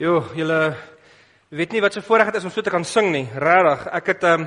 Jo, 0.00 0.22
julle 0.32 0.72
weet 1.52 1.74
nie 1.74 1.80
wat 1.84 1.92
so 1.92 2.00
voorreg 2.00 2.30
dit 2.30 2.38
is 2.40 2.44
om 2.48 2.50
so 2.50 2.64
te 2.64 2.70
kan 2.72 2.84
sing 2.84 3.10
nie. 3.12 3.26
Regtig. 3.28 3.82
Ek 3.92 4.06
het 4.08 4.22
ehm 4.24 4.46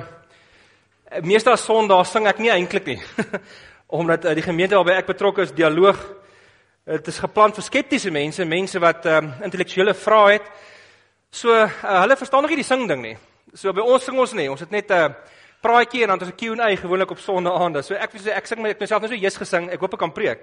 meeste 1.22 1.52
as 1.52 1.62
Sondae 1.62 2.02
sing 2.04 2.24
ek 2.26 2.40
nie 2.42 2.50
eintlik 2.50 2.88
nie. 2.90 2.96
Omdat 4.00 4.24
uh, 4.26 4.32
die 4.34 4.42
gemeente 4.42 4.74
waarby 4.74 4.96
ek 4.96 5.12
betrokke 5.12 5.44
is, 5.46 5.52
dialoog 5.54 6.00
dit 6.86 7.12
is 7.12 7.22
geplan 7.22 7.54
vir 7.54 7.62
skeptiese 7.62 8.10
mense, 8.10 8.42
mense 8.44 8.82
wat 8.82 9.06
ehm 9.06 9.28
um, 9.28 9.44
intellektuele 9.46 9.94
vrae 9.94 10.32
het. 10.32 10.50
So 11.30 11.54
uh, 11.54 11.70
hulle 11.84 12.18
verstaan 12.18 12.42
nog 12.42 12.50
nie 12.50 12.64
die 12.64 12.66
sing 12.66 12.82
ding 12.90 13.04
nie. 13.04 13.14
So 13.54 13.70
by 13.70 13.86
ons 13.86 14.10
sing 14.10 14.18
ons 14.18 14.34
nie. 14.34 14.48
Ons 14.50 14.66
het 14.66 14.74
net 14.74 14.90
'n 14.90 14.98
uh, 14.98 15.14
praatjie 15.62 16.02
en 16.02 16.08
dan 16.08 16.18
het 16.18 16.26
ons 16.26 16.34
'n 16.34 16.40
Q&A 16.42 16.74
gewoonlik 16.74 17.14
op 17.14 17.22
Sondae 17.22 17.54
aande. 17.54 17.86
So 17.86 17.94
ek 17.94 18.18
sê 18.18 18.34
ek 18.34 18.46
sing 18.50 18.62
my 18.62 18.74
ek 18.74 18.80
myself 18.80 19.02
net 19.02 19.10
so 19.10 19.16
Jesus 19.16 19.38
gesing. 19.38 19.70
Ek 19.70 19.78
hoop 19.78 19.94
ek 19.94 19.98
kan 20.00 20.12
preek. 20.12 20.42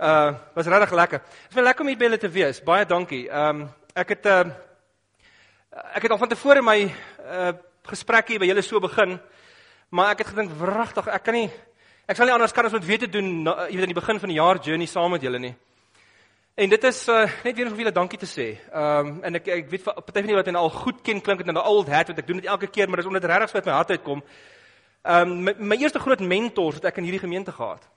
Uh 0.00 0.32
was 0.54 0.66
regtig 0.66 0.96
lekker. 0.96 1.20
Dit 1.20 1.58
is 1.58 1.64
lekker 1.64 1.80
om 1.80 1.88
hier 1.88 1.98
by 1.98 2.04
julle 2.04 2.18
te 2.18 2.32
wees. 2.32 2.64
Baie 2.64 2.86
dankie. 2.86 3.28
Ehm 3.28 3.60
um, 3.60 3.68
ek 3.94 4.14
het 4.14 4.26
uh 4.26 4.44
ek 5.96 6.04
het 6.04 6.12
al 6.12 6.20
van 6.20 6.28
tevore 6.28 6.62
my 6.62 6.78
uh 6.84 7.52
gesprek 7.88 8.28
hier 8.28 8.38
by 8.38 8.46
julle 8.46 8.62
so 8.62 8.80
begin, 8.80 9.16
maar 9.90 10.12
ek 10.12 10.22
het 10.22 10.30
gedink 10.30 10.52
wragtig, 10.60 11.08
ek 11.08 11.24
kan 11.26 11.34
nie 11.34 11.50
ek 12.06 12.16
sal 12.16 12.26
nie 12.26 12.34
anders 12.34 12.52
kan 12.52 12.66
as 12.66 12.72
om 12.72 12.80
dit 12.80 12.88
weer 12.88 13.02
te 13.02 13.10
doen, 13.10 13.46
uh, 13.46 13.66
jy 13.66 13.76
weet 13.76 13.86
aan 13.88 13.94
die 13.94 14.00
begin 14.00 14.20
van 14.22 14.30
die 14.30 14.38
jaar 14.38 14.60
journey 14.62 14.86
saam 14.86 15.10
met 15.10 15.22
julle 15.22 15.40
nie. 15.42 15.54
En 16.54 16.68
dit 16.68 16.84
is 16.84 17.00
uh 17.08 17.26
net 17.44 17.56
weer 17.56 17.66
om 17.66 17.74
vir 17.74 17.84
julle 17.84 17.94
dankie 17.96 18.20
te 18.20 18.28
sê. 18.28 18.48
Ehm 18.72 19.12
um, 19.12 19.12
en 19.24 19.40
ek 19.40 19.52
ek 19.58 19.70
weet 19.70 19.84
party 19.84 20.20
van 20.20 20.32
julle 20.32 20.42
wat 20.42 20.52
en 20.52 20.60
al 20.62 20.70
goed 20.70 21.02
ken 21.02 21.20
klink 21.20 21.44
dit 21.44 21.48
in 21.48 21.54
'n 21.54 21.66
old 21.66 21.88
hat 21.88 22.08
want 22.08 22.18
ek 22.18 22.26
doen 22.26 22.40
dit 22.40 22.50
elke 22.50 22.68
keer, 22.68 22.88
maar 22.88 22.96
dis 22.96 23.06
omdat 23.06 23.22
dit 23.22 23.30
regtig 23.30 23.54
uit 23.54 23.66
my 23.66 23.72
hart 23.72 23.90
uitkom. 23.90 24.22
Ehm 25.02 25.30
um, 25.30 25.42
my, 25.44 25.54
my 25.58 25.76
eerste 25.76 25.98
groot 25.98 26.20
mentor 26.20 26.72
wat 26.72 26.84
ek 26.84 26.96
in 26.96 27.04
hierdie 27.04 27.26
gemeente 27.26 27.52
gehad. 27.52 27.88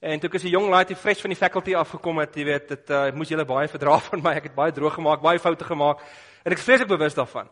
En 0.00 0.16
toe 0.16 0.30
ek 0.30 0.34
as 0.34 0.44
'n 0.44 0.48
jong 0.48 0.70
laaitie 0.72 0.96
fresh 0.96 1.20
van 1.20 1.30
die 1.30 1.36
faculty 1.36 1.74
afgekom 1.76 2.18
het, 2.18 2.34
jy 2.34 2.44
weet, 2.44 2.68
dit 2.68 2.90
uh, 2.90 3.12
moes 3.12 3.28
julle 3.28 3.44
baie 3.44 3.68
verdra 3.68 3.98
van 4.08 4.22
my. 4.22 4.32
Ek 4.32 4.46
het 4.48 4.54
baie 4.54 4.72
droog 4.72 4.94
gemaak, 4.94 5.20
baie 5.20 5.38
foute 5.38 5.64
gemaak. 5.64 6.00
En 6.42 6.52
ek 6.52 6.58
is 6.58 6.64
vreeslik 6.64 6.88
bewus 6.88 7.14
daarvan. 7.14 7.48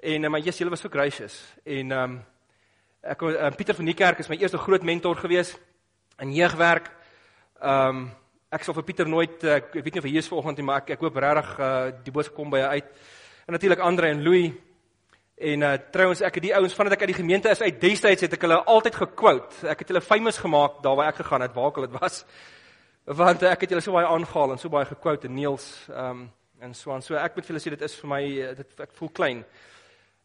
En 0.00 0.24
uh, 0.24 0.30
maar 0.30 0.40
Jesus, 0.40 0.58
julle 0.58 0.70
was 0.70 0.80
so 0.80 0.88
gracious. 0.88 1.42
En 1.64 1.92
ehm 1.92 2.02
um, 2.02 2.24
ek 3.04 3.22
uh, 3.22 3.50
Pieter 3.52 3.74
van 3.74 3.84
die 3.84 3.94
kerk 3.94 4.18
is 4.18 4.28
my 4.28 4.36
eerste 4.40 4.58
groot 4.58 4.82
mentor 4.82 5.16
gewees 5.16 5.58
in 6.18 6.32
jeugwerk. 6.32 6.88
Ehm 7.60 7.88
um, 7.88 8.10
ek 8.48 8.64
sal 8.64 8.74
vir 8.74 8.84
Pieter 8.84 9.08
nooit 9.08 9.44
ek 9.44 9.74
weet 9.74 9.94
nie 9.94 10.00
of 10.00 10.04
hy 10.04 10.10
hier 10.10 10.24
is 10.24 10.28
vanoggend 10.28 10.56
nie, 10.56 10.64
maar 10.64 10.80
ek 10.80 10.90
ek 10.96 11.00
hoop 11.04 11.16
regtig 11.16 11.58
uh, 11.58 11.90
die 12.04 12.12
boodskap 12.12 12.36
kom 12.36 12.50
by 12.50 12.62
hy 12.64 12.80
uit. 12.80 12.88
En 13.44 13.52
natuurlik 13.52 13.80
Andre 13.80 14.08
en 14.08 14.22
Louis 14.22 14.52
En 15.34 15.60
uh 15.66 15.74
trouens 15.90 16.20
ek 16.22 16.36
het 16.38 16.44
die 16.46 16.54
ouens 16.54 16.74
vandat 16.78 16.94
ek 16.94 17.00
uit 17.00 17.10
die 17.10 17.22
gemeente 17.22 17.50
is 17.50 17.60
uit 17.60 17.80
destyds 17.82 18.22
het 18.22 18.34
ek 18.36 18.44
hulle 18.46 18.60
altyd 18.70 18.94
gequote. 18.94 19.66
Ek 19.66 19.80
het 19.82 19.90
hulle 19.90 20.02
famous 20.04 20.38
gemaak 20.38 20.78
daar 20.82 20.94
waar 20.94 21.10
ek 21.10 21.22
gegaan 21.24 21.42
het, 21.42 21.54
waar 21.54 21.72
ook 21.72 21.80
al 21.80 21.88
dit 21.88 21.98
was. 21.98 22.22
Want 23.04 23.42
uh, 23.42 23.50
ek 23.50 23.66
het 23.66 23.74
hulle 23.74 23.82
so 23.82 23.92
baie 23.92 24.06
aangehaal 24.06 24.54
en 24.54 24.62
so 24.62 24.70
baie 24.70 24.86
gequote 24.86 25.26
en 25.26 25.34
Niels 25.34 25.66
um 25.90 26.28
en 26.62 26.74
so 26.74 26.92
aan. 26.94 27.02
So 27.02 27.18
ek 27.18 27.34
moet 27.34 27.46
vir 27.48 27.54
julle 27.54 27.64
sê 27.64 27.72
dit 27.74 27.82
is 27.82 27.96
vir 28.00 28.08
my 28.08 28.20
uh, 28.24 28.52
dit 28.60 28.84
ek 28.86 28.94
voel 28.94 29.10
klein 29.10 29.40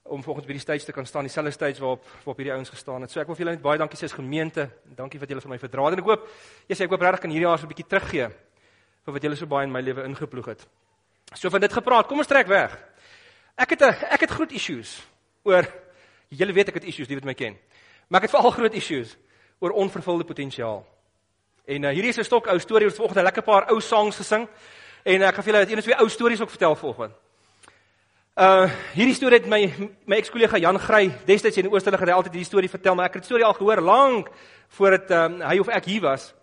om 0.10 0.22
volgens 0.24 0.46
by 0.48 0.56
die 0.56 0.62
stage 0.62 0.86
te 0.86 0.94
kan 0.94 1.06
staan, 1.06 1.26
dieselfde 1.26 1.52
stage 1.52 1.82
waarop 1.82 2.06
waarop 2.22 2.38
hierdie 2.38 2.54
ouens 2.54 2.70
gestaan 2.70 3.02
het. 3.02 3.12
So 3.12 3.22
ek 3.22 3.28
wil 3.28 3.38
vir 3.40 3.46
julle 3.46 3.56
net 3.58 3.66
baie 3.66 3.82
dankie 3.82 3.98
sê 3.98 4.06
as 4.06 4.14
gemeente. 4.14 4.68
Dankie 4.86 5.20
wat 5.22 5.34
julle 5.34 5.42
vir 5.42 5.56
my 5.56 5.60
verdra 5.66 5.88
het 5.90 5.98
en 5.98 6.04
ek 6.04 6.12
hoop 6.12 6.30
jy 6.70 6.78
sê 6.78 6.86
ek 6.86 6.94
hoop 6.94 7.08
regtig 7.08 7.26
kan 7.26 7.34
hierdie 7.34 7.50
jaar 7.50 7.58
so 7.58 7.66
'n 7.66 7.74
bietjie 7.74 7.90
teruggee 7.90 8.30
vir 8.30 9.14
wat 9.18 9.24
julle 9.26 9.42
so 9.42 9.50
baie 9.50 9.66
in 9.66 9.74
my 9.74 9.82
lewe 9.82 10.06
ingeploeg 10.06 10.54
het. 10.54 10.68
So 11.34 11.50
van 11.50 11.62
dit 11.62 11.74
gepraat, 11.74 12.08
kom 12.08 12.18
ons 12.18 12.28
trek 12.28 12.48
weg. 12.48 12.78
Ek 13.60 13.70
het 13.76 13.82
'n 13.82 13.96
ek 14.16 14.22
het 14.24 14.32
groot 14.32 14.52
issues 14.52 15.04
oor 15.44 15.68
julle 16.30 16.54
weet 16.54 16.68
ek 16.68 16.74
het 16.80 16.84
issues, 16.84 17.08
die 17.08 17.16
wat 17.16 17.26
my 17.26 17.34
ken. 17.34 17.58
Maar 18.08 18.22
ek 18.22 18.30
het 18.30 18.38
veral 18.38 18.52
groot 18.52 18.74
issues 18.74 19.18
oor 19.60 19.72
onvervulde 19.72 20.24
potensiaal. 20.24 20.86
En 21.66 21.84
uh, 21.84 21.90
hierdie 21.90 22.10
is 22.10 22.18
'n 22.18 22.24
stok 22.24 22.48
ou 22.48 22.60
storie, 22.60 22.88
ons 22.88 22.96
vanoggend 22.96 23.20
'n 23.20 23.24
lekker 23.24 23.44
paar 23.44 23.70
ou 23.70 23.82
songs 23.82 24.16
gesing 24.16 24.48
en 25.04 25.22
ek 25.22 25.36
gaan 25.36 25.44
vir 25.44 25.54
julle 25.54 25.66
net 25.66 25.72
een 25.72 25.78
of 25.78 25.84
twee 25.84 26.00
ou 26.00 26.10
stories 26.10 26.42
ook 26.42 26.50
vertel 26.50 26.76
vanoggend. 26.76 27.14
Uh 28.40 28.70
hierdie 28.94 29.16
storie 29.16 29.40
het 29.40 29.48
my 29.48 29.74
my 30.06 30.16
ekskollega 30.16 30.58
Jan 30.58 30.80
Grey 30.80 31.12
destyds 31.26 31.58
in 31.58 31.64
die 31.68 31.72
Oosterlige 31.72 32.06
het 32.06 32.14
altyd 32.14 32.34
hierdie 32.34 32.48
storie 32.48 32.70
vertel, 32.70 32.96
maar 32.96 33.06
ek 33.06 33.14
het 33.14 33.24
die 33.24 33.30
storie 33.30 33.46
al 33.46 33.54
gehoor 33.54 33.82
lank 33.82 34.30
voordat 34.68 35.12
um, 35.12 35.42
hy 35.42 35.60
of 35.60 35.68
ek 35.68 35.86
hier 35.86 36.02
was. 36.02 36.34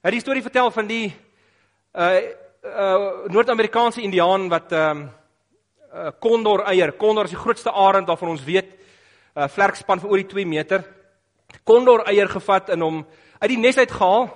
Hy 0.00 0.08
het 0.08 0.12
die 0.12 0.20
storie 0.20 0.42
vertel 0.42 0.70
van 0.70 0.86
die 0.86 1.12
uh 1.92 2.20
uh 2.64 3.28
Noord-Amerikaanse 3.28 4.00
Indiaan 4.00 4.48
wat 4.48 4.72
um, 4.72 5.10
uh, 5.96 6.12
kondor 6.20 6.64
eier. 6.68 6.92
Kondor 6.92 7.24
is 7.24 7.34
die 7.34 7.40
grootste 7.40 7.72
arend 7.72 8.06
waarvan 8.06 8.34
ons 8.34 8.44
weet. 8.44 8.74
uh, 9.36 9.48
Vlerkspan 9.48 10.00
van 10.00 10.10
oor 10.10 10.20
die 10.20 10.28
2 10.28 10.46
meter. 10.46 10.84
Kondor 11.64 12.04
eier 12.06 12.28
gevat 12.28 12.70
in 12.74 12.80
hom 12.80 13.06
uit 13.38 13.50
die 13.50 13.58
nes 13.58 13.78
uitgehaal 13.78 14.28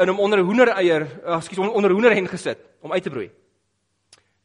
en 0.00 0.08
hom 0.08 0.20
onder 0.20 0.38
'n 0.38 0.44
hoender 0.44 0.68
eier, 0.68 1.06
ekskuus, 1.36 1.58
onder 1.58 1.90
'n 1.90 1.94
hoenderhen 1.94 2.28
gesit 2.28 2.58
om 2.80 2.92
uit 2.92 3.02
te 3.02 3.10
broei. 3.10 3.30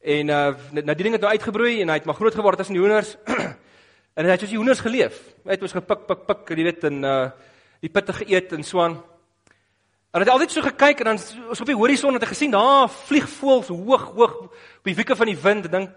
En 0.01 0.29
uh 0.29 0.53
nou 0.71 0.95
die 0.95 1.03
ding 1.03 1.15
het 1.15 1.21
nou 1.21 1.31
uitgebroei 1.31 1.81
en 1.81 1.89
hy 1.89 1.95
het 1.95 2.05
maar 2.05 2.15
groot 2.15 2.35
geword 2.35 2.57
tussen 2.57 2.75
die 2.75 2.83
hoenders. 2.83 3.17
en 4.15 4.25
hy 4.25 4.31
het 4.31 4.39
soos 4.39 4.49
die 4.49 4.57
hoenders 4.57 4.79
geleef. 4.79 5.21
Hy 5.43 5.51
het 5.51 5.61
mos 5.61 5.71
gepik 5.71 6.05
pik 6.07 6.25
pik, 6.25 6.49
jy 6.49 6.63
weet, 6.63 6.83
en 6.83 7.03
uh 7.03 7.29
die 7.81 7.89
pitte 7.89 8.13
geëet 8.13 8.53
en 8.53 8.63
so 8.63 8.81
aan. 8.81 8.95
En 10.13 10.21
hy 10.21 10.25
het 10.25 10.29
altyd 10.29 10.51
so 10.51 10.61
gekyk 10.61 10.99
en 10.99 11.05
dan 11.05 11.17
so 11.19 11.61
op 11.61 11.69
die 11.69 11.75
horison 11.75 12.13
het 12.13 12.23
hy 12.23 12.29
gesien 12.29 12.51
daar 12.51 12.89
vlieg 12.89 13.27
voëls 13.29 13.67
hoog 13.67 14.05
hoog 14.15 14.35
op 14.45 14.85
die 14.87 14.95
wieke 14.95 15.15
van 15.15 15.27
die 15.27 15.37
wind. 15.37 15.71
Dink 15.71 15.89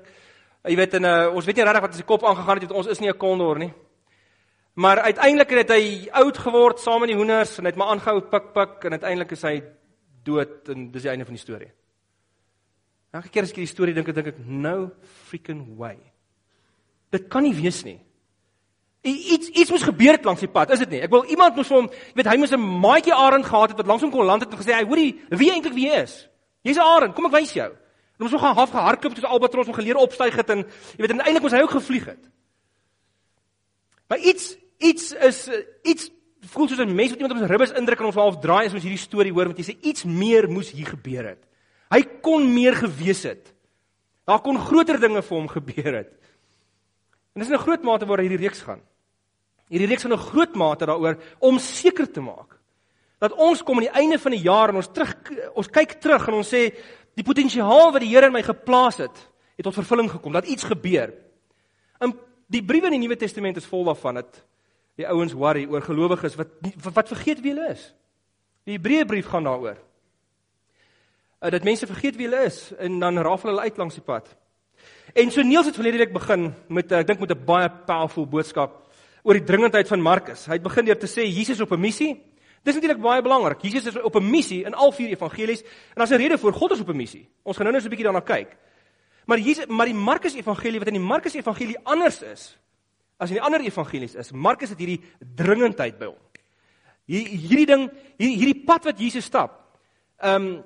Jy 0.67 0.77
weet 0.77 0.95
en 0.95 1.05
uh, 1.05 1.35
ons 1.35 1.45
weet 1.47 1.57
nie 1.57 1.65
regtig 1.65 1.85
wat 1.85 1.93
in 1.93 2.01
sy 2.01 2.07
kop 2.09 2.25
aangegaan 2.25 2.61
het, 2.61 2.73
ons 2.73 2.87
is 2.87 3.01
nie 3.01 3.11
'n 3.11 3.19
kondor 3.19 3.59
nie. 3.59 3.73
Maar 4.75 5.01
uiteindelik 5.11 5.51
het 5.51 5.71
hy 5.71 6.09
oud 6.11 6.39
geword 6.39 6.79
saam 6.81 7.01
met 7.01 7.11
die 7.11 7.17
hoenders 7.17 7.59
en 7.59 7.65
hy 7.65 7.71
het 7.71 7.79
maar 7.79 7.91
aangehou 7.95 8.21
pik 8.21 8.53
pik 8.55 8.85
en 8.85 8.95
uiteindelik 8.95 9.33
is 9.33 9.43
hy 9.43 9.63
dood 10.23 10.69
en 10.69 10.91
dis 10.91 11.03
die 11.03 11.11
einde 11.11 11.25
van 11.25 11.35
die 11.35 11.43
storie. 11.43 11.73
Elke 13.11 13.29
keer 13.29 13.43
as 13.43 13.51
ek 13.51 13.57
hierdie 13.57 13.73
storie 13.73 13.95
dink, 13.95 14.11
dink 14.15 14.27
ek 14.27 14.39
no 14.45 14.91
freaking 15.29 15.65
way. 15.77 15.97
Dit 17.11 17.27
kan 17.33 17.43
nie 17.43 17.55
wees 17.57 17.81
nie. 17.85 17.99
Iets 19.03 19.49
iets 19.49 19.71
moes 19.71 19.87
gebeur 19.87 20.19
het 20.19 20.25
langs 20.29 20.45
die 20.45 20.51
pad, 20.53 20.71
is 20.75 20.83
dit 20.85 20.91
nie? 20.91 21.03
Ek 21.07 21.11
wil 21.11 21.25
iemand 21.33 21.57
moes 21.57 21.71
hom, 21.73 21.89
jy 21.89 22.15
weet, 22.19 22.29
hy 22.29 22.37
moes 22.37 22.53
'n 22.53 22.61
maatjie 22.61 23.15
arend 23.15 23.47
gehad 23.47 23.71
het 23.71 23.79
wat 23.79 23.87
langs 23.87 24.03
hom 24.03 24.11
kon 24.11 24.27
land 24.27 24.43
het 24.43 24.53
en 24.53 24.59
gesê, 24.59 24.75
"Hy, 24.75 24.85
hoorie, 24.85 25.21
wie 25.31 25.51
eintlik 25.51 25.75
wie 25.75 25.91
is? 25.91 26.29
Jy's 26.63 26.77
'n 26.77 26.87
arend, 26.87 27.15
kom 27.15 27.27
ek 27.27 27.33
wys 27.33 27.53
jou." 27.53 27.73
En 28.19 28.27
ons 28.27 28.33
moes 28.33 28.43
gaan 28.43 28.55
half 28.59 28.71
gehardloop 28.75 29.15
soos 29.15 29.31
albatros 29.31 29.69
om 29.71 29.77
geleer 29.77 29.97
opstyg 29.97 30.37
het 30.37 30.51
en 30.51 30.65
jy 30.65 31.03
weet 31.03 31.13
uiteindelik 31.15 31.45
moes 31.45 31.55
hy 31.55 31.63
ook 31.63 31.77
gevlieg 31.79 32.07
het. 32.11 32.25
Maar 34.09 34.19
iets 34.19 34.57
iets 34.79 35.13
is 35.13 35.49
iets 35.83 36.11
voel 36.51 36.69
soos 36.69 36.79
'n 36.79 36.95
mens 36.95 37.11
wat 37.11 37.21
iemand 37.21 37.35
op 37.35 37.47
sy 37.47 37.51
ribbes 37.51 37.73
indruk 37.79 37.99
en 37.99 38.11
ons 38.11 38.15
half 38.15 38.39
draai 38.39 38.67
as 38.67 38.75
ons 38.75 38.83
hierdie 38.83 38.99
storie 38.99 39.33
hoor 39.33 39.51
want 39.51 39.59
jy 39.59 39.65
sê 39.71 39.77
iets 39.83 40.05
meer 40.05 40.49
moes 40.51 40.71
hier 40.71 40.87
gebeur 40.87 41.25
het. 41.25 41.43
Hy 41.91 42.03
kon 42.23 42.55
meer 42.55 42.75
gewees 42.75 43.23
het. 43.23 43.55
Daar 44.27 44.41
kon 44.41 44.59
groter 44.59 45.01
dinge 45.01 45.23
vir 45.23 45.37
hom 45.37 45.49
gebeur 45.49 45.95
het. 45.95 46.13
En 47.35 47.41
dis 47.43 47.51
'n 47.51 47.59
groot 47.59 47.83
mate 47.83 48.07
waar 48.07 48.19
hierdie 48.19 48.39
reeks 48.39 48.63
gaan. 48.63 48.81
Hierdie 49.69 49.89
reeks 49.89 50.03
gaan 50.03 50.13
'n 50.13 50.29
groot 50.31 50.55
mate 50.55 50.87
daaroor 50.87 51.19
om 51.39 51.59
seker 51.59 52.11
te 52.11 52.21
maak 52.21 52.59
dat 53.19 53.33
ons 53.33 53.63
kom 53.63 53.77
aan 53.77 53.89
die 53.91 53.99
einde 54.01 54.19
van 54.19 54.31
die 54.31 54.43
jaar 54.43 54.69
en 54.69 54.77
ons 54.77 54.93
terug 54.93 55.15
ons 55.55 55.69
kyk 55.69 56.01
terug 56.01 56.29
en 56.29 56.35
ons 56.35 56.55
sê 56.55 56.75
Die 57.19 57.27
potensiaal 57.27 57.91
wat 57.91 58.05
die 58.05 58.13
Here 58.13 58.31
in 58.31 58.37
my 58.37 58.45
geplaas 58.47 59.01
het, 59.03 59.17
het 59.59 59.67
tot 59.67 59.75
vervulling 59.75 60.11
gekom. 60.11 60.37
Dat 60.37 60.47
iets 60.47 60.67
gebeur. 60.69 61.11
In 62.05 62.15
die 62.47 62.63
briewe 62.63 62.87
in 62.93 62.95
die 62.97 63.03
Nuwe 63.03 63.19
Testament 63.19 63.59
is 63.59 63.67
vol 63.67 63.89
daarvan 63.91 64.21
dat 64.23 64.39
die 64.99 65.07
ouens 65.07 65.35
worry 65.35 65.65
oor 65.71 65.83
gelowiges 65.83 66.37
wat 66.39 66.55
wat 66.95 67.11
vergeet 67.11 67.43
wie 67.43 67.55
hulle 67.55 67.73
is. 67.75 67.91
Die 68.67 68.77
Hebreëbrief 68.77 69.27
gaan 69.31 69.47
daaroor. 69.47 69.79
Uh, 71.39 71.51
dat 71.55 71.67
mense 71.67 71.87
vergeet 71.87 72.17
wie 72.19 72.27
hulle 72.27 72.47
is 72.47 72.73
en 72.79 72.99
dan 73.03 73.19
rafel 73.23 73.53
hulle 73.53 73.67
uit 73.67 73.79
langs 73.79 73.99
die 73.99 74.05
pad. 74.05 74.31
En 75.15 75.31
so 75.31 75.43
Niels 75.43 75.67
het 75.71 75.79
verlede 75.79 76.03
week 76.03 76.15
begin 76.15 76.53
met 76.67 76.93
uh, 76.93 77.03
ek 77.03 77.11
dink 77.11 77.23
met 77.23 77.35
'n 77.35 77.45
baie 77.47 77.71
powerful 77.87 78.27
boodskap 78.27 78.87
oor 79.23 79.35
die 79.35 79.47
dringendheid 79.47 79.89
van 79.89 80.03
Markus. 80.03 80.47
Hy 80.47 80.59
het 80.59 80.67
begin 80.67 80.87
deur 80.87 80.99
te 80.99 81.11
sê 81.11 81.27
Jesus 81.27 81.61
op 81.61 81.73
'n 81.73 81.81
missie 81.81 82.15
Dis 82.69 82.77
natuurlik 82.77 83.01
baie 83.01 83.23
belangrik. 83.25 83.63
Jesus 83.65 83.87
is 83.89 84.03
op 84.05 84.17
'n 84.17 84.31
missie 84.31 84.65
in 84.65 84.75
al 84.75 84.93
vier 84.93 85.09
evangelies 85.09 85.63
en 85.63 86.03
daar's 86.03 86.11
'n 86.11 86.21
rede 86.21 86.39
vir 86.39 86.53
God 86.53 86.73
is 86.73 86.81
op 86.81 86.89
'n 86.89 86.97
missie. 86.97 87.29
Ons 87.43 87.57
gaan 87.57 87.65
nou 87.65 87.73
net 87.73 87.83
so 87.83 87.89
'n 87.89 87.91
bietjie 87.91 88.05
daarna 88.05 88.21
kyk. 88.21 88.57
Maar 89.27 89.39
Jesus 89.39 89.67
maar 89.67 89.87
die 89.87 89.95
Markus 89.95 90.35
evangelie 90.35 90.79
wat 90.79 90.89
in 90.89 90.95
die 90.95 91.09
Markus 91.09 91.35
evangelie 91.35 91.79
anders 91.85 92.23
is 92.23 92.59
as 93.19 93.31
in 93.31 93.35
die 93.35 93.43
ander 93.43 93.61
evangelies 93.61 94.15
is, 94.15 94.33
Markus 94.33 94.71
het 94.71 94.79
hierdie 94.79 95.01
dringendheid 95.19 95.99
by 95.99 96.07
hom. 96.07 96.19
Hierdie 97.09 97.67
ding, 97.67 97.91
hierdie 98.21 98.65
pad 98.67 98.85
wat 98.85 98.99
Jesus 98.99 99.25
stap, 99.25 99.65
ehm 100.21 100.35
um, 100.35 100.65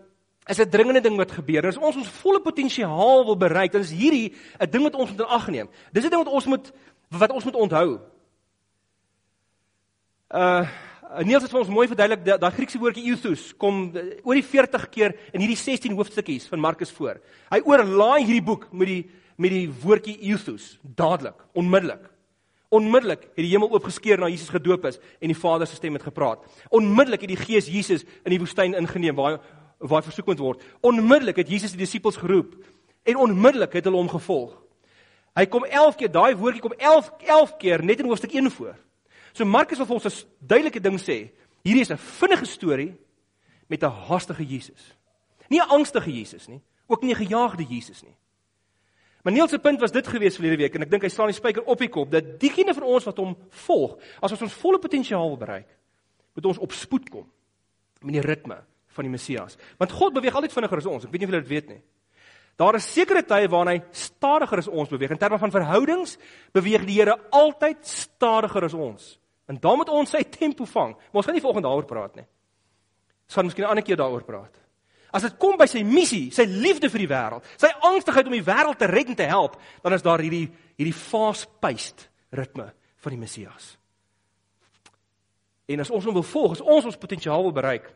is 0.51 0.59
'n 0.59 0.69
dringende 0.69 1.01
ding 1.01 1.17
wat 1.17 1.31
gebeur. 1.31 1.67
As 1.67 1.77
ons 1.77 1.97
ons 1.97 2.09
volle 2.09 2.41
potensiaal 2.41 3.25
wil 3.25 3.37
bereik, 3.37 3.73
dan 3.73 3.81
is 3.81 3.93
hierdie 3.93 4.35
'n 4.59 4.71
ding 4.71 4.83
wat 4.83 4.95
ons 4.95 5.11
moet 5.11 5.21
in 5.21 5.27
ag 5.27 5.49
neem. 5.49 5.69
Dis 5.93 6.05
'n 6.05 6.11
ding 6.11 6.25
wat 6.25 6.33
ons 6.33 6.47
moet 6.47 6.73
wat 7.09 7.31
ons 7.31 7.45
moet 7.45 7.55
onthou. 7.55 8.01
Uh, 10.31 10.67
Niels 11.27 11.45
het 11.45 11.53
vir 11.53 11.61
ons 11.61 11.73
mooi 11.73 11.87
verduidelik 11.91 12.23
daai 12.25 12.39
da 12.41 12.51
Griekse 12.51 12.81
woordjie 12.81 13.05
euthus 13.13 13.51
kom 13.61 13.85
uh, 13.93 14.05
oor 14.25 14.39
die 14.39 14.47
40 14.47 14.89
keer 14.93 15.15
in 15.33 15.43
hierdie 15.45 15.59
16 15.61 15.95
hoofstukkies 15.99 16.49
van 16.51 16.63
Markus 16.63 16.93
voor. 16.95 17.21
Hy 17.53 17.61
oorlaai 17.69 18.25
hierdie 18.25 18.45
boek 18.45 18.69
met 18.73 18.91
die 18.91 19.03
met 19.43 19.51
die 19.51 19.67
woordjie 19.83 20.19
euthus 20.31 20.77
dadelik, 20.85 21.39
onmiddellik. 21.59 22.05
Onmiddellik 22.73 23.25
het 23.33 23.41
die 23.41 23.51
hemel 23.51 23.73
oopgeskeur 23.73 24.21
na 24.21 24.29
Jesus 24.31 24.53
gedoop 24.53 24.85
is 24.87 25.01
en 25.19 25.33
die 25.33 25.39
Vader 25.39 25.67
se 25.67 25.77
stem 25.77 25.97
het 25.97 26.05
gepraat. 26.07 26.45
Onmiddellik 26.71 27.25
het 27.25 27.33
die 27.33 27.41
Gees 27.41 27.67
Jesus 27.67 28.05
in 28.23 28.37
die 28.37 28.41
woestyn 28.43 28.79
ingeneem 28.79 29.19
waar 29.19 29.41
waar 29.83 29.99
hy 29.99 30.07
versoek 30.07 30.29
moet 30.31 30.39
word. 30.39 30.61
Onmiddellik 30.87 31.41
het 31.43 31.49
Jesus 31.51 31.73
die 31.75 31.81
disippels 31.83 32.21
geroep 32.21 32.55
En 33.03 33.17
onmiddellik 33.17 33.73
het 33.73 33.85
hulle 33.85 33.97
hom 33.97 34.09
gevolg. 34.09 34.55
Hy 35.35 35.47
kom 35.51 35.65
11 35.65 35.97
keer, 35.99 36.11
daai 36.13 36.35
woordjie 36.37 36.63
kom 36.63 36.75
11 36.77 37.11
11 37.27 37.55
keer 37.59 37.85
net 37.85 38.03
in 38.03 38.11
hoofstuk 38.11 38.35
1 38.37 38.51
voor. 38.51 38.77
So 39.33 39.45
Markus 39.45 39.79
wil 39.79 39.87
vir 39.87 39.95
ons 39.95 40.07
'n 40.07 40.29
duidelike 40.41 40.81
ding 40.81 40.99
sê. 40.99 41.31
Hierdie 41.65 41.83
is 41.83 41.91
'n 41.91 41.97
vinnige 41.97 42.47
storie 42.47 42.97
met 43.69 43.83
'n 43.83 43.91
haastige 43.91 44.45
Jesus. 44.45 44.95
Nie 45.49 45.61
'n 45.61 45.69
angstige 45.69 46.11
Jesus 46.11 46.49
nie, 46.49 46.61
ook 46.87 47.03
nie 47.03 47.15
'n 47.15 47.27
gejaagde 47.27 47.65
Jesus 47.65 48.03
nie. 48.03 48.17
Maar 49.23 49.33
Niels 49.33 49.51
se 49.51 49.59
punt 49.59 49.81
was 49.81 49.93
dit 49.93 50.07
gewees 50.07 50.35
verlede 50.35 50.57
week 50.57 50.75
en 50.75 50.83
ek 50.83 50.91
dink 50.91 51.03
hy 51.03 51.09
slaan 51.09 51.31
die 51.31 51.39
spyker 51.39 51.63
op 51.63 51.79
die 51.79 51.89
kop 51.89 52.11
dat 52.11 52.41
diegene 52.41 52.75
van 52.75 52.83
ons 52.83 53.05
wat 53.05 53.17
hom 53.17 53.37
volg, 53.49 53.97
as 54.21 54.35
ons 54.35 54.43
ons 54.43 54.59
volle 54.65 54.79
potensiaal 54.83 55.29
wil 55.29 55.39
bereik, 55.39 55.69
moet 56.35 56.47
ons 56.47 56.59
op 56.59 56.73
spoed 56.73 57.11
kom 57.11 57.31
met 58.03 58.13
die 58.19 58.25
ritme 58.25 58.59
van 58.97 59.05
die 59.05 59.13
Messias. 59.13 59.57
Want 59.79 59.93
God 59.93 60.17
beweeg 60.17 60.35
altyd 60.35 60.53
vinniger 60.53 60.83
as 60.83 60.87
ons. 60.91 61.05
Ek 61.05 61.13
weet 61.13 61.21
nie 61.21 61.29
of 61.29 61.33
julle 61.33 61.45
dit 61.45 61.55
weet 61.55 61.69
nie. 61.69 61.83
Daar 62.57 62.75
is 62.75 62.93
sekere 62.93 63.23
tye 63.23 63.49
waarin 63.49 63.77
hy 63.77 63.85
stadiger 63.97 64.59
as 64.59 64.69
ons 64.69 64.91
beweeg. 64.91 65.15
In 65.15 65.19
terme 65.19 65.39
van 65.39 65.55
verhoudings 65.55 66.19
beweeg 66.53 66.85
die 66.85 66.99
Here 66.99 67.17
altyd 67.31 67.87
stadiger 67.87 68.65
as 68.65 68.75
ons. 68.75 69.19
En 69.51 69.59
dan 69.61 69.77
moet 69.77 69.89
ons 69.89 70.11
sy 70.11 70.23
tempo 70.23 70.65
vang. 70.65 70.95
Maar 70.95 71.21
ons 71.21 71.27
gaan 71.27 71.35
nie 71.35 71.45
volgende 71.45 71.69
daaroor 71.69 71.89
praat 71.89 72.15
nie. 72.21 72.27
Ons 73.27 73.35
gaan 73.35 73.45
miskien 73.45 73.65
'n 73.65 73.69
ander 73.69 73.85
keer 73.85 73.97
daaroor 73.97 74.25
praat. 74.25 74.59
As 75.13 75.23
dit 75.23 75.37
kom 75.37 75.57
by 75.57 75.67
sy 75.67 75.83
missie, 75.83 76.31
sy 76.31 76.47
liefde 76.49 76.89
vir 76.89 76.99
die 76.99 77.09
wêreld, 77.09 77.45
sy 77.61 77.69
angstigheid 77.81 78.27
om 78.27 78.33
die 78.33 78.45
wêreld 78.45 78.79
te 78.79 78.87
red 78.87 79.09
en 79.09 79.15
te 79.15 79.29
help, 79.29 79.59
dan 79.83 79.93
is 79.93 80.03
daar 80.03 80.19
hierdie 80.19 80.49
hierdie 80.77 80.97
fast-paced 80.97 82.09
ritme 82.31 82.73
van 82.97 83.11
die 83.11 83.21
Messias. 83.21 83.77
En 85.69 85.81
as 85.81 85.91
ons 85.91 86.05
hom 86.05 86.15
wil 86.15 86.27
volg, 86.27 86.57
as 86.57 86.65
ons 86.65 86.85
ons 86.85 86.99
potensiaal 86.99 87.43
wil 87.43 87.53
bereik, 87.53 87.93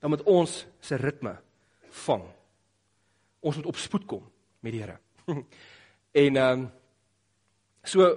dan 0.00 0.10
moet 0.10 0.22
ons 0.22 0.54
se 0.80 0.96
ritme 0.96 1.34
vang. 2.04 2.24
Ons 3.40 3.56
moet 3.56 3.66
op 3.66 3.76
spoed 3.76 4.06
kom 4.06 4.24
met 4.64 4.72
die 4.72 4.82
Here. 4.84 4.98
en 6.24 6.36
ehm 6.36 6.64
um, 6.64 6.70
so 7.84 8.08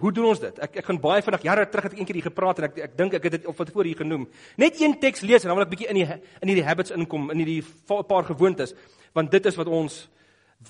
hoe 0.00 0.12
doen 0.14 0.28
ons 0.30 0.40
dit? 0.40 0.58
Ek 0.62 0.78
ek 0.80 0.86
gaan 0.86 0.98
baie 1.02 1.22
vinnig 1.24 1.46
jare 1.46 1.64
terug 1.70 1.88
het 1.88 1.94
ek 1.96 2.00
eendag 2.00 2.18
hier 2.18 2.28
gepraat 2.28 2.60
en 2.60 2.66
ek 2.68 2.76
ek 2.86 2.92
dink 2.98 3.16
ek 3.18 3.24
het 3.26 3.34
dit 3.38 3.48
op 3.50 3.56
wat 3.58 3.70
voor 3.74 3.88
hier 3.88 3.98
genoem. 3.98 4.26
Net 4.56 4.80
een 4.80 4.94
teks 5.02 5.24
lees 5.26 5.42
en 5.42 5.50
dan 5.50 5.58
wil 5.58 5.66
ek 5.66 5.72
bietjie 5.72 5.88
in 5.90 6.00
die 6.00 6.06
in 6.06 6.52
hierdie 6.52 6.66
habits 6.66 6.94
inkom, 6.94 7.30
in 7.34 7.42
hierdie 7.42 7.62
paar 7.86 8.24
gewoontes, 8.28 8.74
want 9.16 9.30
dit 9.30 9.46
is 9.46 9.58
wat 9.58 9.66
ons 9.66 10.08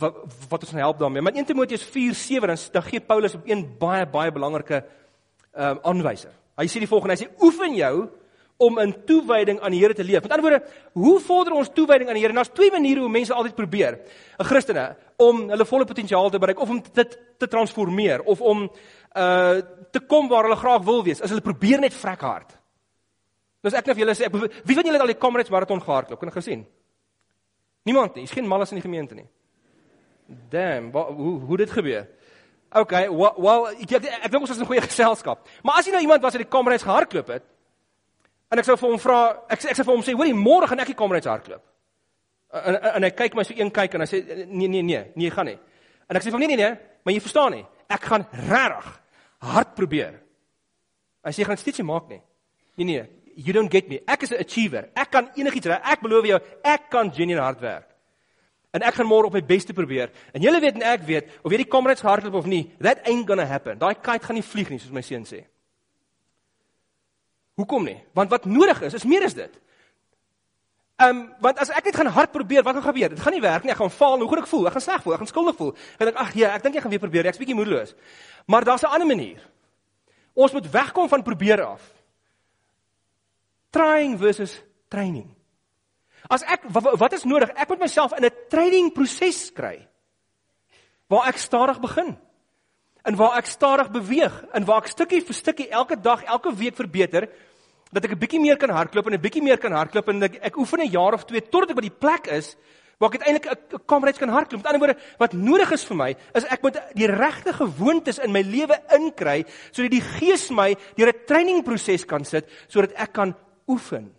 wat, 0.01 0.17
wat 0.49 0.65
ons 0.67 0.73
help 0.73 0.99
daarmee. 0.99 1.23
Maar 1.23 1.37
1 1.37 1.45
Timoteus 1.53 1.85
4:7 1.85 2.47
dan, 2.47 2.59
dan 2.73 2.83
gee 2.89 3.01
Paulus 3.01 3.35
op 3.35 3.47
een 3.47 3.67
baie 3.79 4.07
baie 4.07 4.33
belangrike 4.33 4.85
ehm 5.57 5.77
um, 5.77 5.81
aanwyser. 5.93 6.33
Hy 6.57 6.67
sê 6.73 6.81
die 6.81 6.89
volgende, 6.89 7.17
hy 7.17 7.27
sê 7.27 7.45
oefen 7.45 7.77
jou 7.77 8.09
om 8.57 8.79
in 8.79 8.95
toewyding 9.05 9.61
aan 9.61 9.75
die 9.75 9.81
Here 9.81 9.95
te 9.95 10.05
leef. 10.05 10.23
Met 10.23 10.33
ander 10.33 10.49
woorde, 10.49 10.65
hoe 10.93 11.21
vorder 11.21 11.53
ons 11.53 11.71
toewyding 11.75 12.09
aan 12.09 12.17
die 12.17 12.23
Here? 12.25 12.35
Daar's 12.35 12.53
twee 12.55 12.71
maniere 12.73 13.01
hoe 13.05 13.13
mense 13.13 13.35
altyd 13.35 13.55
probeer, 13.55 13.99
'n 14.39 14.45
Christene, 14.45 14.97
om 15.17 15.49
hulle 15.49 15.65
volle 15.65 15.85
potensiaal 15.85 16.31
te 16.31 16.39
bereik 16.39 16.61
of 16.61 16.69
om 16.69 16.83
dit 16.93 17.19
te 17.39 17.49
transformeer 17.49 18.23
of 18.23 18.41
om 18.41 18.71
uh 19.17 19.61
te 19.93 20.01
kom 20.01 20.29
waar 20.29 20.43
hulle 20.45 20.57
graag 20.57 20.83
wil 20.85 21.05
wees. 21.05 21.23
As 21.23 21.31
hulle 21.31 21.41
probeer 21.41 21.81
net 21.81 21.95
vrek 21.95 22.21
hard. 22.21 22.59
Dis 23.63 23.73
ek 23.73 23.87
net 23.87 23.97
vir 23.97 24.05
julle 24.05 24.15
sê, 24.15 24.27
ek, 24.27 24.33
wie 24.65 24.75
van 24.75 24.85
julle 24.85 24.99
het 24.99 25.01
al 25.01 25.15
die 25.15 25.19
Comrades 25.19 25.51
marathon 25.51 25.81
gehardloop? 25.81 26.19
Kan 26.21 26.29
ek 26.29 26.35
gesien? 26.35 26.67
Niemand 27.85 28.15
nie. 28.15 28.25
Is 28.25 28.35
geen 28.35 28.47
malles 28.47 28.71
in 28.71 28.77
die 28.77 28.85
gemeente 28.85 29.15
nie. 29.15 29.27
Damn, 30.51 30.91
wat, 30.93 31.09
hoe 31.15 31.41
hoe 31.41 31.57
dit 31.57 31.71
gebeur? 31.71 32.07
Okay, 32.73 33.09
well, 33.09 33.33
well 33.39 33.69
ek 33.71 33.93
ek, 33.93 34.09
ek 34.27 34.31
dink 34.31 34.43
ons 34.43 34.51
is 34.51 34.59
in 34.59 34.69
goeie 34.69 34.83
geselskap. 34.83 35.47
Maar 35.63 35.81
as 35.81 35.87
jy 35.87 35.95
nou 35.95 36.03
iemand 36.03 36.23
was 36.23 36.35
wat 36.35 36.43
die 36.43 36.51
Comrades 36.51 36.85
gehardloop 36.85 37.31
het, 37.31 37.47
En 38.51 38.59
ek 38.59 38.69
sou 38.69 38.77
vir 38.79 38.89
hom 38.89 39.01
vra, 39.03 39.21
ek 39.51 39.65
ek 39.73 39.79
sê 39.79 39.85
vir 39.85 39.93
hom 39.95 40.05
sê, 40.07 40.15
hoorie, 40.15 40.35
môre 40.37 40.69
gaan 40.71 40.83
ek 40.85 40.93
die 40.93 40.99
kamerheids 40.99 41.31
hardloop. 41.31 41.65
En, 42.55 42.77
en 42.77 42.93
en 42.99 43.07
hy 43.09 43.11
kyk 43.11 43.35
my 43.35 43.45
so 43.47 43.57
een 43.57 43.73
kyk 43.75 43.97
en 43.97 44.05
hy 44.05 44.11
sê 44.11 44.21
nee 44.47 44.69
nee 44.69 44.83
nee, 44.83 45.03
nee, 45.17 45.27
jy 45.27 45.33
gaan 45.35 45.51
nie. 45.51 45.59
En 46.07 46.19
ek 46.19 46.23
sê 46.23 46.31
vir 46.31 46.39
hom 46.39 46.45
nee 46.45 46.53
nee 46.53 46.61
nee, 46.63 46.77
maar 47.03 47.17
jy 47.17 47.25
verstaan 47.25 47.57
nie. 47.59 47.65
Ek 47.91 48.07
gaan 48.07 48.27
regtig 48.47 48.93
hard 49.51 49.75
probeer. 49.79 50.21
Hy 51.27 51.35
sê 51.35 51.43
jy 51.43 51.49
gaan 51.51 51.61
steeds 51.61 51.83
nie 51.83 51.89
maak 51.89 52.07
nie. 52.13 52.23
Nee 52.79 52.89
nee, 52.93 53.03
you 53.35 53.53
don't 53.57 53.73
get 53.73 53.91
me. 53.91 54.01
Ek 54.07 54.23
is 54.23 54.33
'n 54.33 54.41
achiever. 54.41 54.89
Ek 54.95 55.11
kan 55.11 55.31
enigiets 55.35 55.67
reg. 55.67 55.83
Ek 55.83 56.01
beloof 56.01 56.27
jou, 56.27 56.41
ek 56.63 56.91
kan 56.91 57.11
genuine 57.11 57.43
hard 57.43 57.61
werk. 57.61 57.91
En 58.73 58.83
ek 58.83 58.95
gaan 58.95 59.07
môre 59.07 59.27
op 59.27 59.33
my 59.33 59.43
bes 59.43 59.65
te 59.65 59.73
probeer. 59.73 60.11
En 60.33 60.43
julle 60.43 60.61
weet 60.61 60.75
en 60.75 60.83
ek 60.83 61.03
weet, 61.03 61.29
of 61.43 61.53
jy 61.53 61.57
die 61.57 61.71
kamerheids 61.71 62.03
hardloop 62.03 62.35
of 62.35 62.47
nie, 62.47 62.73
that 62.81 62.99
ain't 63.09 63.27
gonna 63.27 63.45
happen. 63.45 63.79
Daai 63.79 63.95
kite 63.95 64.27
gaan 64.27 64.37
nie 64.37 64.43
vlieg 64.43 64.71
nie 64.71 64.79
soos 64.79 64.93
my 64.93 65.01
seun 65.01 65.25
sê. 65.25 65.45
Hoekom 67.57 67.87
nie? 67.89 67.97
Want 68.13 68.31
wat 68.31 68.45
nodig 68.45 68.83
is, 68.85 68.95
is 68.99 69.07
meer 69.09 69.25
as 69.25 69.35
dit. 69.37 69.53
Ehm 70.97 71.17
um, 71.17 71.23
want 71.45 71.59
as 71.61 71.71
ek 71.73 71.89
net 71.89 71.97
gaan 71.97 72.09
hard 72.13 72.33
probeer, 72.33 72.63
wat 72.65 72.77
gaan 72.77 72.85
gebeur? 72.89 73.13
Dit 73.13 73.21
gaan 73.21 73.33
nie 73.37 73.45
werk 73.45 73.65
nie. 73.65 73.73
Ek 73.73 73.81
gaan 73.81 73.93
faal. 73.93 74.21
Hoe 74.21 74.29
gaan 74.29 74.43
ek 74.43 74.49
voel? 74.49 74.67
Ek 74.69 74.77
gaan 74.77 74.85
sleg 74.85 75.03
voel. 75.05 75.15
Ek 75.17 75.23
gaan 75.25 75.33
skuldig 75.33 75.57
voel. 75.57 75.73
Ek 75.97 76.09
dink 76.09 76.21
ag 76.21 76.35
ja, 76.37 76.53
ek 76.57 76.65
dink 76.65 76.77
ek 76.77 76.85
gaan 76.85 76.93
weer 76.93 77.03
probeer. 77.03 77.29
Ek's 77.29 77.41
bietjie 77.41 77.57
moedeloos. 77.57 77.95
Maar 78.49 78.65
daar's 78.65 78.85
'n 78.85 78.93
ander 78.93 79.09
manier. 79.09 79.41
Ons 80.35 80.53
moet 80.53 80.71
wegkom 80.71 81.09
van 81.09 81.23
probeer 81.23 81.65
af. 81.65 81.83
Trying 83.71 84.19
versus 84.19 84.63
training. 84.89 85.29
As 86.29 86.43
ek 86.43 86.65
wat 86.73 87.13
is 87.13 87.25
nodig? 87.25 87.51
Ek 87.57 87.69
moet 87.69 87.79
myself 87.79 88.13
in 88.13 88.25
'n 88.25 88.33
training 88.49 88.93
proses 88.93 89.53
kry. 89.53 89.89
Waar 91.09 91.29
ek 91.29 91.37
stadig 91.37 91.81
begin 91.81 92.17
in 93.07 93.17
waar 93.17 93.37
ek 93.39 93.47
stadig 93.47 93.91
beweeg, 93.91 94.35
in 94.55 94.65
waar 94.67 94.83
ek 94.83 94.91
stukkie 94.91 95.23
vir 95.23 95.35
stukkie 95.35 95.69
elke 95.71 95.97
dag, 96.01 96.25
elke 96.27 96.51
week 96.59 96.75
verbeter, 96.75 97.29
dat 97.93 98.05
ek 98.05 98.13
'n 98.13 98.19
bietjie 98.19 98.41
meer 98.41 98.57
kan 98.57 98.71
hardloop 98.71 99.07
en 99.07 99.15
'n 99.15 99.21
bietjie 99.21 99.43
meer 99.43 99.59
kan 99.59 99.73
hardloop 99.73 100.09
en 100.09 100.23
ek, 100.23 100.39
ek 100.43 100.57
oefen 100.57 100.81
'n 100.81 100.91
jaar 100.91 101.15
of 101.15 101.25
twee 101.25 101.41
totdat 101.41 101.71
ek 101.71 101.77
by 101.77 101.89
die 101.89 101.99
plek 102.01 102.27
is 102.27 102.57
waar 102.99 103.13
ek 103.13 103.21
uiteindelik 103.21 103.73
'n 103.73 103.85
kamerads 103.87 104.19
kan 104.19 104.29
hardloop. 104.29 104.63
Met 104.63 104.67
ander 104.67 104.81
woorde, 104.81 105.01
wat 105.19 105.33
nodig 105.33 105.71
is 105.73 105.85
vir 105.85 105.97
my, 105.97 106.17
is 106.35 106.45
ek 106.45 106.63
moet 106.63 106.81
die 106.95 107.07
regte 107.07 107.53
gewoontes 107.53 108.19
in 108.19 108.33
my 108.33 108.41
lewe 108.41 108.77
inkry 108.95 109.45
sodat 109.71 109.91
die 109.91 110.01
Gees 110.01 110.51
my 110.51 110.75
deur 110.97 111.09
'n 111.09 111.25
trainingproses 111.27 112.05
kan 112.07 112.25
sit 112.25 112.49
sodat 112.69 112.93
ek 112.97 113.13
kan 113.13 113.35
oefen 113.69 114.15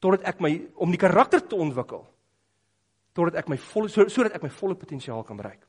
totdat 0.00 0.24
ek 0.24 0.40
my 0.40 0.68
om 0.76 0.90
die 0.90 0.98
karakter 0.98 1.40
te 1.40 1.56
ontwikkel 1.56 2.06
totdat 3.14 3.34
ek 3.36 3.48
my 3.48 3.56
volle 3.56 3.88
sodat 3.88 4.34
ek 4.34 4.42
my 4.42 4.50
volle 4.50 4.74
potensiaal 4.74 5.24
kan 5.24 5.36
bereik. 5.36 5.66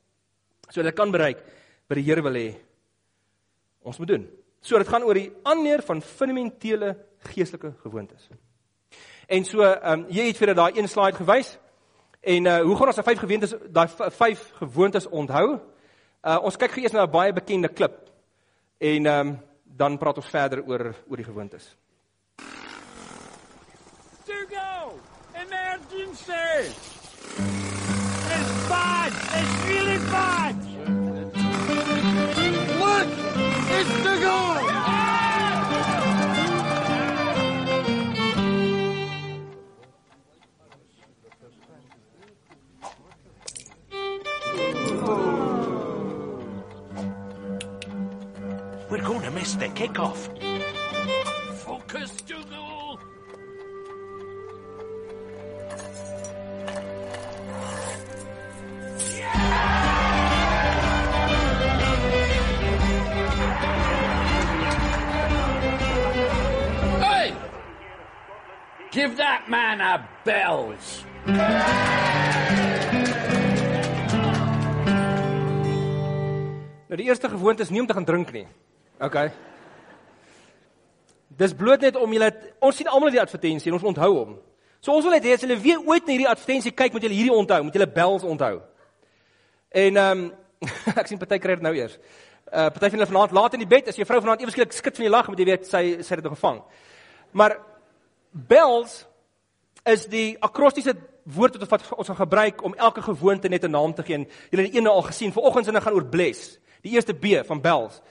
Sodat 0.70 0.92
ek 0.92 0.96
kan 0.96 1.12
bereik 1.12 1.38
wat 1.88 1.96
die 1.96 2.04
Here 2.04 2.22
wil 2.22 2.34
hê 2.34 2.56
ons 3.84 4.00
moet 4.00 4.08
doen. 4.08 4.28
So 4.62 4.78
dit 4.78 4.88
gaan 4.88 5.04
oor 5.04 5.14
die 5.14 5.32
aanleer 5.44 5.82
van 5.86 6.02
fundamentele 6.02 6.96
geestelike 7.32 7.74
gewoontes. 7.84 8.30
En 9.28 9.46
so 9.46 9.62
ehm 9.62 10.00
um, 10.00 10.06
jy 10.10 10.28
het 10.28 10.38
vir 10.38 10.54
daai 10.56 10.78
een 10.78 10.88
slide 10.88 11.18
gewys. 11.18 11.58
En 12.22 12.46
uh 12.46 12.62
hoe 12.62 12.76
gaan 12.76 12.88
ons 12.88 12.96
daai 12.96 13.10
vyf 13.10 13.20
gewoontes 13.20 13.56
daai 13.72 13.88
vyf 14.20 14.52
gewoontes 14.60 15.08
onthou? 15.08 15.60
Uh 16.24 16.40
ons 16.44 16.58
kyk 16.58 16.72
gou 16.72 16.84
eers 16.84 16.94
na 16.96 17.04
'n 17.06 17.12
baie 17.12 17.34
bekende 17.34 17.68
klip. 17.68 18.10
En 18.78 19.06
ehm 19.06 19.28
um, 19.28 19.40
dan 19.64 19.98
praat 19.98 20.18
ons 20.18 20.30
verder 20.30 20.64
oor 20.64 20.96
oor 21.10 21.18
die 21.18 21.26
gewoontes. 21.26 21.76
To 24.26 24.34
go. 24.50 25.00
Emergency. 25.34 26.74
It's 28.38 28.68
bad. 28.70 29.12
It's 29.12 29.66
really 29.68 30.00
bad. 30.12 30.67
It's 33.80 33.90
the 33.90 34.16
goal! 34.24 34.58
We're 48.90 49.04
going 49.04 49.22
to 49.22 49.30
miss 49.30 49.54
the 49.54 49.68
kickoff. 49.68 50.47
Give 68.98 69.16
that 69.18 69.48
man 69.48 69.80
a 69.80 70.02
bells. 70.26 71.06
Nou 76.88 76.98
die 76.98 77.06
eerste 77.06 77.30
gewoonte 77.30 77.62
is 77.62 77.70
nie 77.70 77.82
om 77.82 77.88
te 77.88 77.94
gaan 77.94 78.08
drink 78.10 78.32
nie. 78.34 78.48
OK. 78.98 79.20
Dis 81.28 81.54
bloot 81.54 81.86
net 81.86 82.00
om 82.02 82.16
julle 82.18 82.32
ons 82.58 82.82
sien 82.82 82.90
almal 82.90 83.14
die 83.14 83.22
advertensie 83.22 83.70
en 83.70 83.78
ons 83.78 83.86
onthou 83.92 84.10
hom. 84.16 84.34
So 84.82 84.98
ons 84.98 85.06
wil 85.06 85.14
net 85.20 85.30
hê 85.30 85.38
as 85.38 85.46
julle 85.46 85.60
weer 85.62 85.78
ooit 85.78 86.10
na 86.10 86.16
hierdie 86.16 86.32
advertensie 86.34 86.74
kyk, 86.74 86.98
moet 86.98 87.06
julle 87.06 87.22
hierdie 87.22 87.38
onthou, 87.38 87.62
moet 87.70 87.78
julle 87.78 87.92
bells 88.02 88.26
onthou. 88.26 88.66
En 89.86 90.04
ehm 90.08 90.26
um, 90.26 90.28
ek 90.98 91.06
sien 91.06 91.22
party 91.22 91.38
kry 91.38 91.62
dit 91.62 91.70
nou 91.70 91.78
eers. 91.78 92.02
Uh 92.50 92.72
party 92.74 92.90
van 92.90 92.98
hulle 92.98 93.14
vanaand 93.14 93.40
laat 93.44 93.62
in 93.62 93.68
die 93.68 93.74
bed, 93.78 93.94
as 93.94 94.02
jy 94.02 94.10
vrou 94.10 94.26
vanaand 94.26 94.42
ewe 94.42 94.58
skielik 94.58 94.74
skud 94.74 94.98
van 94.98 95.12
die 95.12 95.18
lag, 95.20 95.30
moet 95.30 95.46
jy 95.46 95.52
weet 95.54 95.70
sy 95.70 95.88
sy 96.02 96.16
het 96.18 96.26
dit 96.26 96.34
gevang. 96.34 96.64
Maar 97.38 97.60
bells 98.48 99.06
is 99.88 100.06
die 100.12 100.36
akrostiese 100.44 100.96
woord 101.28 101.58
wat 101.68 101.84
ons 101.96 102.08
gaan 102.08 102.24
gebruik 102.24 102.64
om 102.64 102.76
elke 102.76 103.02
gewoonte 103.02 103.50
net 103.50 103.64
'n 103.64 103.72
naam 103.72 103.94
te 103.94 104.04
gee. 104.04 104.16
En 104.16 104.28
julle 104.50 104.64
het 104.64 104.74
eene 104.74 104.90
al 104.90 105.02
gesien. 105.02 105.32
Vanoggend 105.32 105.66
se 105.66 105.82
gaan 105.82 105.94
oor 105.94 106.06
bless. 106.06 106.60
Die 106.82 106.92
eerste 106.92 107.14
B 107.14 107.46
van 107.46 107.62
bells. 107.62 108.02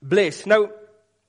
Bless. 0.00 0.44
Nou 0.44 0.70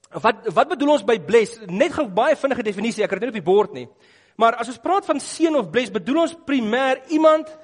wat 0.09 0.35
wat 0.53 0.67
bedoel 0.67 0.91
ons 0.91 1.03
by 1.03 1.19
bless? 1.19 1.59
Net 1.65 1.93
gou 1.93 2.07
baie 2.07 2.35
vinnige 2.35 2.63
definisie. 2.63 3.03
Ek 3.03 3.09
het 3.09 3.19
dit 3.19 3.29
nie 3.29 3.39
op 3.39 3.45
die 3.45 3.53
bord 3.53 3.73
nie. 3.73 3.87
Maar 4.35 4.55
as 4.55 4.67
ons 4.67 4.79
praat 4.79 5.05
van 5.05 5.19
seën 5.19 5.55
of 5.55 5.69
bless, 5.69 5.91
bedoel 5.91 6.21
ons 6.21 6.35
primêr 6.45 7.01
iemand 7.07 7.57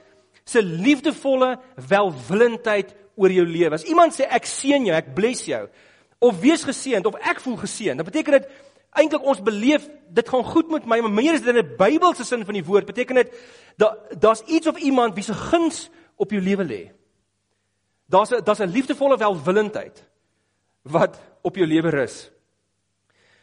se 0.44 0.62
liefdevolle 0.62 1.60
welwillendheid 1.88 2.96
oor 3.16 3.32
jou 3.32 3.46
lewe. 3.46 3.74
As 3.74 3.84
iemand 3.84 4.14
sê 4.14 4.28
ek 4.30 4.46
seën 4.46 4.86
jou, 4.86 4.96
ek 4.96 5.14
bless 5.16 5.46
jou 5.46 5.70
of 6.26 6.40
wees 6.40 6.64
geseënd 6.64 7.06
of 7.06 7.18
ek 7.22 7.42
voel 7.44 7.58
geseënd, 7.60 8.00
dan 8.02 8.08
beteken 8.08 8.40
dit 8.40 8.48
eintlik 8.96 9.24
ons 9.24 9.42
beleef 9.44 9.88
dit 10.16 10.30
gaan 10.30 10.44
goed 10.44 10.70
met 10.72 10.86
my, 10.86 11.00
maar 11.04 11.12
meer 11.12 11.34
is 11.34 11.44
dit 11.44 11.56
in 11.56 11.64
'n 11.64 11.76
Bybelse 11.78 12.24
sin 12.24 12.46
van 12.46 12.54
die 12.54 12.66
woord. 12.66 12.86
Beteken 12.86 13.16
dit 13.16 13.34
dat 13.78 14.22
daar's 14.22 14.42
iets 14.42 14.68
of 14.68 14.78
iemand 14.78 15.16
wie 15.16 15.24
se 15.24 15.34
guns 15.34 15.90
op 16.16 16.32
jou 16.32 16.42
lewe 16.42 16.64
lê. 16.64 16.92
Daar's 18.08 18.32
'n 18.32 18.44
daar's 18.44 18.60
'n 18.60 18.72
liefdevolle 18.72 19.18
welwillendheid 19.18 20.06
wat 20.82 21.20
op 21.42 21.56
jou 21.56 21.68
lewe 21.68 21.90
rus. 21.90 22.32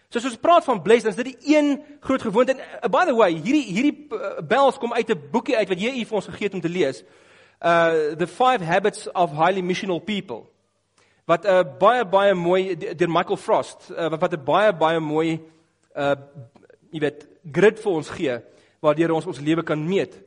So 0.09 0.19
as 0.19 0.25
ons 0.25 0.37
praat 0.37 0.65
van 0.65 0.83
bless, 0.83 1.03
dan 1.03 1.11
is 1.11 1.23
dit 1.23 1.33
die 1.33 1.57
een 1.57 1.85
groot 2.01 2.23
gewoonte. 2.23 2.53
And 2.53 2.61
uh, 2.61 2.91
by 2.91 3.05
the 3.05 3.15
way, 3.15 3.33
hierdie 3.33 3.65
hierdie 3.65 4.09
uh, 4.13 4.43
bells 4.45 4.79
kom 4.79 4.93
uit 4.93 5.11
'n 5.11 5.29
boekie 5.31 5.57
uit 5.57 5.69
wat 5.69 5.81
jy 5.81 6.05
vir 6.05 6.15
ons 6.15 6.27
gegee 6.27 6.47
het 6.47 6.55
om 6.55 6.61
te 6.61 6.69
lees. 6.69 7.03
Uh 7.61 8.13
The 8.19 8.27
Five 8.27 8.65
Habits 8.65 9.09
of 9.13 9.31
Highly 9.31 9.61
Missional 9.61 10.01
People. 10.01 10.51
Wat 11.27 11.45
'n 11.45 11.49
uh, 11.49 11.79
baie 11.79 12.05
baie 12.05 12.35
mooi 12.35 12.77
deur 12.77 13.11
Michael 13.11 13.37
Frost, 13.37 13.91
uh, 13.91 14.11
wat 14.11 14.33
'n 14.33 14.45
baie 14.45 14.73
baie 14.73 15.01
mooi 15.01 15.41
uh 15.97 16.17
jy 16.93 17.01
weet 17.01 17.27
grid 17.53 17.79
vir 17.81 17.93
ons 17.93 18.11
gee 18.11 18.39
waardeur 18.81 19.13
ons 19.13 19.27
ons 19.27 19.41
lewe 19.41 19.63
kan 19.63 19.81
meet 19.89 20.19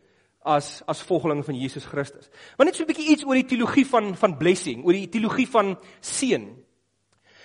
as 0.46 0.84
as 0.88 1.02
volgelinge 1.02 1.44
van 1.44 1.58
Jesus 1.58 1.86
Christus. 1.86 2.30
Maar 2.58 2.66
net 2.66 2.75
so 2.75 2.84
'n 2.84 2.88
bietjie 2.88 3.12
iets 3.12 3.25
oor 3.25 3.36
die 3.36 3.46
teologie 3.46 3.86
van 3.86 4.16
van 4.16 4.38
blessing, 4.38 4.86
oor 4.86 4.94
die 4.94 5.10
teologie 5.10 5.48
van 5.48 5.78
seën. 6.00 6.65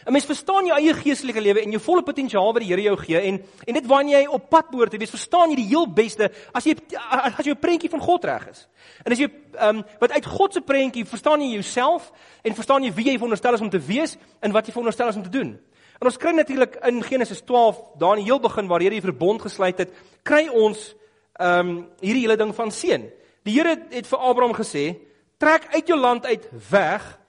'n 0.07 0.13
Mens 0.13 0.25
verstaan 0.25 0.67
jou 0.67 0.77
eie 0.79 0.95
geestelike 0.95 1.41
lewe 1.41 1.61
en 1.61 1.71
jou 1.71 1.81
volle 1.83 2.03
potensiaal 2.03 2.53
wat 2.53 2.63
die 2.63 2.71
Here 2.71 2.83
jou 2.83 2.97
gee 2.97 3.21
en 3.21 3.43
en 3.67 3.75
dit 3.75 3.87
waarna 3.87 4.11
jy 4.11 4.27
op 4.27 4.49
pad 4.49 4.71
behoort 4.71 4.91
te 4.91 4.99
wees, 4.99 5.11
verstaan 5.11 5.51
jy 5.51 5.57
die 5.57 5.69
heel 5.69 5.87
beste 5.87 6.31
as 6.53 6.65
jy 6.65 6.77
as 7.11 7.47
'n 7.47 7.57
prentjie 7.57 7.91
van 7.91 8.01
God 8.01 8.25
reg 8.25 8.49
is. 8.49 8.69
En 9.05 9.13
as 9.13 9.19
jy 9.19 9.29
ehm 9.59 9.77
um, 9.77 9.85
wat 10.01 10.13
uit 10.13 10.27
God 10.27 10.53
se 10.53 10.61
prentjie 10.61 11.05
verstaan 11.05 11.41
jy 11.41 11.53
jouself 11.53 12.13
en 12.43 12.55
verstaan 12.55 12.83
jy 12.83 12.93
wie 12.93 13.05
jy 13.05 13.15
veronderstel 13.19 13.55
is 13.55 13.61
om 13.61 13.71
te 13.71 13.79
wees 13.79 14.17
en 14.41 14.53
wat 14.53 14.67
jy 14.67 14.73
veronderstel 14.73 15.09
is 15.09 15.17
om 15.17 15.23
te 15.23 15.39
doen. 15.39 15.59
En 16.01 16.07
ons 16.07 16.17
kry 16.17 16.33
natuurlik 16.33 16.79
in 16.89 17.03
Genesis 17.03 17.41
12, 17.45 17.77
daar 17.99 18.17
in 18.17 18.25
die 18.25 18.33
heel 18.33 18.41
begin 18.41 18.67
waar 18.67 18.81
Here 18.81 18.91
die 18.91 19.01
verbond 19.05 19.43
gesluit 19.43 19.79
het, 19.79 19.91
kry 20.23 20.49
ons 20.49 20.95
ehm 21.39 21.69
um, 21.69 21.89
hierdie 22.01 22.23
hele 22.23 22.37
ding 22.37 22.55
van 22.55 22.71
seën. 22.71 23.11
Die 23.45 23.55
Here 23.55 23.77
het 23.91 24.07
vir 24.07 24.19
Abraham 24.19 24.55
gesê: 24.55 24.97
"Trek 25.39 25.69
uit 25.75 25.87
jou 25.87 25.99
land 25.99 26.27
uit 26.27 26.49
weg 26.71 27.20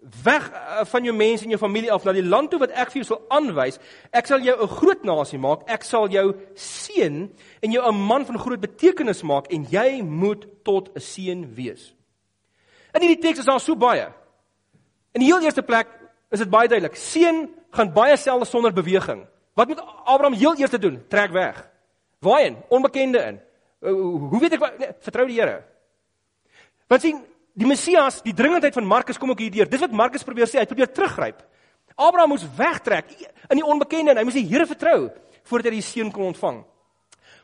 weg 0.00 0.50
uh, 0.50 0.84
van 0.84 1.04
jou 1.04 1.14
mense 1.16 1.44
en 1.44 1.52
jou 1.52 1.60
familie 1.60 1.92
af 1.92 2.04
na 2.04 2.12
die 2.16 2.24
land 2.24 2.50
toe 2.50 2.60
wat 2.62 2.72
ek 2.72 2.92
vir 2.92 3.02
jou 3.02 3.08
sal 3.10 3.20
aanwys. 3.36 3.78
Ek 4.16 4.26
sal 4.26 4.40
jou 4.40 4.56
'n 4.56 4.68
groot 4.68 5.02
nasie 5.04 5.38
maak. 5.38 5.68
Ek 5.68 5.84
sal 5.84 6.08
jou 6.08 6.34
seën 6.54 7.28
en 7.62 7.72
jou 7.72 7.82
'n 7.84 7.94
man 7.94 8.24
van 8.24 8.38
groot 8.38 8.60
betekenis 8.60 9.22
maak 9.22 9.52
en 9.52 9.64
jy 9.64 10.02
moet 10.02 10.46
tot 10.64 10.88
'n 10.96 11.00
seën 11.00 11.54
wees. 11.54 11.94
In 12.94 13.02
hierdie 13.02 13.22
teks 13.22 13.38
is 13.38 13.44
daar 13.44 13.60
so 13.60 13.76
baie. 13.76 14.12
In 15.12 15.20
die 15.20 15.30
heel 15.30 15.42
eerste 15.42 15.62
plek 15.62 15.88
is 16.30 16.38
dit 16.38 16.50
baie 16.50 16.68
duidelik. 16.68 16.96
Seën 16.96 17.48
gaan 17.70 17.92
baie 17.92 18.16
selde 18.16 18.44
sonder 18.44 18.72
beweging. 18.72 19.26
Wat 19.54 19.68
moet 19.68 19.80
Abraham 20.04 20.32
heel 20.32 20.56
eers 20.56 20.70
doen? 20.70 21.04
Trek 21.08 21.30
weg. 21.30 21.70
Waarheen? 22.20 22.56
Onbekende 22.68 23.18
in. 23.18 23.40
Hoe 23.80 24.40
weet 24.40 24.52
ek 24.52 24.60
wat 24.60 24.78
nee, 24.78 24.92
vertrou 25.00 25.26
die 25.26 25.40
Here? 25.40 25.62
Wat 26.88 27.00
sien 27.00 27.22
die 27.54 27.66
Messias, 27.66 28.22
die 28.22 28.34
dringendheid 28.34 28.74
van 28.74 28.86
Markus 28.86 29.18
kom 29.18 29.30
ook 29.30 29.38
hierdeur. 29.38 29.68
Dis 29.68 29.80
wat 29.80 29.92
Markus 29.92 30.24
probeer 30.26 30.48
sê, 30.48 30.60
hy 30.60 30.66
probeer 30.66 30.92
teruggryp. 30.92 31.42
Abraham 31.96 32.34
moes 32.34 32.46
wegtrek 32.56 33.12
in 33.50 33.60
die 33.60 33.66
onbekende 33.66 34.14
en 34.14 34.20
hy 34.20 34.24
moes 34.24 34.38
die 34.38 34.46
Here 34.48 34.66
vertrou 34.66 35.10
voordat 35.50 35.70
hy 35.70 35.80
die 35.80 35.84
seun 35.84 36.12
kon 36.14 36.30
ontvang. 36.30 36.62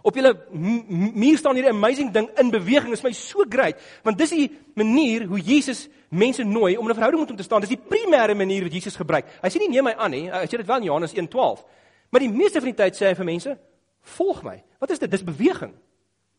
Op 0.06 0.14
julle 0.14 0.32
muur 0.52 1.38
staan 1.38 1.56
hier 1.58 1.66
'n 1.66 1.74
amazing 1.74 2.12
ding 2.12 2.28
in 2.38 2.50
beweging. 2.50 2.90
Dit 2.90 2.98
is 2.98 3.02
my 3.02 3.12
so 3.12 3.44
great, 3.48 3.76
want 4.04 4.18
dis 4.18 4.30
die 4.30 4.50
manier 4.74 5.26
hoe 5.26 5.40
Jesus 5.40 5.88
mense 6.10 6.44
nooi 6.44 6.76
om 6.76 6.86
'n 6.88 6.94
verhouding 6.94 7.20
met 7.20 7.28
hom 7.28 7.36
te 7.36 7.42
staan. 7.42 7.60
Dis 7.60 7.74
die 7.74 7.88
primêre 7.88 8.34
manier 8.34 8.62
wat 8.62 8.72
Jesus 8.72 8.96
gebruik. 8.96 9.26
Hy 9.42 9.48
sê 9.48 9.58
nie 9.58 9.68
neem 9.68 9.84
my 9.84 9.94
aan 9.94 10.10
nie. 10.10 10.30
Hy 10.30 10.46
sê 10.46 10.56
dit 10.56 10.66
wel 10.66 10.76
in 10.76 10.84
Johannes 10.84 11.12
1:12. 11.14 11.64
Maar 12.10 12.20
die 12.20 12.30
meeste 12.30 12.60
van 12.60 12.70
die 12.70 12.74
tyd 12.74 12.94
sê 12.94 13.06
hy 13.08 13.14
vir 13.14 13.24
mense, 13.24 13.58
"Volg 14.00 14.42
my." 14.42 14.62
Wat 14.78 14.90
is 14.90 14.98
dit? 14.98 15.10
Dis 15.10 15.24
beweging. 15.24 15.74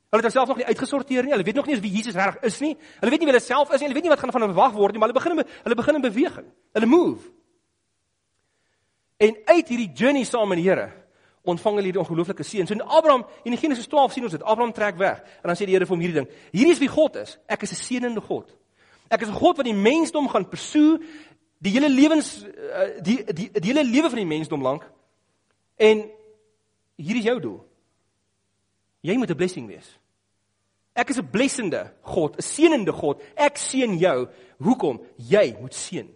Hulle 0.07 0.23
het 0.23 0.27
homself 0.31 0.47
nog 0.47 0.57
nie 0.57 0.65
uitgesorteer 0.65 1.23
nie. 1.23 1.31
Hulle 1.31 1.43
weet 1.43 1.55
nog 1.55 1.65
nie 1.65 1.73
eens 1.75 1.83
wie 1.83 1.91
Jesus 1.91 2.15
regtig 2.15 2.43
is 2.47 2.59
nie. 2.63 2.77
Hulle 2.99 3.11
weet 3.11 3.19
nie 3.19 3.27
wie 3.27 3.33
hulle 3.33 3.43
self 3.43 3.73
is 3.73 3.81
nie. 3.81 3.89
Hulle 3.89 3.97
weet 3.97 4.07
nie 4.07 4.13
wat 4.13 4.21
gaan 4.21 4.31
van 4.31 4.45
hulle 4.45 4.53
verwag 4.53 4.77
word 4.77 4.95
nie, 4.95 5.01
maar 5.03 5.11
hulle 5.11 5.19
begin 5.19 5.43
hulle 5.63 5.75
begin 5.75 5.99
in 5.99 6.05
beweging. 6.05 6.47
Hulle 6.77 6.87
move. 6.87 7.27
En 9.17 9.35
uit 9.45 9.67
hierdie 9.67 9.89
journey 9.93 10.23
saam 10.23 10.47
met 10.47 10.61
die 10.61 10.69
Here 10.69 10.87
ontvang 11.47 11.79
hulle 11.79 11.89
hierdie 11.89 12.03
ongelooflike 12.03 12.43
seën. 12.43 12.67
So 12.67 12.75
in 12.75 12.81
Abraham 12.81 13.25
in 13.43 13.57
Genesis 13.57 13.87
12 13.87 14.15
sien 14.15 14.23
ons 14.23 14.35
dit. 14.35 14.43
Abraham 14.43 14.73
trek 14.75 14.95
weg 14.99 15.19
en 15.41 15.51
dan 15.51 15.59
sê 15.59 15.67
die 15.67 15.75
Here 15.75 15.87
vir 15.87 15.95
hom 15.95 16.03
hierdie 16.03 16.21
ding. 16.21 16.29
Hierdie 16.55 16.75
is 16.75 16.83
wie 16.83 16.91
God 16.91 17.19
is. 17.19 17.37
Ek 17.47 17.67
is 17.67 17.71
'n 17.71 17.83
seënende 17.83 18.21
God. 18.21 18.51
Ek 19.11 19.21
is 19.21 19.27
'n 19.27 19.39
God 19.39 19.57
wat 19.57 19.65
die 19.65 19.73
mensdom 19.73 20.27
gaan 20.29 20.47
pursue 20.47 20.99
die 21.59 21.71
hele 21.71 21.89
lewens 21.89 22.43
eh, 22.43 23.01
die 23.01 23.23
die 23.23 23.49
die 23.51 23.73
hele 23.73 23.83
lewe 23.83 24.09
van 24.09 24.19
die 24.19 24.25
mensdom 24.25 24.61
lank. 24.61 24.83
En 25.75 26.09
hier 26.95 27.15
is 27.15 27.23
jou 27.23 27.39
doel. 27.39 27.66
Jy 29.07 29.15
moet 29.17 29.31
'n 29.31 29.39
blessing 29.39 29.67
wees. 29.67 29.99
Ek 30.93 31.09
is 31.09 31.17
'n 31.17 31.29
blessende 31.29 31.93
God, 32.01 32.35
'n 32.35 32.41
seënende 32.41 32.91
God. 32.91 33.21
Ek 33.35 33.57
seën 33.57 33.97
jou. 33.97 34.27
Hoekom? 34.59 35.01
Jy 35.15 35.57
moet 35.59 35.73
seën. 35.73 36.09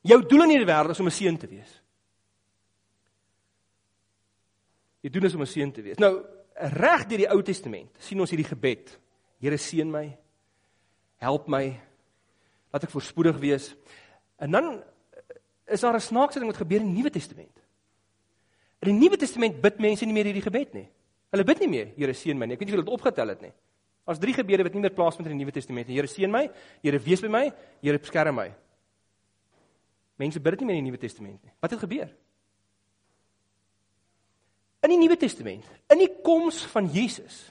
Jou 0.00 0.26
doel 0.26 0.42
in 0.42 0.50
hierdie 0.50 0.72
wêreld 0.72 0.90
is 0.90 1.00
om 1.00 1.06
'n 1.06 1.10
seën 1.10 1.38
te 1.38 1.46
wees. 1.46 1.82
Jy 5.02 5.10
doen 5.10 5.22
dit 5.22 5.34
om 5.34 5.40
'n 5.40 5.46
seën 5.46 5.72
te 5.72 5.82
wees. 5.82 5.98
Nou, 5.98 6.24
reg 6.54 7.06
deur 7.06 7.18
die 7.18 7.30
Ou 7.30 7.42
Testament 7.42 7.90
sien 7.98 8.20
ons 8.20 8.30
hierdie 8.30 8.48
gebed. 8.48 8.98
Here 9.40 9.56
seën 9.56 9.90
my. 9.90 10.16
Help 11.16 11.48
my. 11.48 11.80
Laat 12.72 12.82
ek 12.82 12.90
voorspoedig 12.90 13.38
wees. 13.38 13.74
En 14.38 14.50
dan 14.50 14.84
is 15.66 15.80
daar 15.80 15.94
'n 15.94 16.00
snaakse 16.00 16.38
ding 16.38 16.50
wat 16.50 16.60
gebeur 16.60 16.80
in 16.80 16.94
die 16.94 17.02
Nuwe 17.02 17.10
Testament. 17.10 17.62
In 18.80 18.88
die 18.88 19.00
Nuwe 19.00 19.16
Testament 19.16 19.60
bid 19.60 19.78
mense 19.78 20.04
nie 20.04 20.12
meer 20.12 20.24
hierdie 20.24 20.42
gebed 20.42 20.72
nie. 20.74 20.88
Hulle 21.34 21.44
bid 21.44 21.60
nie 21.60 21.68
meer, 21.68 21.90
Here 21.96 22.14
seën 22.16 22.38
my 22.38 22.46
nie. 22.46 22.56
Ek 22.56 22.62
weet 22.62 22.70
nie 22.70 22.76
of 22.76 22.80
hulle 22.80 22.88
dit 22.88 22.94
opgetel 22.94 23.34
het 23.34 23.42
nie. 23.44 23.52
As 24.08 24.20
drie 24.20 24.32
gebede 24.32 24.64
wat 24.64 24.72
nie 24.76 24.80
meer 24.80 24.94
plaasvind 24.96 25.28
in 25.28 25.36
die 25.36 25.44
Nuwe 25.44 25.52
Testament 25.52 25.88
nie. 25.88 25.98
Here 25.98 26.08
seën 26.08 26.32
my, 26.32 26.46
Here 26.84 27.00
wees 27.04 27.20
by 27.24 27.28
my, 27.32 27.44
Here 27.84 28.00
beskerm 28.00 28.38
my. 28.40 28.48
Mense 30.18 30.40
bid 30.40 30.56
dit 30.56 30.64
nie 30.64 30.70
meer 30.70 30.80
in 30.80 30.86
die 30.86 30.90
Nuwe 30.90 31.02
Testament 31.02 31.42
nie. 31.44 31.52
Wat 31.60 31.74
het 31.74 31.84
gebeur? 31.84 32.08
In 34.86 34.94
die 34.94 34.98
Nuwe 35.00 35.18
Testament, 35.18 35.66
in 35.90 36.00
die 36.00 36.10
koms 36.24 36.62
van 36.72 36.88
Jesus, 36.94 37.48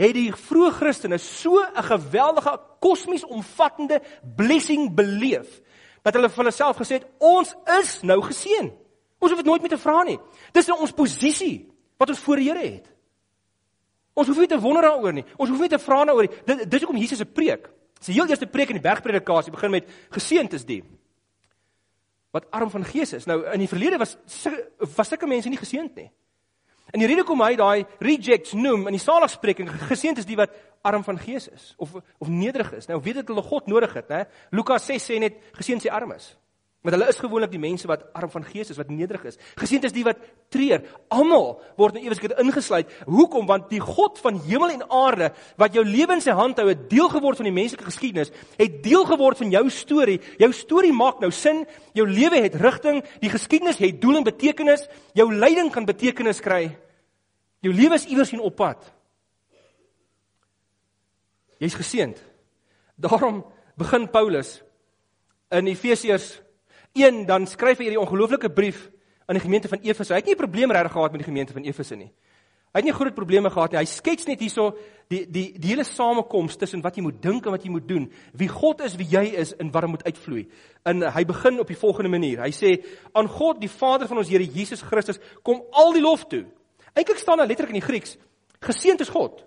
het 0.00 0.14
die 0.16 0.30
vroeë 0.34 0.72
Christene 0.74 1.18
so 1.22 1.62
'n 1.62 1.82
geweldige 1.82 2.58
kosmies 2.80 3.24
omvattende 3.24 4.02
blessing 4.36 4.94
beleef 4.94 5.60
dat 6.02 6.14
hulle 6.14 6.28
vir 6.28 6.42
hulle 6.42 6.52
self 6.52 6.76
gesê 6.76 6.98
het 6.98 7.06
ons 7.18 7.54
is 7.80 8.02
nou 8.02 8.20
geseën. 8.20 8.72
Ons 9.18 9.30
hoef 9.30 9.40
dit 9.40 9.46
nooit 9.46 9.62
meer 9.62 9.70
te 9.70 9.78
vra 9.78 10.02
nie. 10.02 10.18
Dis 10.52 10.66
nou 10.66 10.80
ons 10.80 10.92
posisie 10.92 11.73
wat 11.98 12.12
ons 12.14 12.22
voor 12.24 12.42
die 12.42 12.48
Here 12.48 12.64
het. 12.64 12.90
Ons 14.14 14.30
hoef 14.30 14.38
nie 14.38 14.50
te 14.50 14.60
wonder 14.60 14.86
daaroor 14.86 15.14
nie. 15.16 15.24
Ons 15.36 15.50
hoef 15.50 15.62
nie 15.64 15.70
te 15.72 15.80
vra 15.82 16.04
daaroor 16.04 16.28
nie. 16.28 16.42
Dit 16.46 16.66
dis 16.70 16.84
hoekom 16.84 17.00
Jesus 17.00 17.18
se 17.18 17.26
preek. 17.26 17.66
Sy 18.00 18.12
heel 18.14 18.28
eerste 18.30 18.46
preek 18.50 18.70
in 18.70 18.78
die 18.78 18.84
bergpredikasie 18.84 19.54
begin 19.54 19.72
met 19.74 19.88
geseënd 20.14 20.54
is 20.58 20.66
die 20.68 20.82
wat 22.34 22.46
arm 22.50 22.70
van 22.70 22.84
gees 22.86 23.14
is. 23.14 23.26
Nou 23.30 23.40
in 23.52 23.62
die 23.62 23.70
verlede 23.70 23.98
was 24.02 24.16
was 24.96 25.10
sulke 25.10 25.26
mense 25.30 25.50
nie 25.50 25.58
geseënd 25.58 25.98
nie. 25.98 26.08
In 26.94 27.02
die 27.02 27.08
rede 27.10 27.24
kom 27.26 27.42
hy 27.42 27.54
daai 27.58 27.86
rejects 28.02 28.54
noem 28.58 28.88
in 28.90 28.98
die 28.98 29.02
saligspreking 29.02 29.70
geseënd 29.90 30.20
is 30.22 30.28
die 30.28 30.38
wat 30.38 30.54
arm 30.86 31.02
van 31.06 31.18
gees 31.18 31.48
is 31.48 31.72
of 31.78 31.94
of 31.96 32.28
nederig 32.30 32.72
is. 32.78 32.90
Nou 32.90 33.00
weet 33.02 33.22
dit 33.22 33.30
hulle 33.32 33.42
God 33.42 33.70
nodig 33.70 33.94
het, 33.98 34.10
né? 34.10 34.24
Lukas 34.54 34.86
6 34.90 35.10
sê 35.10 35.18
net 35.22 35.40
geseënd 35.56 35.86
sê 35.86 35.90
arm 35.94 36.14
is. 36.14 36.34
Want 36.84 36.98
hulle 36.98 37.06
is 37.08 37.16
gewoonlik 37.16 37.48
die 37.54 37.62
mense 37.62 37.88
wat 37.88 38.02
arm 38.12 38.28
van 38.28 38.44
gees 38.44 38.68
is, 38.68 38.76
wat 38.76 38.90
nederig 38.92 39.22
is. 39.30 39.38
Geseend 39.56 39.86
is 39.88 39.92
die 39.94 40.02
wat 40.04 40.18
treur. 40.52 40.82
Almal 41.08 41.54
word 41.80 41.96
in 41.96 42.04
ewigheid 42.04 42.34
ingesluit. 42.42 42.90
Hoekom? 43.08 43.46
Want 43.48 43.70
die 43.72 43.80
God 43.80 44.20
van 44.20 44.36
hemel 44.44 44.74
en 44.74 44.84
aarde 44.92 45.30
wat 45.56 45.78
jou 45.78 45.84
lewe 45.88 46.18
in 46.18 46.20
sy 46.20 46.34
hand 46.36 46.60
hou, 46.60 46.66
het 46.68 46.82
deel 46.90 47.08
geword 47.08 47.40
van 47.40 47.48
die 47.48 47.54
menslike 47.56 47.88
geskiedenis, 47.88 48.34
het 48.60 48.76
deel 48.84 49.08
geword 49.08 49.40
van 49.40 49.54
jou 49.56 49.64
storie. 49.72 50.18
Jou 50.36 50.50
storie 50.52 50.92
maak 50.92 51.24
nou 51.24 51.32
sin. 51.32 51.64
Jou 51.96 52.04
lewe 52.04 52.44
het 52.44 52.60
rigting. 52.60 53.00
Die 53.24 53.32
geskiedenis 53.32 53.80
het 53.80 54.02
doel 54.04 54.20
en 54.20 54.28
betekenis. 54.28 54.84
Jou 55.16 55.30
lyding 55.32 55.72
kan 55.72 55.88
betekenis 55.88 56.44
kry. 56.44 56.66
Jou 57.64 57.72
lewe 57.72 57.96
is 57.96 58.08
iewers 58.12 58.36
in 58.36 58.44
op 58.44 58.60
pad. 58.60 58.84
Jy's 61.64 61.80
geseend. 61.80 62.20
Daarom 63.00 63.40
begin 63.80 64.10
Paulus 64.12 64.58
in 65.48 65.72
Efesiërs 65.72 66.43
1 66.94 67.26
dan 67.26 67.46
skryf 67.50 67.78
hy 67.78 67.88
hierdie 67.88 68.00
ongelooflike 68.00 68.50
brief 68.54 68.86
aan 69.26 69.38
die 69.38 69.42
gemeente 69.42 69.68
van 69.68 69.82
Efese. 69.82 70.14
Hy 70.14 70.20
het 70.20 70.26
nie 70.26 70.34
'n 70.34 70.44
probleem 70.44 70.70
reg 70.70 70.92
gehad 70.92 71.12
met 71.12 71.20
die 71.20 71.30
gemeente 71.30 71.52
van 71.52 71.64
Efese 71.64 71.96
nie. 71.96 72.12
Hy 72.74 72.80
het 72.80 72.84
nie 72.84 72.92
groot 72.92 73.14
probleme 73.14 73.50
gehad 73.50 73.72
nie. 73.72 73.78
Hy 73.78 73.86
skets 73.86 74.26
net 74.26 74.40
hierso 74.40 74.72
die 75.08 75.30
die 75.30 75.58
die 75.58 75.68
hele 75.68 75.84
samekoms 75.84 76.56
tussen 76.56 76.82
wat 76.82 76.96
jy 76.96 77.02
moet 77.02 77.22
dink 77.22 77.46
en 77.46 77.52
wat 77.54 77.62
jy 77.62 77.70
moet 77.70 77.86
doen. 77.86 78.08
Wie 78.32 78.48
God 78.48 78.80
is, 78.80 78.96
wie 78.96 79.06
jy 79.06 79.30
is 79.38 79.52
en 79.62 79.70
wat 79.70 79.86
moet 79.86 80.02
uitvloei. 80.04 80.48
En 80.84 81.02
hy 81.02 81.24
begin 81.24 81.60
op 81.60 81.70
die 81.70 81.78
volgende 81.78 82.10
manier. 82.10 82.42
Hy 82.42 82.50
sê 82.50 82.84
aan 83.12 83.28
God 83.28 83.60
die 83.60 83.70
Vader 83.70 84.08
van 84.08 84.18
ons 84.18 84.28
Here 84.28 84.44
Jesus 84.44 84.82
Christus 84.82 85.20
kom 85.42 85.62
al 85.70 85.92
die 85.92 86.02
lof 86.02 86.26
toe. 86.26 86.46
Eintlik 86.94 87.18
staan 87.18 87.38
daar 87.38 87.46
letterlik 87.46 87.74
in 87.74 87.80
die 87.80 87.86
Grieks: 87.86 88.16
Geseënd 88.60 89.00
is 89.00 89.08
God. 89.08 89.44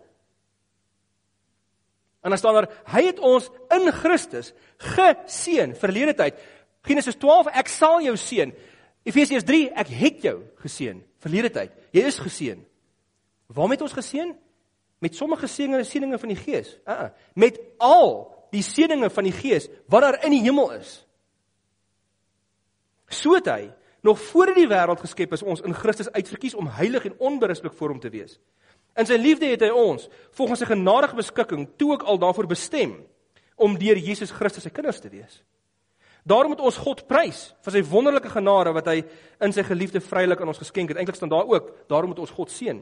En 2.24 2.30
dan 2.30 2.40
staan 2.40 2.54
daar 2.54 2.72
hy 2.92 3.06
het 3.06 3.20
ons 3.20 3.50
in 3.76 3.92
Christus 3.92 4.54
geseën 4.78 5.76
verlede 5.76 6.14
tyd. 6.14 6.40
Genesis 6.88 7.20
12 7.20 7.52
ek 7.60 7.70
sal 7.72 8.02
jou 8.06 8.16
seën. 8.20 8.54
Efesiërs 9.08 9.46
3 9.48 9.70
ek 9.84 9.92
het 10.00 10.26
jou 10.30 10.38
geseën 10.64 11.00
verlede 11.24 11.52
tyd. 11.54 11.76
Jy 11.96 12.04
is 12.08 12.20
geseën. 12.22 12.60
Waarmee 13.48 13.78
het 13.78 13.86
ons 13.88 13.96
geseën? 13.96 14.34
Met 15.04 15.16
sommige 15.16 15.48
seëninge 15.48 15.86
seëninge 15.86 16.20
van 16.20 16.34
die 16.34 16.40
Gees. 16.40 16.74
Uh, 16.88 16.94
uh 16.94 17.10
met 17.38 17.60
al 17.78 18.14
die 18.52 18.64
seëninge 18.66 19.10
van 19.14 19.28
die 19.28 19.36
Gees 19.36 19.68
wat 19.92 20.06
daar 20.06 20.24
in 20.26 20.34
die 20.36 20.44
hemel 20.46 20.72
is. 20.80 21.02
So 23.08 23.36
het 23.38 23.48
hy 23.48 23.70
nog 24.04 24.20
voor 24.32 24.54
die 24.56 24.68
wêreld 24.68 25.02
geskep 25.04 25.34
is 25.36 25.44
ons 25.44 25.62
in 25.66 25.76
Christus 25.76 26.10
uitverkies 26.12 26.56
om 26.56 26.70
heilig 26.78 27.06
en 27.06 27.20
onberispelik 27.20 27.76
voor 27.76 27.96
hom 27.96 28.00
te 28.00 28.12
wees. 28.14 28.40
In 28.98 29.06
sy 29.06 29.18
liefde 29.20 29.50
het 29.52 29.62
hy 29.62 29.70
ons 29.70 30.08
volgens 30.38 30.64
sy 30.64 30.70
genadige 30.70 31.20
beskikking 31.20 31.68
toe 31.78 31.94
ook 31.94 32.08
al 32.08 32.20
daarvoor 32.22 32.50
bestem 32.50 32.96
om 33.56 33.78
deur 33.78 33.98
Jesus 33.98 34.32
Christus 34.32 34.66
sy 34.66 34.74
kinders 34.74 35.02
te 35.02 35.12
wees. 35.14 35.42
Daarom 36.28 36.52
moet 36.52 36.64
ons 36.68 36.78
God 36.84 37.06
prys 37.08 37.54
vir 37.64 37.76
sy 37.78 37.82
wonderlike 37.88 38.30
genade 38.34 38.74
wat 38.76 38.90
hy 38.92 38.98
in 39.46 39.54
sy 39.56 39.64
geliefde 39.64 40.02
vrylik 40.04 40.42
aan 40.42 40.52
ons 40.52 40.60
geskenk 40.60 40.92
het. 40.92 41.00
Eintlik 41.00 41.16
staan 41.16 41.32
daar 41.32 41.48
ook, 41.48 41.70
daarom 41.88 42.12
moet 42.12 42.20
ons 42.20 42.34
God 42.36 42.52
seën. 42.52 42.82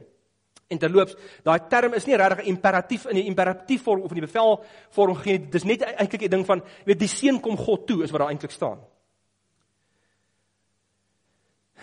En 0.73 0.81
terloops, 0.81 1.13
daai 1.45 1.59
term 1.69 1.93
is 1.93 2.07
nie 2.09 2.17
regtig 2.17 2.47
imperatief 2.49 3.05
in 3.11 3.19
die 3.19 3.27
imperatief 3.29 3.83
vorm 3.85 4.01
of 4.01 4.15
in 4.15 4.23
die 4.23 4.25
bevel 4.25 4.57
vorm 4.95 5.13
gegee 5.19 5.37
nie. 5.37 5.51
Dis 5.53 5.67
net 5.67 5.85
eintlik 5.85 6.25
'n 6.25 6.29
ding 6.29 6.45
van, 6.45 6.59
jy 6.59 6.85
weet, 6.85 6.99
die 6.99 7.07
seën 7.07 7.39
kom 7.41 7.57
God 7.57 7.85
toe 7.87 8.03
is 8.03 8.11
wat 8.11 8.21
daar 8.21 8.33
eintlik 8.33 8.51
staan. 8.51 8.79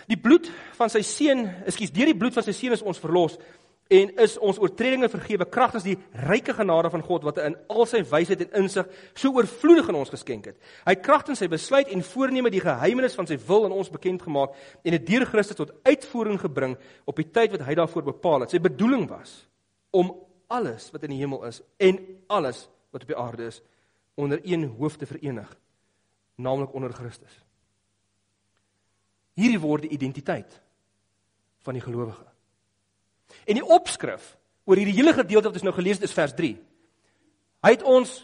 Die 0.09 0.19
bloed 0.19 0.50
van 0.75 0.90
sy 0.90 1.02
seun, 1.02 1.47
ekskuus, 1.66 1.92
deur 1.92 2.07
die 2.07 2.19
bloed 2.19 2.35
van 2.35 2.42
sy 2.42 2.52
seun 2.52 2.73
is 2.73 2.83
ons 2.83 2.99
verlos 2.99 3.38
en 3.93 4.12
is 4.25 4.39
ons 4.39 4.59
oortredinge 4.62 5.09
vergewe 5.12 5.47
kragtens 5.51 5.85
die 5.85 5.97
ryke 6.29 6.55
genade 6.57 6.91
van 6.91 7.03
God 7.05 7.27
wat 7.27 7.41
in 7.43 7.57
al 7.73 7.87
sy 7.89 8.01
wysheid 8.09 8.45
en 8.47 8.62
insig 8.62 8.89
so 9.12 9.35
oorvloedig 9.37 9.89
aan 9.91 9.99
ons 10.01 10.12
geskenk 10.12 10.49
het. 10.49 10.57
Hy 10.87 10.95
kragtens 11.05 11.43
sy 11.43 11.49
besluit 11.53 11.91
en 11.93 12.05
voorneme 12.07 12.53
die 12.53 12.62
geheimenis 12.65 13.17
van 13.19 13.29
sy 13.29 13.37
wil 13.49 13.67
aan 13.67 13.77
ons 13.77 13.93
bekend 13.93 14.25
gemaak 14.25 14.57
en 14.83 14.97
dit 14.97 15.07
deur 15.11 15.27
Christus 15.29 15.59
tot 15.59 15.75
uitvoering 15.85 16.41
gebring 16.41 16.77
op 17.05 17.21
die 17.21 17.29
tyd 17.29 17.53
wat 17.57 17.67
hy 17.69 17.77
daarvoor 17.79 18.09
bepaal 18.12 18.47
het. 18.47 18.55
Sy 18.55 18.62
bedoeling 18.65 19.09
was 19.11 19.43
om 19.93 20.15
alles 20.53 20.89
wat 20.93 21.05
in 21.05 21.17
die 21.17 21.21
hemel 21.21 21.45
is 21.49 21.61
en 21.81 22.01
alles 22.33 22.67
wat 22.93 23.05
op 23.05 23.12
die 23.12 23.19
aarde 23.19 23.49
is 23.53 23.61
onder 24.15 24.41
een 24.45 24.69
hoof 24.79 24.97
te 24.97 25.09
verenig, 25.09 25.49
naamlik 26.37 26.75
onder 26.75 26.93
Christus. 26.93 27.33
Hierdie 29.37 29.61
word 29.61 29.87
die 29.87 29.95
identiteit 29.97 30.61
van 31.65 31.79
die 31.79 31.85
gelowige. 31.85 32.32
En 33.47 33.59
die 33.59 33.65
opskrif 33.65 34.37
oor 34.65 34.79
hierdie 34.79 34.97
hele 34.97 35.15
gedeelte 35.17 35.51
wat 35.51 35.59
ons 35.59 35.67
nou 35.67 35.75
gelees 35.75 35.99
het 36.01 36.09
is 36.09 36.17
vers 36.17 36.35
3. 36.39 36.53
Hy 37.62 37.71
het 37.71 37.83
ons 37.83 38.15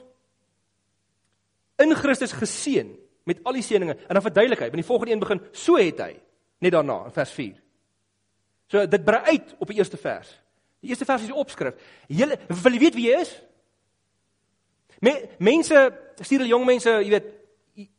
in 1.79 1.95
Christus 1.95 2.35
geseën 2.35 2.91
met 3.29 3.41
al 3.47 3.59
die 3.59 3.63
seënings 3.63 4.07
en 4.09 4.19
dan 4.19 4.25
verduidelik 4.25 4.65
hy, 4.65 4.71
want 4.73 4.83
die 4.83 4.89
volgende 4.89 5.15
een 5.15 5.23
begin 5.23 5.43
so 5.53 5.79
het 5.79 6.01
hy 6.03 6.13
net 6.65 6.75
daarna 6.75 7.05
in 7.07 7.15
vers 7.15 7.33
4. 7.37 7.57
So 8.69 8.87
dit 8.87 9.05
brei 9.05 9.23
uit 9.35 9.55
op 9.59 9.71
die 9.71 9.79
eerste 9.79 10.01
vers. 10.01 10.31
Die 10.83 10.93
eerste 10.93 11.07
vers 11.09 11.25
is 11.25 11.31
die 11.31 11.39
opskrif. 11.39 11.79
Julle 12.07 12.39
wil 12.49 12.77
jy 12.77 12.83
weet 12.83 12.99
wie 12.99 13.09
jy 13.11 13.21
is? 13.23 13.33
Me, 15.05 15.15
mense 15.39 15.85
stuur 16.19 16.43
hulle 16.43 16.51
jong 16.51 16.67
mense, 16.67 16.91
jy 16.91 17.13
weet, 17.15 17.35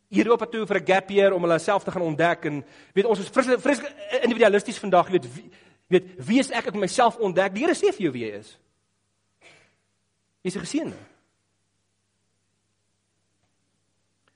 Europa 0.10 0.48
toe 0.50 0.66
vir 0.66 0.80
'n 0.80 0.86
gap 0.86 1.10
year 1.12 1.34
om 1.34 1.42
hulle 1.42 1.60
self 1.60 1.84
te 1.84 1.92
gaan 1.92 2.02
ontdek 2.02 2.46
en 2.46 2.66
weet 2.94 3.06
ons 3.06 3.20
is 3.20 3.30
vreeslik 3.30 3.94
individualisties 4.24 4.80
vandag, 4.80 5.06
jy 5.06 5.12
weet 5.12 5.34
wie, 5.36 5.52
weet 5.90 6.16
wie 6.26 6.40
is 6.40 6.52
ek 6.56 6.72
ek 6.72 6.80
myself 6.80 7.18
ontdek. 7.18 7.54
Die 7.54 7.66
Here 7.66 7.76
sê 7.78 7.94
vir 7.94 8.08
jou 8.08 8.14
wie 8.16 8.26
jy 8.26 8.40
is. 8.40 8.58
Jy's 10.44 10.56
'n 10.56 10.66
geseënde. 10.66 10.98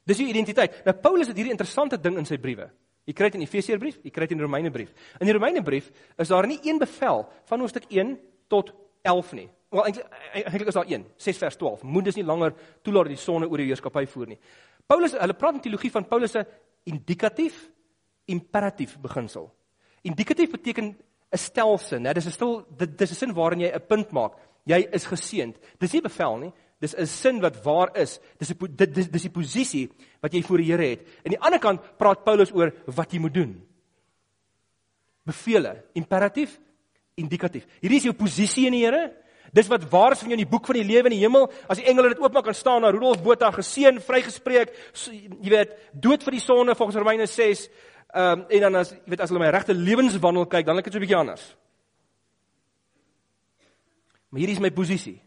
Dis 0.04 0.20
jou 0.20 0.28
identiteit. 0.28 0.84
Nou 0.86 0.96
Paulus 0.96 1.28
het 1.28 1.38
hierdie 1.38 1.54
interessante 1.54 1.98
ding 1.98 2.18
in 2.18 2.26
sy 2.26 2.38
briewe. 2.38 2.70
Jy 3.08 3.14
kry 3.14 3.30
dit 3.30 3.36
in 3.36 3.48
Efesiërbrief, 3.48 4.00
jy 4.04 4.12
kry 4.12 4.28
dit 4.28 4.32
in 4.32 4.38
die 4.38 4.46
Romeinebrief. 4.46 4.94
In 5.20 5.28
die 5.28 5.36
Romeinebrief 5.36 5.92
is 6.18 6.28
daar 6.28 6.48
nie 6.48 6.60
een 6.64 6.80
bevel 6.80 7.26
van 7.46 7.60
hoofstuk 7.60 7.86
1 7.90 8.20
tot 8.48 8.74
11 9.04 9.34
nie. 9.34 9.50
Wel 9.74 9.86
eintlik 9.86 10.06
eintlik 10.34 10.68
is 10.68 10.78
daar 10.78 10.88
een, 10.88 11.06
6 11.18 11.38
vers 11.38 11.58
12. 11.58 11.84
Moet 11.84 12.06
dis 12.06 12.16
nie 12.16 12.26
langer 12.26 12.54
toelaat 12.82 13.10
dat 13.10 13.16
die 13.16 13.24
sonne 13.24 13.50
oor 13.50 13.58
die 13.58 13.68
heerskappy 13.68 14.06
voer 14.08 14.28
nie. 14.28 14.40
Paulus, 14.88 15.16
hulle 15.18 15.34
praat 15.34 15.58
in 15.60 15.64
teologie 15.66 15.92
van 15.92 16.08
Paulus 16.08 16.32
se 16.32 16.46
indikatief 16.84 17.58
imperatief 18.26 18.96
beginsel. 19.04 19.50
Indikatief 20.04 20.52
beteken 20.52 20.94
'n 21.34 21.38
stelsin, 21.38 22.02
né? 22.04 22.14
Dis 22.14 22.28
'n 22.28 22.32
stil 22.32 22.66
dis 22.78 23.12
'n 23.12 23.16
sin 23.16 23.34
waarin 23.34 23.60
jy 23.60 23.72
'n 23.74 23.88
punt 23.88 24.12
maak. 24.12 24.34
Jy 24.66 24.88
is 24.94 25.06
geseënd. 25.06 25.56
Dis 25.80 25.94
nie 25.94 26.02
bevel 26.02 26.38
nie. 26.38 26.54
Dis 26.80 26.96
'n 26.96 27.06
sin 27.06 27.42
wat 27.42 27.64
waar 27.64 27.90
is. 27.98 28.20
Dis 28.38 28.52
'n 28.52 28.76
dit 28.76 28.94
dis 28.94 29.08
dis 29.10 29.22
die 29.22 29.32
posisie 29.32 29.90
wat 30.22 30.34
jy 30.34 30.44
voor 30.44 30.58
die 30.58 30.72
Here 30.72 30.90
het. 30.90 31.02
Aan 31.26 31.36
die 31.36 31.42
ander 31.42 31.60
kant 31.60 31.98
praat 31.98 32.24
Paulus 32.24 32.52
oor 32.52 32.72
wat 32.86 33.12
jy 33.12 33.20
moet 33.20 33.34
doen. 33.34 33.68
Bevele, 35.26 35.84
imperatief, 35.94 36.60
indikatief. 37.16 37.66
Hierdie 37.82 37.98
is 37.98 38.04
jou 38.04 38.14
posisie 38.14 38.66
in 38.68 38.74
die 38.74 38.86
Here. 38.86 39.14
Dis 39.54 39.68
wat 39.68 39.90
waar 39.90 40.12
is 40.12 40.20
van 40.20 40.30
jou 40.30 40.40
in 40.40 40.46
die 40.46 40.50
boek 40.50 40.66
van 40.66 40.76
die 40.76 40.84
lewe 40.84 41.12
in 41.12 41.14
die 41.14 41.22
hemel. 41.22 41.52
As 41.70 41.78
die 41.78 41.86
engele 41.86 42.10
dit 42.10 42.20
oopmaak 42.20 42.44
kan 42.44 42.56
staan 42.58 42.82
na 42.82 42.90
Rudolf 42.90 43.22
Botha 43.22 43.52
geseën, 43.52 44.00
vrygespreek, 44.02 44.74
so, 44.98 45.12
jy 45.12 45.52
weet, 45.54 45.76
dood 45.94 46.24
vir 46.26 46.32
die 46.32 46.42
sonde 46.42 46.74
volgens 46.76 46.98
Romeine 46.98 47.28
6. 47.30 47.68
Ehm 48.14 48.40
um, 48.40 48.46
en 48.50 48.62
dan 48.62 48.76
as 48.76 48.92
jy 48.94 49.00
weet 49.10 49.22
as 49.26 49.32
hulle 49.32 49.42
my 49.42 49.50
regte 49.50 49.74
lewenswandel 49.74 50.46
kyk, 50.46 50.66
dan 50.66 50.78
lyk 50.78 50.86
dit 50.86 50.94
so 50.94 51.00
'n 51.00 51.06
bietjie 51.06 51.18
anders. 51.18 51.56
Maar 54.30 54.40
hierdie 54.40 54.56
is 54.56 54.62
my 54.62 54.72
posisie. 54.72 55.22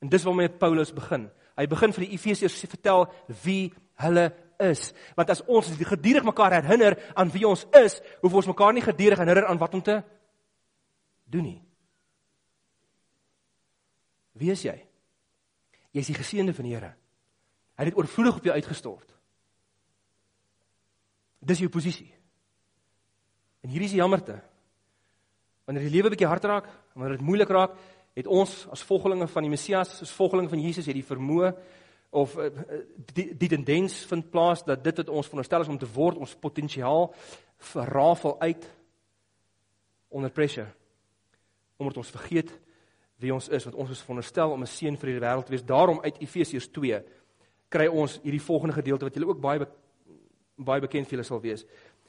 En 0.00 0.08
dis 0.08 0.22
waarmee 0.22 0.48
Paulus 0.48 0.92
begin. 0.92 1.30
Hy 1.56 1.66
begin 1.66 1.92
vir 1.92 2.04
die 2.04 2.12
Efesiërs 2.12 2.64
vertel 2.68 3.06
wie 3.44 3.72
hulle 3.94 4.32
is. 4.58 4.92
Want 5.16 5.30
as 5.30 5.42
ons 5.44 5.68
gedurig 5.68 6.24
mekaar 6.24 6.52
herinner 6.52 6.98
aan 7.14 7.30
wie 7.32 7.46
ons 7.48 7.66
is, 7.72 8.00
hoef 8.20 8.34
ons 8.34 8.46
mekaar 8.46 8.72
nie 8.72 8.84
gedurig 8.84 9.18
herinner 9.18 9.46
aan 9.46 9.58
wat 9.58 9.74
om 9.74 9.82
te 9.82 10.02
doen 11.24 11.42
nie. 11.42 11.62
Wie 14.36 14.52
is 14.52 14.62
jy? 14.62 14.76
Jy 15.92 16.00
is 16.00 16.12
die 16.12 16.20
geseënde 16.20 16.52
van 16.52 16.68
die 16.68 16.74
Here. 16.74 16.92
Hy 17.76 17.84
het 17.88 17.96
oorvloedig 17.96 18.36
op 18.36 18.44
jou 18.44 18.54
uitgestort. 18.54 19.15
Dis 21.40 21.58
jou 21.58 21.68
posisie. 21.72 22.08
En 23.62 23.72
hier 23.72 23.82
is 23.82 23.94
die 23.94 24.00
jammerte. 24.00 24.38
Wanneer 25.66 25.88
die 25.88 25.94
lewe 25.96 26.12
bietjie 26.12 26.28
hard 26.30 26.44
raak, 26.46 26.68
wanneer 26.94 27.16
dit 27.16 27.26
moeilik 27.26 27.50
raak, 27.50 27.74
het 28.16 28.28
ons 28.30 28.52
as 28.72 28.84
volgelinge 28.86 29.26
van 29.28 29.44
die 29.44 29.50
Messias, 29.52 29.98
as 30.02 30.14
volgelinge 30.14 30.48
van 30.52 30.62
Jesus, 30.62 30.86
het 30.86 30.96
die 30.96 31.04
vermoë 31.04 31.50
of 32.16 32.36
uh, 32.38 32.48
die, 33.12 33.26
die 33.36 33.48
tendens 33.50 33.98
vind 34.08 34.30
plaas 34.32 34.62
dat 34.64 34.84
dit 34.84 35.02
wat 35.02 35.10
ons 35.12 35.26
veronderstel 35.26 35.66
is 35.66 35.72
om 35.72 35.80
te 35.80 35.88
word, 35.90 36.20
ons 36.22 36.36
potensiaal 36.40 37.10
verrafel 37.72 38.38
uit 38.40 38.64
onder 40.16 40.32
pressure. 40.32 40.68
Omdat 41.76 41.98
ons 42.00 42.14
vergeet 42.14 42.54
wie 43.20 43.34
ons 43.34 43.48
is, 43.48 43.66
want 43.66 43.76
ons 43.82 43.92
is 43.92 44.00
veronderstel 44.04 44.52
om 44.52 44.62
'n 44.62 44.70
seën 44.70 44.96
vir 44.96 45.10
die 45.10 45.20
wêreld 45.20 45.44
te 45.44 45.52
wees. 45.52 45.64
Daarom 45.64 46.00
uit 46.00 46.20
Efesiërs 46.20 46.68
2 46.68 47.02
kry 47.68 47.86
ons 47.86 48.20
hierdie 48.22 48.40
volgende 48.42 48.74
gedeelte 48.74 49.04
wat 49.04 49.14
julle 49.14 49.28
ook 49.28 49.40
baie 49.40 49.66
baie 50.56 50.80
bekend 50.80 51.06
vir 51.06 51.18
julle 51.18 51.26
sal 51.28 51.40
wees. 51.40 51.64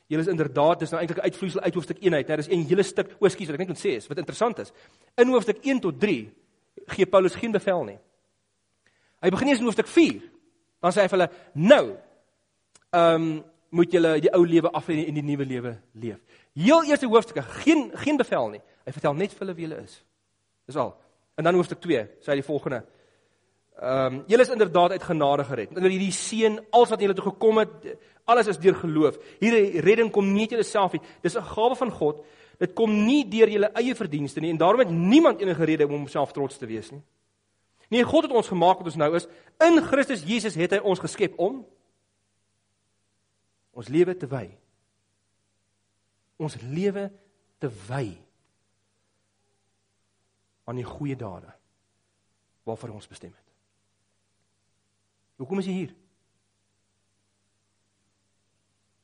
Julle 0.07 0.23
is 0.23 0.31
inderdaad, 0.31 0.79
dis 0.79 0.91
nou 0.91 1.01
eintlik 1.01 1.19
'n 1.19 1.27
uitvloeisel 1.27 1.61
uit 1.61 1.73
hoofstuk 1.73 1.97
1 1.99 2.13
uit. 2.13 2.27
Dit 2.27 2.39
is 2.39 2.47
'n 2.47 2.67
hele 2.67 2.83
stuk, 2.83 3.15
o, 3.19 3.27
skus, 3.27 3.47
wat 3.47 3.53
ek 3.53 3.59
net 3.59 3.67
moet 3.67 3.85
sê 3.85 3.95
is, 3.97 4.07
wat 4.07 4.17
interessant 4.17 4.59
is. 4.59 4.71
In 5.17 5.27
hoofstuk 5.27 5.57
1 5.63 5.79
tot 5.79 5.99
3 5.99 6.33
gee 6.87 7.05
Paulus 7.05 7.35
geen 7.35 7.51
bevel 7.51 7.83
nie. 7.83 7.99
Hy 9.21 9.29
begin 9.29 9.47
eers 9.47 9.59
in 9.59 9.65
hoofstuk 9.65 9.87
4. 9.87 10.21
Dan 10.81 10.91
sê 10.91 11.01
hy 11.01 11.07
vir 11.07 11.17
hulle, 11.17 11.29
"Nou, 11.53 11.97
ehm 12.93 13.21
um, 13.21 13.43
moet 13.69 13.91
julle 13.91 14.19
die 14.21 14.33
ou 14.33 14.45
lewe 14.45 14.71
af 14.71 14.89
en 14.89 15.05
in 15.05 15.13
die 15.13 15.23
nuwe 15.23 15.45
lewe 15.45 15.77
leef." 15.93 16.19
Heel 16.53 16.83
eerste 16.83 17.07
hoofstukke, 17.07 17.41
geen 17.41 17.91
geen 17.93 18.17
bevel 18.17 18.49
nie. 18.49 18.61
Hy 18.85 18.91
vertel 18.91 19.13
net 19.13 19.31
vir 19.31 19.39
hulle 19.39 19.55
wie 19.55 19.67
hulle 19.67 19.83
is. 19.83 20.03
Dis 20.65 20.75
al. 20.75 20.95
En 21.35 21.43
dan 21.43 21.53
hoofstuk 21.53 21.79
2, 21.79 22.07
sê 22.19 22.31
hy 22.31 22.35
die 22.35 22.43
volgende: 22.43 22.85
Ehm 23.77 24.13
um, 24.13 24.23
julle 24.25 24.41
is 24.41 24.49
inderdaad 24.49 24.91
uit 24.91 25.03
genade 25.03 25.43
gered. 25.43 25.69
Onder 25.69 25.89
hierdie 25.89 26.11
seën, 26.11 26.59
alles 26.69 26.89
wat 26.89 27.01
julle 27.01 27.13
toe 27.13 27.27
gekom 27.27 27.57
het, 27.57 27.97
alles 28.25 28.47
is 28.47 28.57
deur 28.57 28.75
geloof. 28.75 29.19
Hierdie 29.39 29.81
redding 29.85 30.09
kom 30.11 30.31
nie 30.33 30.47
uit 30.47 30.55
julleself 30.55 30.91
nie. 30.91 31.01
Dis 31.21 31.37
'n 31.37 31.43
gawe 31.43 31.75
van 31.75 31.91
God. 31.91 32.25
Dit 32.57 32.73
kom 32.73 33.05
nie 33.05 33.27
deur 33.29 33.49
julle 33.49 33.69
eie 33.77 33.95
verdienste 33.95 34.39
nie 34.39 34.49
en 34.49 34.57
daarom 34.57 34.79
het 34.79 34.89
niemand 34.89 35.41
enige 35.41 35.63
rede 35.63 35.85
om 35.85 35.91
homself 35.91 36.31
trots 36.31 36.57
te 36.57 36.65
wees 36.65 36.91
nie. 36.91 37.01
Nee, 37.89 38.03
God 38.03 38.23
het 38.23 38.31
ons 38.31 38.47
gemaak 38.47 38.77
wat 38.77 38.85
ons 38.85 38.95
nou 38.95 39.15
is. 39.15 39.27
In 39.63 39.81
Christus 39.81 40.23
Jesus 40.23 40.55
het 40.55 40.71
hy 40.71 40.79
ons 40.83 40.99
geskep 40.99 41.37
om 41.39 41.65
ons 43.73 43.87
lewe 43.87 44.17
te 44.17 44.27
wy. 44.27 44.57
Ons 46.37 46.57
lewe 46.61 47.11
te 47.59 47.69
wy 47.87 48.17
aan 50.65 50.75
die 50.75 50.87
goeie 50.87 51.15
dade 51.15 51.53
waarvoor 52.63 52.89
ons 52.89 53.07
bestem 53.07 53.31
het. 53.31 53.46
Hoekom 55.37 55.61
is 55.61 55.69
jy 55.69 55.73
hier? 55.73 55.93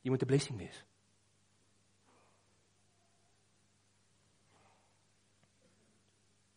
Jy 0.03 0.09
moet 0.11 0.21
'n 0.21 0.27
blessing 0.27 0.57
wees. 0.57 0.83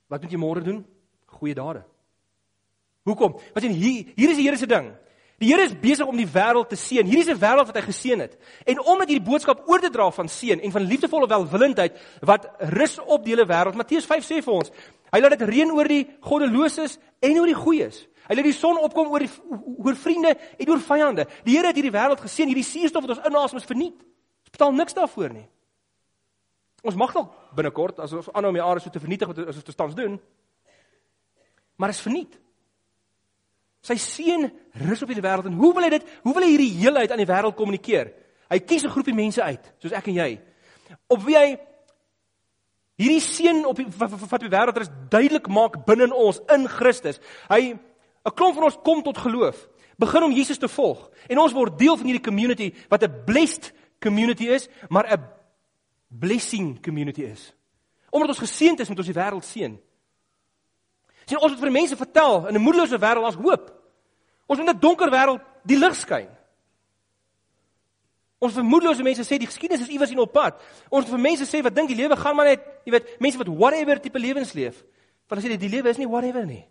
Wat 0.07 0.23
moet 0.23 0.31
jy 0.31 0.39
môre 0.39 0.63
doen? 0.63 0.87
Goeie 1.27 1.55
dade. 1.55 1.85
Hoekom? 3.03 3.33
Want 3.33 3.61
sien 3.61 3.73
hier 3.73 4.13
hier 4.15 4.31
is 4.31 4.37
die 4.37 4.47
Here 4.47 4.57
se 4.57 4.67
ding. 4.67 4.95
Die 5.39 5.51
Here 5.51 5.63
is 5.63 5.75
besig 5.79 6.07
om 6.07 6.17
die 6.17 6.27
wêreld 6.27 6.69
te 6.69 6.77
seën. 6.77 7.05
Hierdie 7.05 7.27
is 7.27 7.29
'n 7.29 7.39
wêreld 7.39 7.67
wat 7.67 7.77
hy 7.77 7.83
geseën 7.83 8.21
het. 8.21 8.39
En 8.65 8.81
om 8.81 8.99
dit 8.99 9.09
hierdie 9.09 9.31
boodskap 9.31 9.69
oor 9.69 9.81
te 9.81 9.91
dra 9.91 10.11
van 10.11 10.29
seën 10.29 10.61
en 10.61 10.71
van 10.73 10.83
liefdevolle 10.83 11.29
welwillendheid 11.29 11.99
wat 12.21 12.51
rus 12.59 12.99
op 12.99 13.25
die 13.25 13.35
hele 13.35 13.47
wêreld. 13.47 13.75
Matteus 13.75 14.07
5 14.07 14.25
sê 14.25 14.43
vir 14.43 14.55
ons, 14.55 14.71
hy 15.13 15.21
laat 15.21 15.39
dit 15.39 15.49
reën 15.49 15.71
oor 15.71 15.89
die 15.89 16.07
goddeloses 16.21 16.99
en 17.21 17.39
oor 17.39 17.47
die 17.47 17.55
goeies. 17.55 18.07
Hy 18.27 18.35
laat 18.35 18.49
die 18.49 18.57
son 18.57 18.79
opkom 18.83 19.13
oor 19.13 19.23
die 19.23 19.31
oor 19.77 19.97
vriende 19.99 20.33
en 20.59 20.71
oor 20.71 20.81
vyande. 20.83 21.27
Die 21.47 21.57
Here 21.57 21.71
het 21.71 21.79
hierdie 21.79 21.95
wêreld 21.95 22.23
geseën. 22.25 22.51
Hierdie 22.51 22.67
suurstof 22.67 23.05
wat 23.07 23.17
ons 23.17 23.29
inasem 23.29 23.61
is 23.61 23.69
verniet. 23.69 24.01
Ons 24.47 24.55
betaal 24.55 24.75
niks 24.75 24.97
daarvoor 24.97 25.35
nie. 25.35 25.47
Ons 26.87 26.99
mag 26.99 27.15
dalk 27.15 27.31
binnekort 27.57 28.01
as 28.03 28.15
ons 28.15 28.29
aanhou 28.33 28.53
om 28.53 28.59
die 28.59 28.65
aarde 28.65 28.83
so 28.85 28.91
te 28.91 29.03
vernietig 29.03 29.31
wat 29.31 29.41
ons 29.47 29.79
tans 29.79 29.95
doen. 29.99 30.19
Maar 31.77 31.95
is 31.95 32.03
verniet. 32.03 32.35
Sy 33.87 33.97
seun 34.03 34.49
rus 34.83 35.03
op 35.05 35.11
hierdie 35.13 35.25
wêreld 35.25 35.47
en 35.51 35.59
hoe 35.61 35.73
wil 35.75 35.87
hy 35.87 35.93
dit? 35.95 36.07
Hoe 36.25 36.35
wil 36.35 36.47
hy 36.47 36.53
hierdie 36.55 36.75
heelheid 36.81 37.13
aan 37.13 37.23
die 37.23 37.29
wêreld 37.29 37.57
kommunikeer? 37.59 38.13
Hy 38.51 38.59
kies 38.63 38.85
'n 38.85 38.91
groepie 38.95 39.15
mense 39.15 39.43
uit, 39.43 39.73
soos 39.83 39.93
ek 39.93 40.09
en 40.09 40.15
jy. 40.15 40.41
Op 41.09 41.23
wie 41.23 41.37
hy 41.37 41.59
hierdie 42.97 43.21
seun 43.21 43.67
op 43.67 43.77
die 43.77 43.87
wat 43.99 44.41
die 44.41 44.51
wêreld 44.51 44.81
is 44.81 44.91
duidelik 45.11 45.49
maak 45.49 45.85
binne 45.87 46.15
ons 46.15 46.41
in 46.55 46.67
Christus. 46.69 47.21
Hy 47.49 47.79
'n 48.27 48.35
klomp 48.35 48.55
van 48.55 48.65
ons 48.65 48.79
kom 48.83 49.03
tot 49.03 49.19
geloof, 49.19 49.69
begin 49.97 50.23
om 50.23 50.33
Jesus 50.33 50.59
te 50.59 50.69
volg 50.69 51.11
en 51.29 51.39
ons 51.39 51.53
word 51.53 51.79
deel 51.79 51.97
van 51.97 52.07
hierdie 52.07 52.25
community 52.25 52.73
wat 52.89 53.03
'n 53.03 53.25
blessed 53.25 53.73
community 54.01 54.49
is, 54.51 54.69
maar 54.89 55.07
'n 55.07 55.23
blessing 56.09 56.83
community 56.83 57.23
is. 57.23 57.55
Omdat 58.11 58.29
ons 58.29 58.39
geseënd 58.39 58.81
is 58.81 58.89
met 58.89 58.99
ons 58.99 59.07
die 59.07 59.15
wêreld 59.15 59.45
seën. 59.45 59.81
Sien 61.27 61.41
ons 61.41 61.53
moet 61.53 61.61
vir 61.61 61.71
mense 61.71 61.97
vertel 61.97 62.47
in 62.47 62.55
'n 62.55 62.63
moedelose 62.63 62.99
wêreld 62.99 63.27
as 63.27 63.35
hoop. 63.35 63.73
Ons 64.47 64.59
in 64.59 64.69
'n 64.69 64.79
donker 64.79 65.11
wêreld 65.11 65.41
die 65.65 65.79
lig 65.79 65.95
skyn. 65.95 66.29
Ons 68.39 68.53
vermoedelose 68.53 69.03
mense 69.03 69.25
sê 69.25 69.39
die 69.39 69.47
geskiedenis 69.47 69.83
is 69.83 69.89
iewers 69.89 70.11
in 70.11 70.19
op 70.19 70.33
pad. 70.33 70.61
Ons 70.89 71.09
vir 71.09 71.19
mense 71.19 71.45
sê 71.45 71.63
wat 71.63 71.75
dink 71.75 71.89
die 71.89 71.97
lewe 71.97 72.17
gaan 72.17 72.37
maar 72.37 72.45
net, 72.45 72.61
jy 72.85 72.93
weet, 72.93 73.21
mense 73.21 73.39
wat 73.39 73.49
whatever 73.49 74.01
tipe 74.01 74.19
lewens 74.19 74.53
leef. 74.53 74.85
Want 75.29 75.43
hulle 75.43 75.55
sê 75.55 75.59
die 75.59 75.69
lewe 75.69 75.89
is 75.89 75.97
nie 75.97 76.09
whatever 76.09 76.47
nie. 76.47 76.67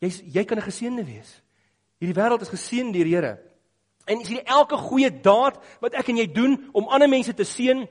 Jy 0.00 0.08
jy 0.32 0.44
kan 0.44 0.58
'n 0.58 0.70
geseënde 0.70 1.04
wees. 1.04 1.42
Hierdie 1.98 2.14
wêreld 2.14 2.42
is 2.42 2.48
geseën 2.48 2.92
deur 2.92 3.04
die 3.04 3.14
Here. 3.14 3.38
En 4.06 4.24
sien 4.24 4.44
elke 4.44 4.76
goeie 4.76 5.10
daad 5.10 5.58
wat 5.80 5.94
ek 5.94 6.08
en 6.08 6.16
jy 6.16 6.32
doen 6.32 6.70
om 6.72 6.88
ander 6.88 7.08
mense 7.08 7.34
te 7.34 7.44
seën, 7.44 7.88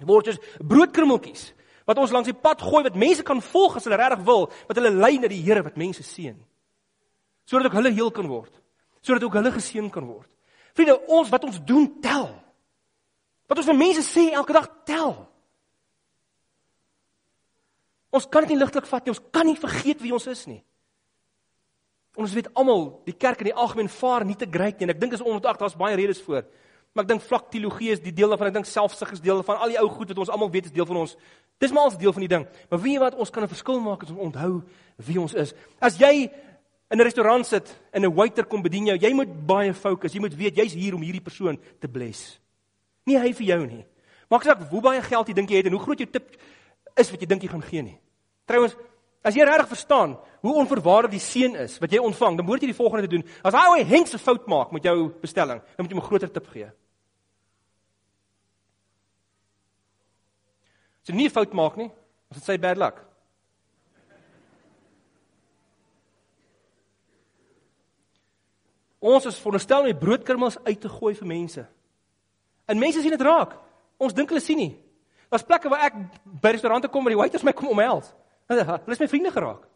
word 0.00 0.26
soos 0.26 0.38
broodkrummeltjies 0.58 1.52
wat 1.86 1.98
ons 1.98 2.10
langs 2.10 2.26
die 2.26 2.40
pad 2.40 2.62
gooi 2.62 2.82
wat 2.82 2.94
mense 2.94 3.22
kan 3.22 3.42
volg 3.42 3.76
as 3.76 3.84
hulle 3.84 3.96
regtig 3.96 4.24
wil, 4.24 4.50
wat 4.68 4.76
hulle 4.76 4.90
lei 4.90 5.18
na 5.18 5.28
die 5.28 5.42
Here 5.42 5.62
wat 5.62 5.76
mense 5.76 6.02
seën 6.02 6.36
sodat 7.50 7.66
ook 7.66 7.72
hulle 7.80 7.90
heel 7.90 8.10
kan 8.10 8.26
word. 8.30 8.52
Sodat 9.02 9.24
ook 9.26 9.34
hulle 9.34 9.50
geseën 9.50 9.90
kan 9.90 10.06
word. 10.06 10.28
Vriende, 10.76 11.00
ons 11.10 11.28
wat 11.28 11.44
ons 11.44 11.58
doen 11.66 11.88
tel. 12.02 12.28
Wat 13.50 13.58
ons 13.58 13.66
vir 13.66 13.78
mense 13.78 14.04
sê 14.06 14.28
elke 14.30 14.54
dag 14.54 14.68
tel. 14.86 15.16
Ons 18.14 18.28
kan 18.30 18.46
dit 18.46 18.54
nie 18.54 18.60
ligtelik 18.60 18.86
vat 18.86 19.02
nie. 19.02 19.14
Ons 19.16 19.24
kan 19.34 19.46
nie 19.46 19.58
vergeet 19.58 20.02
wie 20.02 20.14
ons 20.14 20.28
is 20.30 20.44
nie. 20.46 20.60
Ons 22.20 22.34
weet 22.36 22.50
almal, 22.58 23.00
die 23.08 23.16
kerk 23.16 23.40
in 23.40 23.48
die 23.48 23.56
algemeen 23.56 23.88
vaar 23.88 24.26
nie 24.28 24.36
te 24.36 24.48
great 24.50 24.78
nie 24.78 24.88
en 24.88 24.92
ek 24.92 25.00
dink 25.00 25.16
is 25.16 25.22
omdat 25.24 25.60
daar's 25.60 25.78
baie 25.78 25.96
redes 25.96 26.20
voor. 26.26 26.44
Maar 26.92 27.06
ek 27.06 27.10
dink 27.12 27.22
vlak 27.22 27.50
teologie 27.52 27.92
is 27.94 28.02
die 28.02 28.12
deel 28.12 28.32
daarvan. 28.32 28.50
Ek 28.50 28.56
dink 28.58 28.68
selfsug 28.68 29.12
is 29.14 29.22
deel 29.22 29.38
daarvan. 29.40 29.60
Al 29.62 29.72
die 29.72 29.78
ou 29.78 29.86
goed 29.94 30.10
wat 30.10 30.20
ons 30.24 30.32
almal 30.34 30.50
weet 30.50 30.68
is 30.68 30.74
deel 30.74 30.88
van 30.88 31.04
ons. 31.04 31.14
Dis 31.62 31.72
maar 31.72 31.86
ons 31.86 31.98
deel 32.00 32.12
van 32.16 32.24
die 32.24 32.30
ding. 32.32 32.46
Maar 32.70 32.82
weet 32.82 32.96
jy 32.96 33.02
wat 33.04 33.14
ons 33.14 33.30
kan 33.30 33.44
'n 33.44 33.52
verskil 33.52 33.80
maak 33.80 34.02
as 34.02 34.10
ons 34.10 34.26
onthou 34.26 34.62
wie 35.06 35.20
ons 35.20 35.34
is. 35.34 35.54
As 35.80 35.96
jy 35.96 36.30
in 36.90 36.98
'n 36.98 37.02
restaurant 37.02 37.46
sit 37.46 37.70
en 37.92 38.04
'n 38.04 38.14
waiter 38.14 38.44
kom 38.44 38.62
bedien 38.62 38.86
jou, 38.86 38.96
jy 38.96 39.12
moet 39.14 39.46
baie 39.46 39.72
fokus. 39.72 40.12
Jy 40.12 40.20
moet 40.20 40.34
weet 40.34 40.56
jy's 40.56 40.74
hier 40.74 40.94
om 40.94 41.02
hierdie 41.02 41.22
persoon 41.22 41.58
te 41.78 41.88
bless. 41.88 42.40
Nie 43.06 43.18
hy 43.18 43.32
vir 43.32 43.46
jou 43.46 43.66
nie. 43.66 43.86
Maak 44.28 44.42
saak 44.42 44.68
hoe 44.70 44.80
baie 44.80 45.02
geld 45.02 45.28
jy 45.28 45.34
dink 45.34 45.50
jy 45.50 45.56
het 45.56 45.66
en 45.66 45.72
hoe 45.72 45.82
groot 45.82 45.98
jou 45.98 46.10
tip 46.10 46.36
is 46.96 47.10
wat 47.10 47.20
jy 47.20 47.26
dink 47.26 47.42
jy 47.42 47.48
gaan 47.48 47.62
gee 47.62 47.82
nie. 47.82 47.98
Trouwens, 48.46 48.76
as 49.22 49.36
jy 49.36 49.44
regtig 49.44 49.68
verstaan 49.68 50.16
hoe 50.40 50.54
onverwaarde 50.62 51.10
die 51.12 51.20
seën 51.20 51.56
is 51.60 51.78
wat 51.80 51.92
jy 51.92 52.00
ontvang, 52.00 52.36
dan 52.36 52.46
moet 52.46 52.62
jy 52.62 52.70
die 52.72 52.76
volgende 52.76 53.10
doen. 53.10 53.24
As 53.44 53.54
hy 53.54 53.66
ou 53.68 53.84
Henk 53.84 54.08
se 54.08 54.18
fout 54.18 54.46
maak 54.48 54.72
met 54.72 54.84
jou 54.84 55.10
bestelling, 55.20 55.60
dan 55.60 55.84
moet 55.84 55.90
jy 55.90 55.96
hom 55.96 56.04
'n 56.04 56.08
groter 56.08 56.32
tip 56.32 56.48
gee. 56.48 56.70
As 61.02 61.08
hy 61.08 61.14
nie 61.14 61.26
'n 61.26 61.30
fout 61.30 61.52
maak 61.52 61.76
nie, 61.76 61.90
as 62.30 62.36
dit 62.38 62.44
sy 62.44 62.58
bad 62.58 62.76
luck. 62.76 63.10
Ons 69.00 69.26
is 69.26 69.38
veronderstel 69.40 69.80
om 69.80 69.86
die 69.86 69.96
broodkrummels 69.96 70.58
uit 70.64 70.80
te 70.80 70.88
gooi 70.88 71.14
vir 71.14 71.26
mense. 71.26 71.66
En 72.68 72.78
mense 72.78 73.00
sien 73.00 73.10
dit 73.10 73.20
raak. 73.20 73.56
Ons 73.98 74.12
dink 74.12 74.28
hulle 74.28 74.40
sien 74.40 74.58
nie. 74.60 74.76
Daar's 75.30 75.46
plekke 75.46 75.68
waar 75.68 75.86
ek 75.88 75.94
by 76.42 76.50
restaurante 76.50 76.88
kom 76.88 77.04
waar 77.04 77.14
die 77.14 77.20
waiters 77.20 77.44
my 77.46 77.52
kom 77.52 77.68
omhels. 77.72 78.12
Hulle 78.50 78.94
is 78.96 78.98
my 78.98 79.08
vriende 79.08 79.30
geraak. 79.30 79.66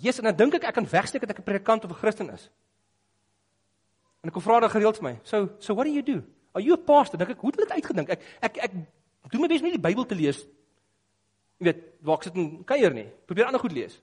Jesus, 0.00 0.22
en 0.22 0.30
dan 0.30 0.36
dink 0.36 0.56
ek 0.56 0.70
ek 0.70 0.78
kan 0.78 0.86
wegsteek 0.88 1.26
dat 1.26 1.34
ek 1.34 1.40
'n 1.40 1.44
predikant 1.44 1.84
of 1.84 1.90
'n 1.90 2.00
Christen 2.00 2.30
is. 2.32 2.48
En 4.22 4.28
ek 4.28 4.32
kom 4.32 4.42
vra 4.42 4.60
dan 4.60 4.70
gereeld 4.70 4.96
vir 4.96 5.04
my. 5.04 5.18
So, 5.22 5.48
so 5.58 5.74
what 5.74 5.84
do 5.84 5.92
you 5.92 6.02
do? 6.02 6.22
Are 6.52 6.64
you 6.64 6.74
a 6.74 6.76
pastor? 6.76 7.18
Dink 7.18 7.30
ek, 7.30 7.38
hoe 7.38 7.50
het 7.50 7.58
hulle 7.58 7.68
dit 7.68 7.76
uitgedink? 7.76 8.08
Ek 8.08 8.22
ek 8.40 8.56
ek 8.64 8.72
doen 9.30 9.40
my 9.40 9.48
bes 9.48 9.60
om 9.60 9.68
nie 9.68 9.76
die 9.76 9.88
Bybel 9.88 10.06
te 10.06 10.14
lees. 10.14 10.46
Jy 11.58 11.64
weet, 11.64 11.82
waar 12.00 12.16
ek 12.16 12.22
sit 12.22 12.34
en 12.34 12.64
kuier 12.64 12.94
nie. 12.94 13.06
Probeer 13.26 13.46
ander 13.46 13.60
goed 13.60 13.72
lees. 13.72 14.00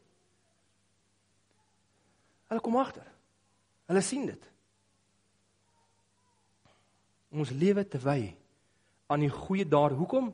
Hulle 2.47 2.61
kom 2.61 2.77
agter. 2.77 3.05
Hulle 3.89 4.01
sien 4.01 4.25
dit. 4.25 4.51
Ons 7.31 7.51
lewe 7.51 7.83
te 7.87 7.99
wy 7.99 8.35
aan 9.07 9.19
die 9.25 9.31
goeie 9.31 9.65
dade. 9.67 9.95
Hoekom? 9.95 10.31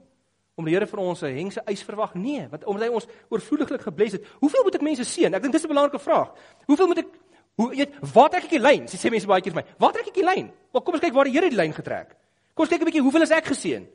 Om 0.55 0.65
die 0.65 0.73
Here 0.73 0.87
vir 0.87 0.99
ons 0.99 1.21
'n 1.23 1.35
hengse 1.35 1.61
eis 1.65 1.83
verwag? 1.83 2.13
Nee, 2.13 2.47
want 2.49 2.65
omdat 2.65 2.87
hy 2.87 2.93
ons 2.93 3.07
oorvloediglik 3.29 3.81
gebless 3.81 4.11
het. 4.11 4.25
Hoeveel 4.39 4.63
moet 4.63 4.75
ek 4.75 4.81
mense 4.81 5.03
seën? 5.03 5.33
Ek 5.33 5.41
dink 5.41 5.53
dis 5.53 5.63
'n 5.63 5.67
belangrike 5.67 5.99
vraag. 5.99 6.33
Hoeveel 6.65 6.87
moet 6.87 6.97
ek 6.97 7.07
hoe 7.55 7.69
weet, 7.69 7.93
waar 8.13 8.29
trek 8.29 8.43
ek 8.43 8.49
die 8.49 8.59
lyn? 8.59 8.87
Sê 8.89 9.09
mense 9.09 9.27
baie 9.27 9.41
keer 9.41 9.53
vir 9.53 9.61
my. 9.61 9.75
Waar 9.77 9.93
trek 9.93 10.07
ek 10.07 10.13
die 10.13 10.25
lyn? 10.25 10.51
Maar 10.73 10.81
kom 10.81 10.93
ons 10.93 11.03
kyk 11.03 11.13
waar 11.13 11.25
die 11.25 11.33
Here 11.33 11.49
die 11.49 11.55
lyn 11.55 11.73
getrek. 11.73 12.15
Kom 12.53 12.65
ons 12.65 12.69
kyk 12.69 12.81
'n 12.81 12.85
bietjie 12.85 13.01
hoeveel 13.01 13.21
is 13.21 13.31
ek 13.31 13.45
geseën? 13.45 13.85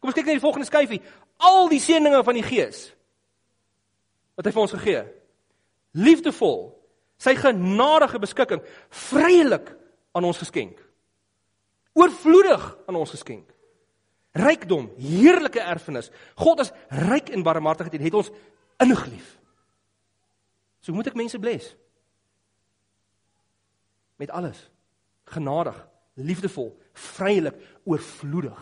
Kom 0.00 0.08
ons 0.08 0.14
kyk 0.14 0.26
net 0.26 0.36
die 0.36 0.46
volgende 0.46 0.66
skyfie. 0.66 1.00
Al 1.38 1.68
die 1.68 1.80
seëninge 1.80 2.24
van 2.24 2.34
die 2.34 2.42
Gees 2.42 2.92
wat 4.36 4.44
hy 4.44 4.52
vir 4.52 4.62
ons 4.62 4.72
gegee. 4.76 5.04
Liefdevol, 5.96 6.76
sy 7.16 7.34
genadige 7.34 8.18
beskikking 8.20 8.60
vrylik 8.90 9.72
aan 10.12 10.24
ons 10.24 10.38
geskenk. 10.38 10.76
Oorvloedig 11.96 12.76
aan 12.86 12.96
ons 13.00 13.10
geskenk. 13.10 13.48
Rykdom, 14.36 14.90
heerlike 15.00 15.60
erfenis. 15.60 16.10
God 16.36 16.60
is 16.64 16.72
ryk 16.92 17.30
in 17.32 17.44
barmhartigheid 17.46 17.96
en 17.96 18.04
het 18.04 18.18
ons 18.18 18.30
ingelief. 18.84 19.36
So 20.84 20.92
moet 20.94 21.08
ek 21.10 21.18
mense 21.18 21.38
bless. 21.40 21.72
Met 24.20 24.30
alles. 24.30 24.60
Genadig, 25.32 25.76
liefdevol, 26.14 26.70
vrylik, 26.92 27.56
oorvloedig. 27.84 28.60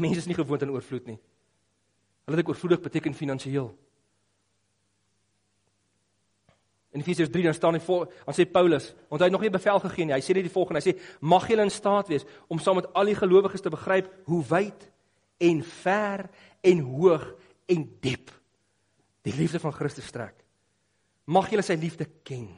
Mense 0.00 0.24
is 0.24 0.26
nie 0.26 0.36
gewoond 0.36 0.64
aan 0.64 0.72
oorvloed 0.74 1.06
nie. 1.12 1.20
Hulle 2.26 2.40
dink 2.40 2.50
oorvloedig 2.50 2.82
beteken 2.84 3.16
finansiëel. 3.16 3.70
In 6.90 7.04
Efesiërs 7.04 7.30
3 7.30 7.44
dan 7.46 7.54
staan 7.54 7.76
hy 7.78 7.80
voor, 7.84 8.08
dan 8.26 8.34
sê 8.34 8.46
Paulus, 8.50 8.88
want 9.08 9.22
hy 9.22 9.28
het 9.28 9.34
nog 9.34 9.44
nie 9.44 9.52
bevel 9.54 9.78
gegee 9.84 10.08
nie. 10.08 10.14
Hy 10.16 10.24
sê 10.26 10.34
net 10.34 10.46
die 10.48 10.52
volgende, 10.52 10.80
hy 10.82 10.90
sê 10.90 11.20
mag 11.22 11.46
julle 11.46 11.66
in 11.68 11.70
staat 11.70 12.10
wees 12.10 12.26
om 12.50 12.58
saam 12.58 12.80
met 12.80 12.88
al 12.98 13.12
die 13.12 13.18
gelowiges 13.18 13.62
te 13.62 13.70
begryp 13.70 14.10
hoe 14.26 14.40
wyd 14.50 14.88
en 15.46 15.62
ver 15.62 16.26
en 16.66 16.82
hoog 16.90 17.28
en 17.70 17.86
diep 18.02 18.32
die 19.26 19.36
liefde 19.36 19.60
van 19.62 19.74
Christus 19.76 20.08
strek. 20.10 20.34
Mag 21.30 21.50
julle 21.52 21.62
sy 21.62 21.76
liefde 21.78 22.08
ken. 22.26 22.48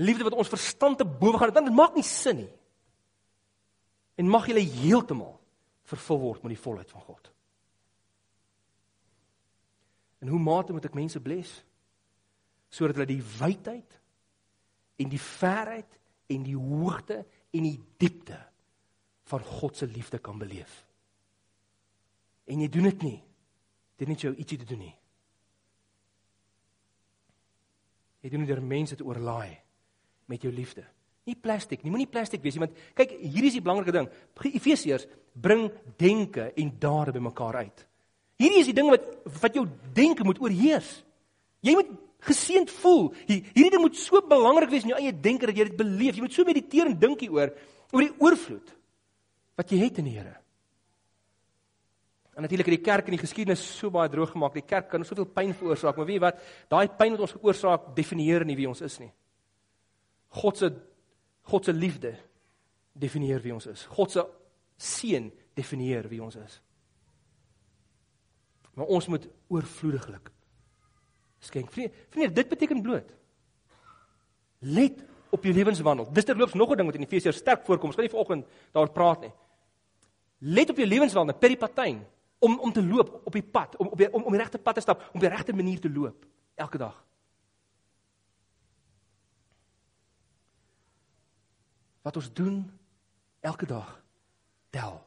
Liefde 0.00 0.26
wat 0.26 0.36
ons 0.36 0.50
verstand 0.50 0.98
te 1.00 1.06
bowe 1.06 1.38
gaan, 1.38 1.54
dit 1.54 1.74
maak 1.76 1.94
nie 1.96 2.04
sin 2.06 2.42
nie. 2.42 2.52
En 4.16 4.28
mag 4.32 4.48
julle 4.48 4.64
heeltemal 4.64 5.36
vervul 5.86 6.20
word 6.24 6.42
met 6.42 6.56
die 6.56 6.62
volheid 6.62 6.90
van 6.90 7.04
God. 7.04 7.30
En 10.24 10.32
hoe 10.32 10.40
mate 10.40 10.74
moet 10.74 10.88
ek 10.88 10.96
mense 10.96 11.20
bless? 11.22 11.60
Sodat 12.76 12.98
hulle 12.98 13.14
die 13.14 13.24
wydheid 13.38 13.96
en 15.00 15.12
die 15.12 15.22
verheid 15.22 15.96
en 16.32 16.44
die 16.44 16.56
hoogte 16.58 17.22
en 17.56 17.64
die 17.64 17.78
diepte 18.00 18.38
van 19.30 19.44
God 19.58 19.78
se 19.78 19.88
liefde 19.88 20.20
kan 20.22 20.38
beleef. 20.38 20.82
En 22.46 22.60
jy 22.62 22.68
doen 22.70 22.90
dit 22.90 23.08
nie 23.08 23.18
deur 23.96 24.10
net 24.12 24.26
jou 24.26 24.34
ietsie 24.36 24.58
te 24.60 24.68
doen 24.68 24.82
nie. 24.84 24.94
Jy 28.20 28.32
doen 28.32 28.44
dit 28.44 28.50
deur 28.50 28.60
mense 28.60 28.98
te 28.98 29.06
oorlaai 29.06 29.56
met 30.28 30.42
jou 30.44 30.52
liefde. 30.52 30.84
Nie 31.26 31.36
plastiek 31.40 31.82
nie, 31.82 31.90
moenie 31.90 32.10
plastiek 32.10 32.42
wees 32.44 32.58
nie, 32.58 32.66
want 32.66 32.76
kyk, 32.98 33.16
hier 33.22 33.46
is 33.48 33.56
die 33.56 33.62
belangrike 33.64 33.94
ding. 33.96 34.08
Efesiërs 34.52 35.08
bring 35.32 35.64
denke 35.98 36.50
en 36.52 36.74
dade 36.82 37.14
bymekaar 37.16 37.62
uit. 37.64 37.86
Hierdie 38.36 38.60
is 38.60 38.68
die 38.68 38.76
ding 38.76 38.90
wat 38.92 39.06
wat 39.40 39.56
jou 39.56 39.64
denke 39.96 40.26
moet 40.28 40.42
oorheers. 40.44 40.90
Jy 41.64 41.74
moet 41.78 41.94
geseend 42.26 42.72
voel. 42.82 43.10
Hierdie 43.28 43.70
ding 43.72 43.82
moet 43.82 43.98
so 43.98 44.22
belangrik 44.26 44.72
wees 44.72 44.86
in 44.86 44.94
jou 44.94 44.98
eie 45.00 45.12
denke 45.12 45.48
dat 45.50 45.58
jy 45.58 45.68
dit 45.70 45.78
beleef. 45.78 46.16
Jy 46.16 46.24
moet 46.26 46.34
so 46.36 46.48
mediteer 46.48 46.90
en 46.90 46.98
dink 46.98 47.22
hieroor 47.24 47.54
oor 47.92 48.02
die 48.02 48.14
oorvloed 48.22 48.72
wat 49.56 49.72
jy 49.72 49.78
het 49.84 50.02
in 50.02 50.10
die 50.10 50.16
Here. 50.18 50.34
En 52.36 52.44
natuurlik 52.44 52.68
het 52.68 52.76
die 52.76 52.84
kerk 52.84 53.06
in 53.08 53.16
die 53.16 53.22
geskiedenis 53.22 53.62
so 53.78 53.88
baie 53.90 54.10
droog 54.12 54.34
gemaak. 54.34 54.52
Die 54.58 54.66
kerk 54.66 54.90
kan 54.92 55.04
soveel 55.08 55.28
pyn 55.32 55.54
veroorsaak, 55.56 55.96
maar 55.96 56.08
weet 56.08 56.18
jy 56.18 56.24
wat? 56.26 56.42
Daai 56.68 56.90
pyn 56.98 57.14
wat 57.16 57.24
ons 57.24 57.32
veroorsaak, 57.32 57.88
definieer 57.96 58.44
nie 58.44 58.58
wie 58.58 58.68
ons 58.68 58.82
is 58.84 58.98
nie. 59.00 59.12
God 60.42 60.60
se 60.60 60.70
God 61.46 61.64
se 61.64 61.72
liefde 61.72 62.10
definieer 62.98 63.38
wie 63.44 63.54
ons 63.54 63.68
is. 63.70 63.84
God 63.94 64.10
se 64.10 64.24
seën 64.82 65.30
definieer 65.56 66.08
wie 66.10 66.18
ons 66.22 66.34
is. 66.36 66.60
Maar 68.74 68.90
ons 68.92 69.06
moet 69.08 69.28
oorvloediglik 69.48 70.32
skenk. 71.38 71.70
Vriende, 71.72 72.32
dit 72.32 72.48
beteken 72.48 72.82
bloot. 72.82 73.12
Let 74.58 75.04
op 75.30 75.44
jou 75.44 75.54
lewenswandel. 75.54 76.12
Dis 76.12 76.24
terloops 76.24 76.54
nog 76.54 76.70
'n 76.70 76.76
ding 76.76 76.88
wat 76.88 76.94
in 76.96 77.02
Efesiërs 77.02 77.36
sterk 77.36 77.64
voorkom. 77.64 77.86
Ons 77.86 77.94
gaan 77.94 78.04
nie 78.04 78.14
vanoggend 78.14 78.46
daaroor 78.72 78.92
praat 78.92 79.20
nie. 79.20 79.32
Let 80.38 80.70
op 80.70 80.76
jou 80.76 80.88
lewenswandel, 80.88 81.36
peripatyn, 81.36 82.06
om 82.38 82.58
om 82.58 82.72
te 82.72 82.86
loop 82.86 83.20
op 83.24 83.32
die 83.32 83.42
pad, 83.42 83.76
om 83.76 83.86
op 83.86 83.98
die, 83.98 84.12
om 84.12 84.22
om 84.22 84.32
die 84.32 84.40
regte 84.40 84.58
pad 84.58 84.74
te 84.74 84.80
stap, 84.80 85.00
om 85.00 85.14
op 85.14 85.20
die 85.20 85.28
regte 85.28 85.52
manier 85.52 85.80
te 85.80 85.90
loop 85.90 86.26
elke 86.54 86.78
dag. 86.78 87.04
Wat 92.02 92.16
ons 92.16 92.32
doen 92.32 92.70
elke 93.40 93.66
dag 93.66 94.02
tel. 94.70 95.06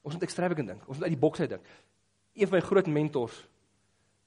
Ons 0.00 0.14
moet 0.14 0.22
ekstravagant 0.22 0.68
dink. 0.68 0.86
Ons 0.86 0.96
moet 0.96 1.08
uit 1.08 1.14
die 1.16 1.20
boks 1.20 1.40
uit 1.40 1.50
dink. 1.50 1.66
Een 2.36 2.48
van 2.48 2.58
my 2.58 2.64
groot 2.64 2.86
mentors 2.86 3.36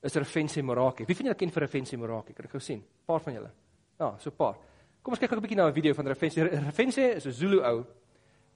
is 0.02 0.14
Refense 0.14 0.62
Morake. 0.62 1.06
Wie 1.06 1.16
van 1.16 1.26
julle 1.26 1.38
ken 1.38 1.52
vir 1.52 1.62
Refense 1.62 1.98
Morake? 1.98 2.34
Kan 2.34 2.46
ek 2.46 2.52
gou 2.52 2.62
sien? 2.62 2.80
'n 2.80 3.06
Paar 3.06 3.22
van 3.22 3.34
julle. 3.34 3.52
Ja, 4.00 4.18
so 4.18 4.30
'n 4.30 4.36
paar. 4.36 4.56
Kom 5.02 5.14
ons 5.14 5.20
kyk 5.20 5.30
gou 5.30 5.38
'n 5.38 5.42
bietjie 5.42 5.58
na 5.58 5.68
'n 5.68 5.74
video 5.74 5.94
van 5.94 6.08
Refense. 6.08 6.44
Refense 6.44 7.02
is 7.02 7.26
'n 7.26 7.32
Zulu 7.32 7.62
ou. 7.62 7.86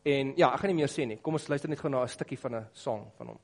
En 0.04 0.34
ja, 0.36 0.54
ek 0.54 0.60
gaan 0.60 0.70
nie 0.70 0.82
meer 0.82 0.90
sê 0.90 1.06
nie. 1.06 1.18
Kom 1.22 1.34
ons 1.34 1.48
luister 1.48 1.70
net 1.70 1.80
gou 1.80 1.90
na 1.90 2.02
'n 2.02 2.08
stukkie 2.08 2.38
van 2.38 2.56
'n 2.56 2.68
song 2.74 3.12
van 3.18 3.28
hom. 3.28 3.40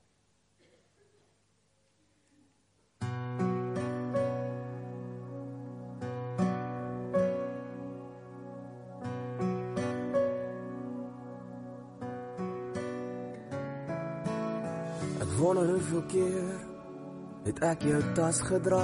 Wonder 15.50 15.70
hoeveel 15.70 16.04
keer 16.08 16.50
het 17.48 17.60
ek 17.66 17.82
jou 17.90 18.00
tas 18.14 18.38
gedra. 18.46 18.84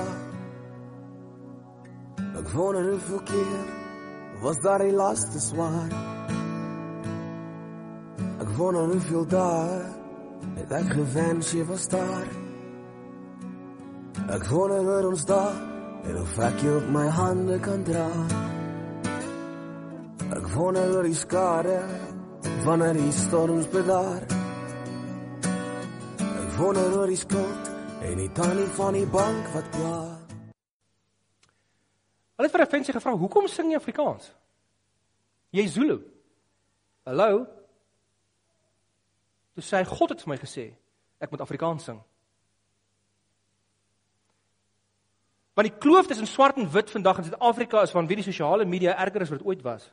Ek 2.40 2.48
wonder 2.56 2.88
hoeveel 2.90 3.20
keer 3.28 3.68
was 4.42 4.58
daar 4.64 4.82
die 4.82 4.96
las 4.96 5.28
te 5.30 5.42
swaar. 5.46 5.94
Ek 8.42 8.50
wonder 8.58 8.90
hoeveel 8.96 9.28
dae 9.30 9.76
het 10.56 10.74
ek 10.80 10.90
gewens 10.96 11.52
jy 11.54 11.66
was 11.70 11.86
daar. 11.94 12.32
Ek 14.26 14.48
wonder 14.50 14.82
waar 14.88 15.10
ons 15.12 15.26
daar 15.30 15.60
en 16.02 16.18
of 16.24 16.40
ek 16.48 16.64
jou 16.66 16.80
op 16.80 16.88
my 16.96 17.06
hande 17.20 17.60
kan 17.68 17.86
dra. 17.92 18.08
Ek 20.40 20.50
wonder 20.56 20.98
oor 20.98 21.06
die 21.06 21.22
skade 21.22 21.78
wanneer 22.66 22.98
die 22.98 23.14
storms 23.14 23.70
bedaar 23.70 24.35
wonder 26.58 26.94
oor 26.96 27.10
die 27.12 27.20
skuld 27.20 27.72
en 28.06 28.20
die 28.20 28.32
tannie 28.32 28.68
van 28.78 28.96
die 28.96 29.08
bank 29.12 29.48
wat 29.52 29.68
kla. 29.74 30.00
Hulle 32.36 32.48
het 32.48 32.52
vir 32.52 32.62
'n 32.62 32.70
vensie 32.70 32.94
gevra, 32.94 33.12
"Hoekom 33.12 33.48
sing 33.48 33.72
jy 33.72 33.76
Afrikaans?" 33.76 34.34
Jy 35.52 35.68
Zulu. 35.68 36.02
Hallo. 37.06 37.46
Toe 39.54 39.64
sê 39.64 39.78
hy, 39.78 39.84
"God 39.84 40.10
het 40.10 40.22
vir 40.22 40.30
my 40.30 40.38
gesê 40.38 40.74
ek 41.20 41.32
moet 41.32 41.42
Afrikaans 41.42 41.84
sing." 41.84 42.02
Want 45.54 45.68
die 45.68 45.78
kloof 45.78 46.08
tussen 46.08 46.28
swart 46.28 46.58
en 46.58 46.72
wit 46.72 46.92
vandag 46.92 47.18
in 47.18 47.24
Suid-Afrika 47.24 47.82
is 47.82 47.92
van 47.92 48.08
wie 48.08 48.16
die 48.16 48.32
sosiale 48.32 48.66
media 48.66 48.98
erger 48.98 49.22
as 49.22 49.30
wat 49.30 49.46
ooit 49.46 49.62
was. 49.62 49.92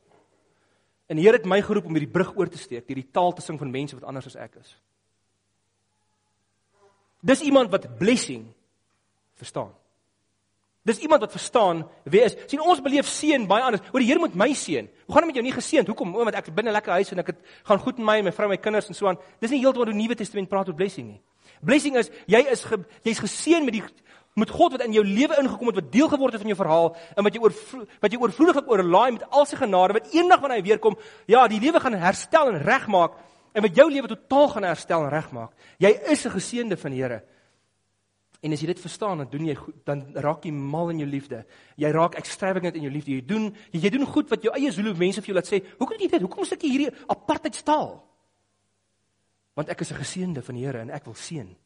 En 1.07 1.17
die 1.17 1.25
Here 1.25 1.37
het 1.37 1.47
my 1.47 1.61
geroep 1.63 1.85
om 1.85 1.95
hierdie 1.95 2.13
brug 2.13 2.37
oor 2.37 2.49
te 2.49 2.59
steek, 2.59 2.87
hierdie 2.87 3.11
taal 3.11 3.33
te 3.33 3.43
sing 3.43 3.59
van 3.59 3.71
mense 3.71 3.95
wat 3.95 4.05
anders 4.05 4.27
as 4.27 4.37
ek 4.37 4.57
is. 4.57 4.81
Dis 7.23 7.45
iemand 7.47 7.71
wat 7.71 7.87
blessing 7.99 8.49
verstaan. 9.39 9.71
Dis 10.83 10.99
iemand 10.99 11.23
wat 11.23 11.31
verstaan 11.31 11.85
wie 12.11 12.21
is. 12.21 12.35
sien 12.51 12.61
ons 12.61 12.83
beleef 12.83 13.07
seën 13.07 13.47
baie 13.47 13.63
anders. 13.63 13.83
O 13.93 14.01
die 14.03 14.09
Here 14.09 14.19
moet 14.19 14.35
my 14.35 14.51
seën. 14.51 14.89
Hoe 15.07 15.15
gaan 15.15 15.23
dit 15.23 15.31
met 15.31 15.39
jou 15.39 15.45
nie 15.47 15.55
geseënd? 15.55 15.87
Hoekom? 15.87 16.17
Omdat 16.17 16.41
ek 16.41 16.51
binne 16.55 16.75
lekker 16.75 16.97
huis 16.99 17.13
en 17.15 17.23
ek 17.23 17.31
het 17.31 17.39
gaan 17.69 17.79
goed 17.79 18.01
met 18.01 18.07
my 18.07 18.17
en 18.19 18.25
my 18.27 18.33
vrou, 18.35 18.49
my 18.51 18.59
kinders 18.59 18.91
en 18.91 18.99
so 18.99 19.07
aan. 19.07 19.21
Dis 19.39 19.55
nie 19.55 19.61
heeltemal 19.63 19.87
hoe 19.87 19.95
die 19.95 20.03
Nuwe 20.03 20.19
Testament 20.19 20.51
praat 20.51 20.73
oor 20.73 20.75
blessing 20.75 21.07
nie. 21.07 21.21
Blessing 21.63 21.97
is 22.01 22.11
jy 22.27 22.43
is 22.51 22.65
ge, 22.67 22.81
jy's 23.07 23.23
geseën 23.23 23.63
met 23.63 23.79
die 23.79 23.85
met 24.35 24.51
God 24.51 24.73
wat 24.75 24.83
in 24.87 24.95
jou 24.97 25.05
lewe 25.05 25.37
ingekom 25.39 25.69
het 25.69 25.79
wat 25.79 25.91
deel 25.93 26.09
geword 26.09 26.33
het 26.33 26.41
van 26.43 26.51
jou 26.51 26.59
verhaal 26.59 26.87
en 27.15 27.27
wat 27.27 27.35
jy 27.37 27.43
oor 27.45 27.55
wat 28.01 28.15
jy 28.15 28.19
oorvloedig 28.19 28.63
oorlaai 28.65 29.11
met 29.19 29.27
al 29.29 29.45
sy 29.47 29.59
genade 29.61 29.99
wat 29.99 30.15
eendag 30.17 30.41
wanneer 30.41 30.63
hy 30.63 30.65
weer 30.71 30.81
kom, 30.81 30.97
ja, 31.29 31.45
die 31.53 31.61
lewe 31.61 31.83
gaan 31.85 31.99
herstel 32.01 32.49
en 32.49 32.63
regmaak 32.65 33.19
en 33.53 33.63
wat 33.63 33.77
jou 33.77 33.91
lewe 33.91 34.09
totaal 34.09 34.49
gaan 34.49 34.65
herstel 34.65 35.05
en 35.05 35.13
regmaak. 35.13 35.53
Jy 35.79 35.91
is 36.11 36.25
'n 36.27 36.31
geseënde 36.31 36.77
van 36.77 36.91
die 36.91 37.03
Here. 37.03 37.23
En 38.43 38.53
as 38.53 38.61
jy 38.61 38.67
dit 38.67 38.81
verstaan, 38.81 39.19
dan 39.19 39.29
doen 39.31 39.45
jy 39.47 39.55
goed, 39.55 39.75
dan 39.87 40.01
raak 40.19 40.45
jy 40.45 40.51
mal 40.51 40.91
in 40.91 40.99
jou 40.99 41.09
liefde. 41.09 41.45
Jy 41.77 41.91
raak 41.95 42.17
extravagant 42.19 42.75
in 42.75 42.83
jou 42.83 42.91
liefde. 42.91 43.13
Jy 43.13 43.27
doen 43.27 43.57
jy, 43.71 43.91
doen 43.91 44.07
goed 44.07 44.29
wat 44.29 44.43
jou 44.43 44.55
eie 44.55 44.73
Zulu 44.73 44.95
mense 44.99 45.23
vir 45.23 45.31
jou 45.31 45.37
laat 45.37 45.47
sê. 45.47 45.61
Hoekom 45.79 46.01
jy 46.01 46.09
dit? 46.09 46.21
Hoekom 46.21 46.45
sê 46.45 46.59
jy 46.59 46.71
hierdie 46.71 46.91
apartheid 47.07 47.55
staal? 47.55 48.03
Want 49.55 49.69
ek 49.69 49.81
is 49.81 49.93
'n 49.93 50.03
geseënde 50.03 50.43
van 50.43 50.55
die 50.55 50.65
Here 50.65 50.81
en 50.81 50.91
ek 50.91 51.05
wil 51.05 51.15
seën. 51.15 51.57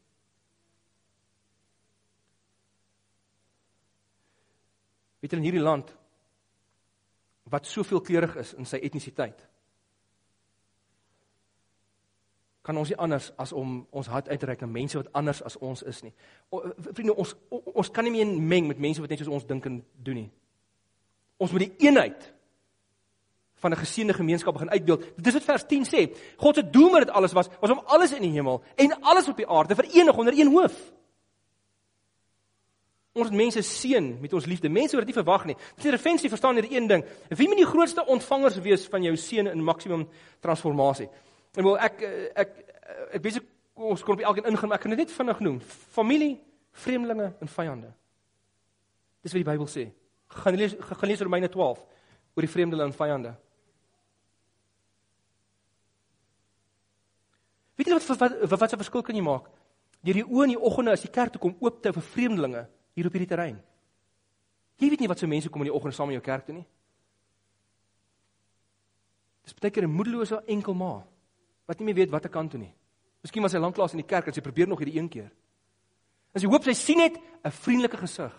Weet 5.20 5.32
jy 5.32 5.38
in 5.38 5.44
hierdie 5.44 5.64
land 5.64 5.96
wat 7.44 7.66
soveel 7.66 8.00
kleurig 8.00 8.36
is 8.36 8.52
in 8.54 8.66
sy 8.66 8.76
etnisiteit? 8.76 9.48
Kan 12.66 12.78
ons 12.80 12.90
nie 12.90 12.98
anders 12.98 13.28
as 13.38 13.52
om 13.54 13.78
ons 13.94 14.08
hart 14.10 14.28
uit 14.28 14.40
te 14.42 14.46
reik 14.48 14.62
na 14.64 14.66
mense 14.66 14.98
wat 14.98 15.12
anders 15.14 15.38
as 15.46 15.54
ons 15.62 15.84
is 15.86 16.00
nie. 16.02 16.10
O, 16.50 16.64
vriende, 16.90 17.14
ons 17.14 17.36
o, 17.46 17.60
ons 17.78 17.90
kan 17.94 18.06
nie 18.06 18.14
meer 18.16 18.32
meng 18.34 18.66
met 18.72 18.80
mense 18.82 19.02
wat 19.02 19.12
net 19.12 19.22
soos 19.22 19.30
ons 19.38 19.46
dink 19.46 19.68
en 19.70 19.76
doen 20.02 20.18
nie. 20.24 20.30
Ons 21.38 21.54
moet 21.54 21.68
die 21.68 21.86
eenheid 21.86 22.32
van 23.62 23.72
'n 23.72 23.78
geseënde 23.84 24.14
gemeenskap 24.18 24.52
begin 24.58 24.70
uitbeeld. 24.70 25.04
Dit 25.16 25.26
is 25.26 25.38
wat 25.38 25.44
vers 25.44 25.66
10 25.66 25.86
sê. 25.86 26.00
God 26.36 26.54
se 26.54 26.70
doel 26.70 26.90
met 26.90 27.06
dit 27.06 27.14
alles 27.14 27.32
was 27.32 27.48
was 27.60 27.70
om 27.70 27.82
alles 27.86 28.12
in 28.12 28.22
die 28.22 28.34
hemel 28.34 28.62
en 28.74 29.00
alles 29.00 29.28
op 29.28 29.36
die 29.36 29.48
aarde 29.48 29.74
verenig 29.74 30.16
onder 30.16 30.38
een 30.38 30.50
hoof. 30.50 30.92
Ons 33.12 33.30
mense 33.30 33.62
seën 33.62 34.18
met 34.20 34.32
ons 34.32 34.44
liefde. 34.44 34.68
Mense 34.68 34.96
wat 34.96 35.06
dit 35.06 35.14
nie 35.14 35.22
verwag 35.24 35.44
nie. 35.44 35.56
Dit 35.76 35.84
is 35.84 35.90
refensie 35.90 36.28
verstaan 36.28 36.54
net 36.54 36.70
een 36.70 36.86
ding. 36.86 37.04
Wie 37.28 37.48
moet 37.48 37.56
die 37.56 37.66
grootste 37.66 38.06
ontvangers 38.06 38.58
wees 38.60 38.86
van 38.86 39.02
jou 39.02 39.16
seën 39.16 39.46
in 39.46 39.64
maksimum 39.64 40.08
transformasie? 40.40 41.08
En 41.56 41.64
wel 41.64 41.78
ek 41.80 42.02
ek 42.36 42.50
ek 43.16 43.22
weet 43.24 43.38
ek 43.40 43.46
ons 43.76 44.02
kon 44.04 44.16
op 44.16 44.20
elkeen 44.20 44.48
ingaan, 44.50 44.68
maar 44.68 44.78
ek 44.78 44.84
kan 44.84 44.92
dit 44.92 45.00
net 45.04 45.12
vinnig 45.12 45.40
noem. 45.44 45.56
Familie, 45.96 46.36
vreemdelinge 46.72 47.32
en 47.40 47.48
vyande. 47.48 47.92
Dis 49.24 49.32
wat 49.32 49.42
die 49.42 49.48
Bybel 49.48 49.68
sê. 49.68 49.86
Gaan 50.42 50.56
lees 50.60 50.76
gaan 50.76 51.08
lees 51.08 51.24
Romeine 51.24 51.48
12 51.48 51.80
oor 52.36 52.44
die 52.44 52.52
vreemdelinge 52.52 52.92
en 52.92 52.98
vyande. 52.98 53.32
Weet 57.76 57.88
jy 57.88 57.96
wat 57.96 58.20
wat 58.20 58.36
wat 58.50 58.60
wat 58.60 58.72
'n 58.72 58.82
verskil 58.84 59.02
kan 59.02 59.16
jy 59.16 59.24
maak? 59.24 59.48
Deur 60.04 60.20
die 60.20 60.28
oë 60.28 60.44
in 60.44 60.54
die 60.54 60.60
oggende 60.60 60.92
as 60.92 61.00
die 61.00 61.10
kerk 61.10 61.32
toe 61.32 61.40
kom 61.40 61.56
oop 61.60 61.82
te 61.82 61.92
vir 61.92 62.02
vreemdelinge 62.02 62.68
hier 62.94 63.06
op 63.06 63.12
hierdie 63.12 63.28
terrein. 63.28 63.62
Jy 64.76 64.90
weet 64.90 65.00
nie 65.00 65.08
wat 65.08 65.18
so 65.18 65.26
mense 65.26 65.48
kom 65.48 65.62
in 65.62 65.72
die 65.72 65.74
oggend 65.74 65.94
saam 65.94 66.08
in 66.08 66.20
jou 66.20 66.22
kerk 66.22 66.44
toe 66.46 66.54
nie. 66.54 66.66
Dis 69.44 69.54
baie 69.54 69.70
keer 69.70 69.84
'n 69.84 69.90
moedelose 69.90 70.42
enkel 70.46 70.74
ma 70.74 71.06
wat 71.66 71.78
nie 71.78 71.86
meer 71.88 71.94
weet 72.02 72.10
wat 72.10 72.24
ek 72.24 72.32
kan 72.32 72.48
doen 72.48 72.60
nie. 72.60 72.74
Miskien 73.22 73.42
was 73.42 73.52
hy 73.52 73.58
lanklaas 73.58 73.92
in 73.96 74.02
die 74.02 74.08
kerk 74.08 74.28
en 74.28 74.34
sy 74.36 74.40
probeer 74.44 74.68
nog 74.70 74.78
hierdie 74.78 74.98
een 74.98 75.08
keer. 75.10 75.30
En 76.34 76.42
sy 76.42 76.48
hoop 76.50 76.64
sy 76.64 76.74
sien 76.74 76.98
net 76.98 77.16
'n 77.44 77.50
vriendelike 77.50 77.96
gesig. 77.96 78.32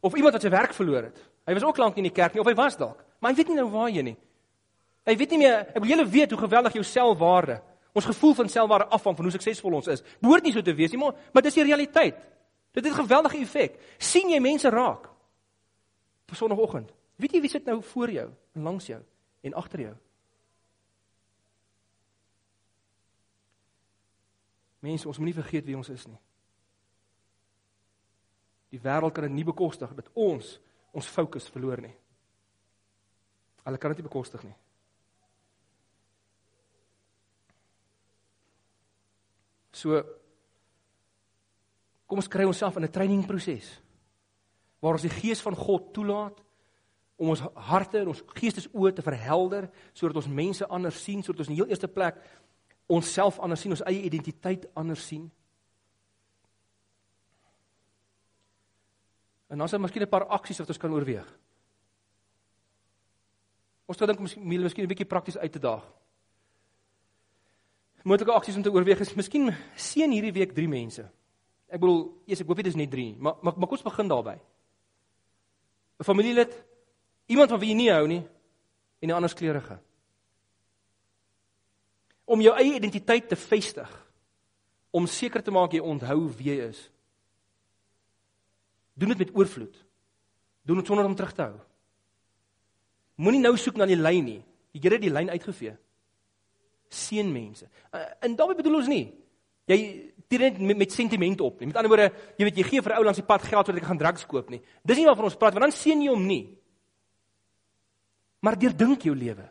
Of 0.00 0.14
iemand 0.14 0.34
wat 0.34 0.42
sy 0.42 0.50
werk 0.50 0.74
verloor 0.74 1.02
het. 1.02 1.18
Hy 1.46 1.54
was 1.54 1.62
ook 1.62 1.78
lank 1.78 1.96
in 1.96 2.04
die 2.04 2.12
kerk 2.12 2.34
nie 2.34 2.40
of 2.40 2.46
hy 2.46 2.54
was 2.54 2.76
dalk, 2.76 3.04
maar 3.20 3.30
hy 3.30 3.36
weet 3.36 3.48
nie 3.48 3.56
nou 3.56 3.70
waar 3.70 3.88
hy 3.88 3.96
is 3.96 4.02
nie. 4.02 4.16
Jy 5.06 5.16
weet 5.16 5.30
nie 5.30 5.38
meer, 5.38 5.58
ek 5.74 5.80
wil 5.80 5.90
julle 5.90 6.06
weet 6.06 6.30
hoe 6.30 6.38
geweldig 6.38 6.72
jou 6.72 6.84
selfwaarde, 6.84 7.60
ons 7.92 8.04
gevoel 8.04 8.34
van 8.34 8.48
selfwaarde 8.48 8.86
afhang 8.94 9.16
van 9.16 9.24
hoe 9.24 9.32
suksesvol 9.32 9.74
ons 9.74 9.88
is. 9.88 10.02
Behoort 10.20 10.44
nie 10.44 10.52
so 10.52 10.62
te 10.62 10.74
wees 10.74 10.92
nie, 10.92 10.98
maar 10.98 11.14
maar 11.32 11.42
dis 11.42 11.54
die 11.54 11.64
realiteit. 11.64 12.16
Dit 12.72 12.84
het 12.84 12.92
'n 12.92 13.02
geweldige 13.02 13.38
effek. 13.38 13.78
sien 13.98 14.30
jy 14.30 14.40
mense 14.40 14.68
raak? 14.68 15.08
Op 16.28 16.34
Sondagoggend. 16.34 16.92
Weet 17.16 17.32
jy 17.32 17.40
wie 17.40 17.50
sit 17.50 17.64
nou 17.64 17.82
voor 17.82 18.10
jou 18.10 18.30
en 18.54 18.62
langs 18.62 18.86
jou 18.86 19.00
en 19.42 19.54
agter 19.54 19.80
jou? 19.80 19.94
Mense, 24.82 25.06
ons 25.08 25.18
moenie 25.18 25.36
vergeet 25.36 25.66
wie 25.68 25.76
ons 25.78 25.90
is 25.94 26.06
nie. 26.10 26.18
Die 28.72 28.80
wêreld 28.82 29.14
kan 29.14 29.28
dit 29.28 29.36
nie 29.36 29.46
bekostig 29.46 29.92
dat 29.94 30.08
ons 30.18 30.56
ons 30.92 31.08
fokus 31.08 31.46
verloor 31.48 31.80
nie. 31.80 31.94
Hulle 33.62 33.78
kan 33.80 33.92
dit 33.92 34.02
nie 34.02 34.08
bekostig 34.08 34.42
nie. 34.44 34.56
So 39.72 40.02
kom 42.06 42.20
ons 42.20 42.28
kry 42.28 42.44
onsself 42.44 42.76
in 42.76 42.84
'n 42.84 42.92
trainingproses 42.92 43.80
waar 44.80 44.98
ons 44.98 45.06
die 45.06 45.18
gees 45.22 45.40
van 45.40 45.54
God 45.56 45.94
toelaat 45.94 46.42
om 47.16 47.28
ons 47.28 47.40
harte 47.54 48.00
en 48.00 48.08
ons 48.08 48.22
geestesoë 48.34 48.92
te 48.94 49.02
verhelder 49.02 49.70
sodat 49.94 50.16
ons 50.16 50.28
mense 50.28 50.66
anders 50.66 51.02
sien, 51.02 51.22
sodat 51.22 51.40
ons 51.40 51.48
in 51.48 51.54
die 51.54 51.62
heel 51.62 51.70
eerste 51.70 51.88
plek 51.88 52.18
onsself 52.92 53.38
anders 53.40 53.62
sien, 53.64 53.72
ons 53.72 53.84
eie 53.88 54.02
identiteit 54.04 54.66
anders 54.78 55.06
sien. 55.06 55.30
En 59.52 59.60
is 59.60 59.70
daar 59.70 59.80
miskien 59.80 60.02
'n 60.02 60.08
paar 60.08 60.26
aksies 60.26 60.58
wat 60.58 60.68
ons 60.68 60.78
kan 60.78 60.92
oorweeg. 60.92 61.28
Ons 63.86 63.98
dink 63.98 64.18
miskien 64.18 64.46
miskien 64.46 64.84
'n 64.84 64.88
bietjie 64.88 65.06
prakties 65.08 65.38
uit 65.38 65.52
te 65.52 65.58
daag. 65.58 65.84
Moontlike 68.02 68.32
aksies 68.32 68.56
om 68.56 68.62
te 68.62 68.72
oorweeg 68.72 69.00
is 69.00 69.14
miskien 69.14 69.54
seën 69.76 70.10
hierdie 70.10 70.32
week 70.32 70.52
3 70.54 70.68
mense. 70.68 71.10
Ek 71.68 71.80
bedoel, 71.80 72.22
eers 72.26 72.40
ek 72.40 72.46
hoop 72.46 72.56
dit 72.56 72.66
is 72.66 72.74
net 72.74 72.90
3, 72.90 73.16
maar 73.18 73.36
maar, 73.42 73.54
maar 73.56 73.68
kom 73.68 73.76
ons 73.78 73.82
begin 73.82 74.08
daarby. 74.08 74.38
'n 75.98 76.04
Familielid, 76.04 76.64
iemand 77.26 77.50
van 77.50 77.60
wie 77.60 77.68
jy 77.68 77.74
nie 77.74 77.90
hou 77.90 78.06
nie 78.06 78.24
en 79.00 79.08
'n 79.08 79.14
ander 79.14 79.34
kleurige. 79.34 79.78
Om 82.24 82.42
jou 82.44 82.54
eie 82.56 82.76
identiteit 82.76 83.28
te 83.28 83.36
vestig, 83.36 83.90
om 84.92 85.08
seker 85.08 85.42
te 85.42 85.54
maak 85.54 85.72
jy 85.72 85.80
onthou 85.80 86.28
wie 86.36 86.52
jy 86.52 86.68
is. 86.68 86.80
Doen 88.94 89.14
dit 89.14 89.24
met 89.24 89.34
oorvloed. 89.36 89.74
Doen 90.68 90.82
dit 90.82 90.86
sonder 90.86 91.08
om 91.08 91.16
terug 91.16 91.32
te 91.34 91.46
hou. 91.46 91.56
Moenie 93.22 93.40
nou 93.42 93.56
soek 93.56 93.80
na 93.80 93.88
die 93.88 93.98
lyn 93.98 94.24
nie. 94.24 94.40
Die 94.72 94.80
Here 94.80 94.96
het 94.96 95.04
die 95.04 95.12
lyn 95.12 95.32
uitgevee. 95.32 95.74
Seën 96.92 97.28
mense. 97.32 97.66
Uh, 97.92 98.04
en 98.24 98.36
daarmee 98.36 98.60
bedoel 98.60 98.80
ons 98.82 98.92
nie 98.92 99.06
jy 99.70 99.78
tree 100.30 100.50
net 100.50 100.60
met, 100.60 100.78
met 100.84 100.94
sentiment 100.94 101.40
op 101.44 101.60
nie. 101.60 101.68
Met 101.70 101.78
ander 101.78 101.92
woorde, 101.92 102.10
jy 102.38 102.48
weet 102.48 102.60
jy 102.60 102.66
gee 102.68 102.84
vir 102.84 102.96
ou 102.98 103.04
langs 103.06 103.20
die 103.20 103.26
pad 103.26 103.44
geld 103.46 103.68
sodat 103.68 103.80
hy 103.80 103.86
kan 103.86 104.00
drugs 104.00 104.26
koop 104.28 104.50
nie. 104.52 104.62
Dis 104.86 104.98
nie 104.98 105.08
waarvan 105.08 105.28
ons 105.28 105.38
praat 105.38 105.56
want 105.56 105.68
dan 105.68 105.76
seën 105.76 106.02
jy 106.02 106.12
hom 106.12 106.24
nie. 106.26 106.44
Maar 108.42 108.58
deurdink 108.58 109.06
jou 109.06 109.14
lewe. 109.16 109.46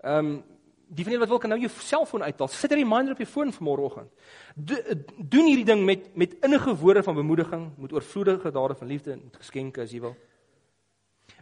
Ehm 0.00 0.26
um, 0.26 0.44
die 0.88 1.04
van 1.04 1.12
julle 1.12 1.24
wat 1.24 1.32
wil 1.32 1.40
kan 1.42 1.50
nou 1.52 1.60
jou 1.60 1.70
selfoon 1.84 2.22
uithaal. 2.22 2.48
Sit 2.48 2.72
'n 2.72 2.80
reminder 2.80 3.12
op 3.12 3.18
jou 3.18 3.28
foon 3.28 3.52
vir 3.52 3.62
môreoggend. 3.62 4.10
Do, 4.54 4.74
doen 5.16 5.46
hierdie 5.46 5.64
ding 5.64 5.84
met 5.84 6.16
met 6.16 6.36
innige 6.40 6.76
woorde 6.76 7.02
van 7.02 7.14
bemoediging, 7.14 7.72
met 7.76 7.92
oorvloedige 7.92 8.50
dade 8.50 8.74
van 8.74 8.86
liefde 8.86 9.12
en 9.12 9.30
geskenke 9.38 9.80
as 9.80 9.90
jy 9.90 10.00
wil. 10.00 10.16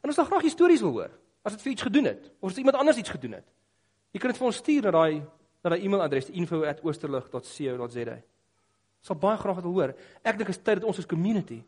En 0.02 0.08
ons 0.08 0.16
wil 0.16 0.24
graag 0.24 0.50
stories 0.50 0.80
wil 0.80 0.90
hoor. 0.90 1.10
As 1.42 1.52
dit 1.52 1.62
vir 1.62 1.72
iets 1.72 1.82
gedoen 1.82 2.04
het 2.04 2.30
of 2.40 2.50
as 2.50 2.56
iemand 2.56 2.76
anders 2.76 2.96
iets 2.96 3.10
gedoen 3.10 3.32
het. 3.32 3.44
Jy 4.10 4.20
kan 4.20 4.30
dit 4.30 4.38
vir 4.38 4.46
ons 4.46 4.56
stuur 4.56 4.82
na 4.82 4.90
daai 4.90 5.22
na 5.62 5.70
daai 5.70 5.82
e-mailadres 5.84 6.30
info@oosterlig.co.za. 6.30 8.18
Sal 9.00 9.16
baie 9.16 9.36
graag 9.38 9.60
wil 9.62 9.72
hoor. 9.72 9.94
Ek 10.22 10.36
dink 10.36 10.46
dit 10.46 10.56
is 10.56 10.62
tyd 10.62 10.80
dat 10.80 10.84
ons 10.84 10.98
as 10.98 11.06
community 11.06 11.62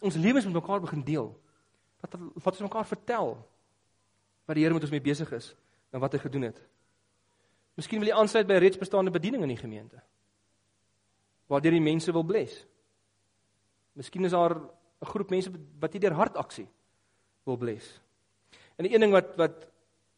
ons 0.00 0.16
lewens 0.16 0.44
met 0.44 0.54
mekaar 0.54 0.80
begin 0.80 1.04
deel. 1.04 1.40
Wat 2.00 2.14
wat 2.34 2.52
ons 2.52 2.68
mekaar 2.72 2.86
vertel 2.86 3.46
wat 4.46 4.56
die 4.56 4.64
Here 4.64 4.74
met 4.74 4.82
ons 4.82 4.90
mee 4.90 5.00
besig 5.00 5.32
is 5.32 5.54
en 5.90 6.00
wat 6.00 6.12
hy 6.12 6.18
gedoen 6.18 6.42
het. 6.42 6.60
Miskien 7.78 8.02
wil 8.02 8.10
jy 8.10 8.16
aansluit 8.16 8.48
by 8.48 8.58
reeds 8.60 8.78
bestaande 8.80 9.12
bediening 9.14 9.42
in 9.46 9.54
die 9.54 9.60
gemeente. 9.60 10.02
Waardeur 11.50 11.74
die 11.74 11.82
mense 11.82 12.12
wil 12.12 12.26
bless. 12.26 12.66
Miskien 13.98 14.24
is 14.24 14.36
daar 14.36 14.54
'n 14.56 15.10
groep 15.12 15.30
mense 15.30 15.50
wat 15.80 15.92
jy 15.92 16.00
deur 16.00 16.14
hartaksie 16.14 16.68
wil 17.44 17.56
bless. 17.56 18.00
En 18.76 18.84
die 18.84 18.94
een 18.94 19.00
ding 19.00 19.12
wat 19.12 19.36
wat 19.36 19.66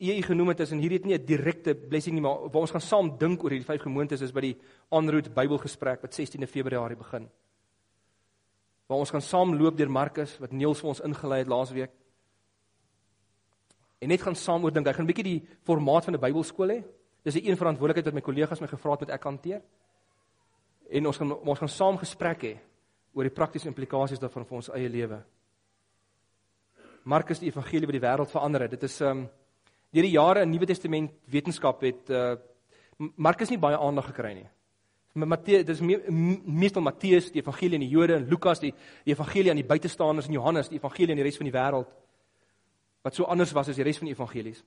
jy 0.03 0.23
genoem 0.23 0.49
het 0.49 0.61
is 0.61 0.73
en 0.73 0.81
hierdie 0.83 0.99
het 0.99 1.07
nie 1.07 1.15
'n 1.15 1.27
direkte 1.27 1.75
blessing 1.75 2.15
nie, 2.15 2.23
maar 2.23 2.51
waar 2.51 2.63
ons 2.63 2.71
gaan 2.71 2.81
saam 2.81 3.19
dink 3.19 3.45
oor 3.45 3.51
hierdie 3.51 3.67
vyf 3.67 3.83
gemeentes 3.83 4.21
is 4.21 4.33
by 4.33 4.41
die 4.41 4.57
Enroute 4.91 5.31
Bybelgesprek 5.31 6.03
wat 6.03 6.13
16de 6.13 6.47
Februarie 6.47 6.97
begin. 6.97 7.31
Waar 8.89 8.99
ons 8.99 9.11
gaan 9.11 9.23
saam 9.23 9.55
loop 9.55 9.77
deur 9.77 9.91
Markus 9.91 10.39
wat 10.39 10.53
Niels 10.53 10.81
vir 10.81 10.89
ons 10.89 11.01
ingelei 11.01 11.39
het 11.39 11.49
laasweek. 11.49 11.91
En 14.03 14.11
net 14.11 14.23
gaan 14.23 14.35
saam 14.35 14.67
dink. 14.71 14.87
Ek 14.87 14.97
gaan 14.97 15.05
'n 15.05 15.13
bietjie 15.13 15.25
die 15.25 15.43
formaat 15.63 16.05
van 16.05 16.15
'n 16.15 16.21
Bybelskool 16.21 16.69
hê. 16.69 16.85
Dis 17.23 17.35
'n 17.35 17.47
een 17.47 17.57
verantwoordelikheid 17.57 18.05
wat 18.05 18.15
my 18.15 18.21
kollegas 18.21 18.61
my 18.61 18.67
gevra 18.67 18.91
het 18.91 19.01
met 19.01 19.11
ek 19.11 19.23
hanteer. 19.23 19.63
En 20.91 21.07
ons 21.07 21.17
gaan 21.17 21.33
ons 21.33 21.59
gaan 21.59 21.69
saam 21.69 21.99
gesprek 21.99 22.43
hê 22.43 22.57
oor 23.15 23.23
die 23.23 23.35
praktiese 23.35 23.69
implikasies 23.69 24.19
daarvan 24.19 24.45
vir 24.45 24.57
ons 24.57 24.71
eie 24.71 24.89
lewe. 24.89 25.23
Markus 27.05 27.39
die 27.39 27.49
evangelie 27.49 27.87
wat 27.87 28.01
die 28.01 28.09
wêreld 28.09 28.31
verander 28.31 28.61
het. 28.61 28.71
Dit 28.71 28.83
is 28.83 29.01
um 29.01 29.29
deur 29.91 30.03
die 30.03 30.11
jare 30.11 30.43
in 30.43 30.51
Nuwe 30.51 30.67
Testament 30.67 31.11
wetenskap 31.27 31.81
het 31.83 32.11
uh 32.11 32.37
Markus 33.17 33.51
nie 33.51 33.59
baie 33.59 33.79
aandag 33.79 34.07
gekry 34.07 34.35
nie. 34.35 34.49
Matteus, 35.15 35.65
dis 35.65 35.81
me, 35.81 35.99
meestal 36.47 36.83
Matteus 36.83 37.31
die 37.33 37.41
evangelie 37.41 37.75
aan 37.75 37.81
die 37.81 37.89
Jode 37.89 38.15
en 38.15 38.29
Lukas 38.29 38.61
die 38.61 38.73
die 39.05 39.13
evangelie 39.13 39.51
aan 39.51 39.57
die 39.57 39.67
buitestanders 39.67 40.27
en 40.27 40.33
Johannes 40.33 40.69
die 40.69 40.79
evangelie 40.79 41.11
aan 41.11 41.17
die 41.17 41.25
res 41.25 41.37
van 41.37 41.51
die 41.51 41.53
wêreld 41.53 41.89
wat 43.03 43.15
so 43.15 43.25
anders 43.25 43.53
was 43.53 43.69
as 43.69 43.77
die 43.77 43.85
res 43.85 43.99
van 43.99 44.07
die 44.07 44.15
evangelies. 44.15 44.65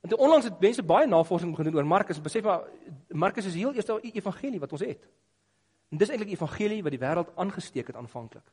En 0.00 0.08
toe 0.08 0.18
onlangs 0.18 0.44
het 0.44 0.60
mense 0.60 0.82
baie 0.82 1.06
navorsing 1.06 1.50
begin 1.50 1.70
doen 1.70 1.80
oor 1.80 1.86
Markus 1.86 2.16
en 2.16 2.22
besef 2.22 2.44
maar 2.44 2.68
Markus 3.08 3.46
is 3.46 3.54
heel 3.54 3.74
eerste 3.74 3.98
evangelie 4.00 4.60
wat 4.60 4.72
ons 4.72 4.84
het. 4.86 5.08
En 5.88 5.98
dis 5.98 6.08
eintlik 6.08 6.28
die 6.28 6.36
evangelie 6.36 6.82
wat 6.82 6.94
die 6.94 7.00
wêreld 7.00 7.32
aangesteek 7.34 7.86
het 7.86 7.96
aanvanklik. 7.96 8.44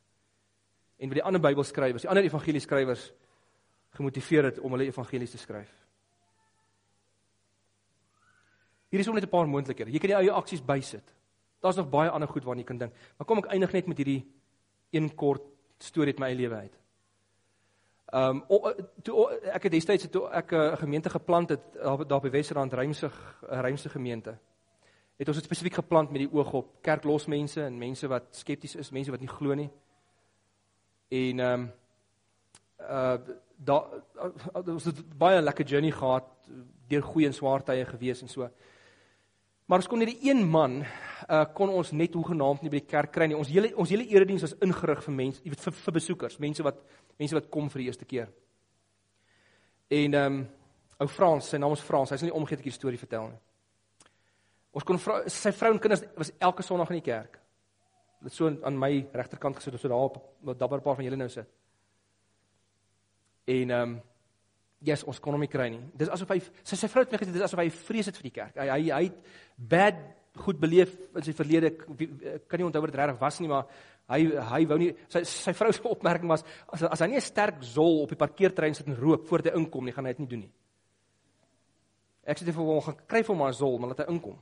En 0.98 1.12
wat 1.12 1.20
die 1.20 1.24
ander 1.24 1.42
Bybelskrywers, 1.42 2.02
die 2.02 2.10
ander 2.10 2.24
evangelieskrywers 2.24 3.10
gemotiveer 3.96 4.50
het 4.50 4.60
om 4.60 4.72
hulle 4.72 4.88
evangelies 4.88 5.32
te 5.32 5.38
skryf. 5.38 5.72
Hier 8.90 9.00
is 9.00 9.08
om 9.08 9.16
net 9.16 9.24
'n 9.24 9.30
paar 9.30 9.48
moontlikhede. 9.48 9.92
Jy 9.92 10.00
kan 10.00 10.10
jou 10.10 10.22
eie 10.22 10.32
aksies 10.32 10.66
bysit. 10.66 11.14
Daar's 11.60 11.76
nog 11.76 11.90
baie 11.90 12.10
ander 12.10 12.28
goed 12.28 12.44
waarna 12.44 12.62
jy 12.62 12.68
kan 12.68 12.78
dink. 12.78 12.94
Maar 13.18 13.28
kom 13.28 13.38
ek 13.38 13.52
eindig 13.52 13.72
net 13.72 13.88
met 13.88 13.98
hierdie 13.98 14.26
een 14.92 15.16
kort 15.16 15.44
storie 15.80 16.14
uit 16.14 16.20
my 16.20 16.28
eie 16.28 16.36
lewe 16.36 16.56
uit. 16.56 16.78
Ehm 18.16 18.44
um, 18.48 18.76
toe 19.04 19.26
ek 19.52 19.66
het 19.68 19.74
destyds 19.74 20.08
toe 20.08 20.30
ek 20.32 20.52
eh, 20.52 20.60
'n 20.60 20.72
uh, 20.72 20.78
gemeente 20.78 21.10
geplant 21.10 21.50
het 21.50 21.64
daar 22.08 22.22
by 22.22 22.30
Wesrand 22.30 22.74
Rymse 22.74 23.12
Rymse 23.42 23.90
gemeente. 23.90 24.38
Het 25.18 25.28
ons 25.28 25.38
dit 25.38 25.46
spesifiek 25.46 25.74
geplant 25.74 26.12
met 26.12 26.20
die 26.20 26.32
oog 26.32 26.54
op 26.54 26.68
kerklos 26.82 27.26
mense 27.26 27.62
en 27.64 27.78
mense 27.78 28.08
wat 28.08 28.24
skepties 28.32 28.76
is, 28.76 28.92
mense 28.92 29.12
wat 29.12 29.20
nie 29.20 29.28
glo 29.28 29.54
nie. 29.54 29.70
En 31.08 31.40
ehm 31.40 31.62
um, 31.62 31.72
uh 32.80 33.18
daar 33.58 33.84
uh, 34.16 34.74
ons 34.74 34.86
het 34.86 35.18
baie 35.18 35.42
lekker 35.42 35.66
journey 35.66 35.92
gehad 35.92 36.26
deur 36.88 37.02
goeie 37.02 37.28
en 37.28 37.34
swaar 37.34 37.64
tye 37.64 37.86
gewees 37.86 38.22
en 38.22 38.28
so. 38.28 38.50
Maar 39.66 39.78
ons 39.78 39.88
kon 39.88 40.00
net 40.00 40.08
die 40.08 40.30
een 40.30 40.50
man 40.50 40.86
uh 41.30 41.46
kon 41.54 41.70
ons 41.70 41.92
net 41.92 42.14
hoegenaamd 42.14 42.62
nie 42.62 42.70
by 42.70 42.80
die 42.80 42.92
kerk 42.92 43.12
kry 43.12 43.26
nie. 43.28 43.38
Ons 43.38 43.50
hele 43.50 43.76
ons 43.76 43.90
hele 43.90 44.08
erediens 44.08 44.42
was 44.42 44.56
ingerig 44.62 45.04
vir 45.04 45.14
mense, 45.14 45.42
jy 45.44 45.50
weet 45.50 45.64
vir, 45.68 45.74
vir 45.74 45.94
besoekers, 45.94 46.40
mense 46.40 46.64
wat 46.64 46.76
mense 47.20 47.38
wat 47.38 47.50
kom 47.52 47.70
vir 47.72 47.84
die 47.84 47.88
eerste 47.90 48.06
keer. 48.06 48.30
En 49.90 50.14
ehm 50.14 50.38
um, 50.40 50.46
ou 50.96 51.08
Frans, 51.12 51.50
sy 51.52 51.58
naam 51.60 51.74
is 51.76 51.84
Frans, 51.84 52.14
hy 52.14 52.18
sal 52.18 52.30
nie 52.30 52.38
omgee 52.38 52.56
ek 52.56 52.62
hierdie 52.64 52.78
storie 52.78 53.00
vertel 53.00 53.26
nie. 53.28 53.40
Ons 54.76 54.86
kon 54.88 55.00
vrou, 55.00 55.18
sy 55.32 55.52
vrou 55.56 55.74
en 55.74 55.82
kinders 55.84 56.06
was 56.16 56.32
elke 56.40 56.64
Sondag 56.64 56.94
in 56.94 57.02
die 57.02 57.04
kerk. 57.04 57.36
Dit 58.24 58.34
so 58.36 58.48
aan 58.48 58.80
my 58.80 58.92
regterkant 59.14 59.60
gesit, 59.60 59.76
so 59.80 59.92
daar 59.92 60.08
op 60.08 60.18
wat 60.48 60.60
dabber 60.60 60.84
paar 60.84 60.96
van 60.96 61.08
julle 61.08 61.20
nou 61.20 61.28
sit. 61.32 61.52
En 63.46 63.76
ehm 63.76 63.96
um, 63.96 63.98
yes, 64.86 65.04
ons 65.04 65.20
kon 65.20 65.34
hom 65.34 65.42
nie 65.42 65.52
kry 65.52 65.68
nie. 65.74 65.82
Dis 65.98 66.12
asof 66.14 66.30
hy 66.32 66.40
sy 66.62 66.78
sy 66.78 66.90
vrou 66.92 67.04
het 67.04 67.14
net 67.16 67.24
dit 67.26 67.38
is 67.40 67.46
asof 67.48 67.60
hy 67.60 67.70
vrees 67.74 68.10
het 68.10 68.20
vir 68.20 68.30
die 68.30 68.36
kerk. 68.36 68.60
Hy 68.60 68.68
hy 68.70 68.82
hy 68.92 69.04
het 69.08 69.20
bad 69.58 70.02
goed 70.36 70.60
beleef 70.60 70.96
in 71.16 71.24
sy 71.24 71.34
verlede. 71.34 71.72
Kan 72.48 72.60
nie 72.60 72.66
onthou 72.66 72.82
wat 72.82 72.92
dit 72.92 73.00
regtig 73.00 73.20
was 73.20 73.40
nie, 73.40 73.50
maar 73.52 73.66
hy 74.12 74.20
hy 74.52 74.62
wou 74.70 74.78
nie 74.78 74.92
sy 75.10 75.24
sy 75.26 75.54
vrou 75.58 75.72
se 75.74 75.82
opmerking 75.90 76.30
was 76.30 76.44
as 76.68 76.84
as 76.84 77.02
hy 77.02 77.08
nie 77.08 77.18
'n 77.18 77.22
sterk 77.26 77.64
zol 77.64 78.04
op 78.04 78.10
die 78.10 78.20
parkeerterrein 78.20 78.76
sit 78.76 78.88
en 78.88 78.96
rook 78.96 79.28
voor 79.28 79.40
hy 79.40 79.56
inkom 79.56 79.86
nie, 79.86 79.94
gaan 79.94 80.06
hy 80.06 80.14
dit 80.14 80.20
nie 80.20 80.28
doen 80.28 80.40
nie. 80.40 80.54
Ek 82.26 82.38
sê 82.38 82.46
vir 82.46 82.64
hom 82.64 82.82
gaan 82.82 82.98
kry 83.08 83.24
vir 83.24 83.36
hom 83.36 83.48
'n 83.48 83.54
zol, 83.54 83.80
maar 83.80 83.90
laat 83.90 84.08
hy 84.08 84.14
inkom. 84.14 84.38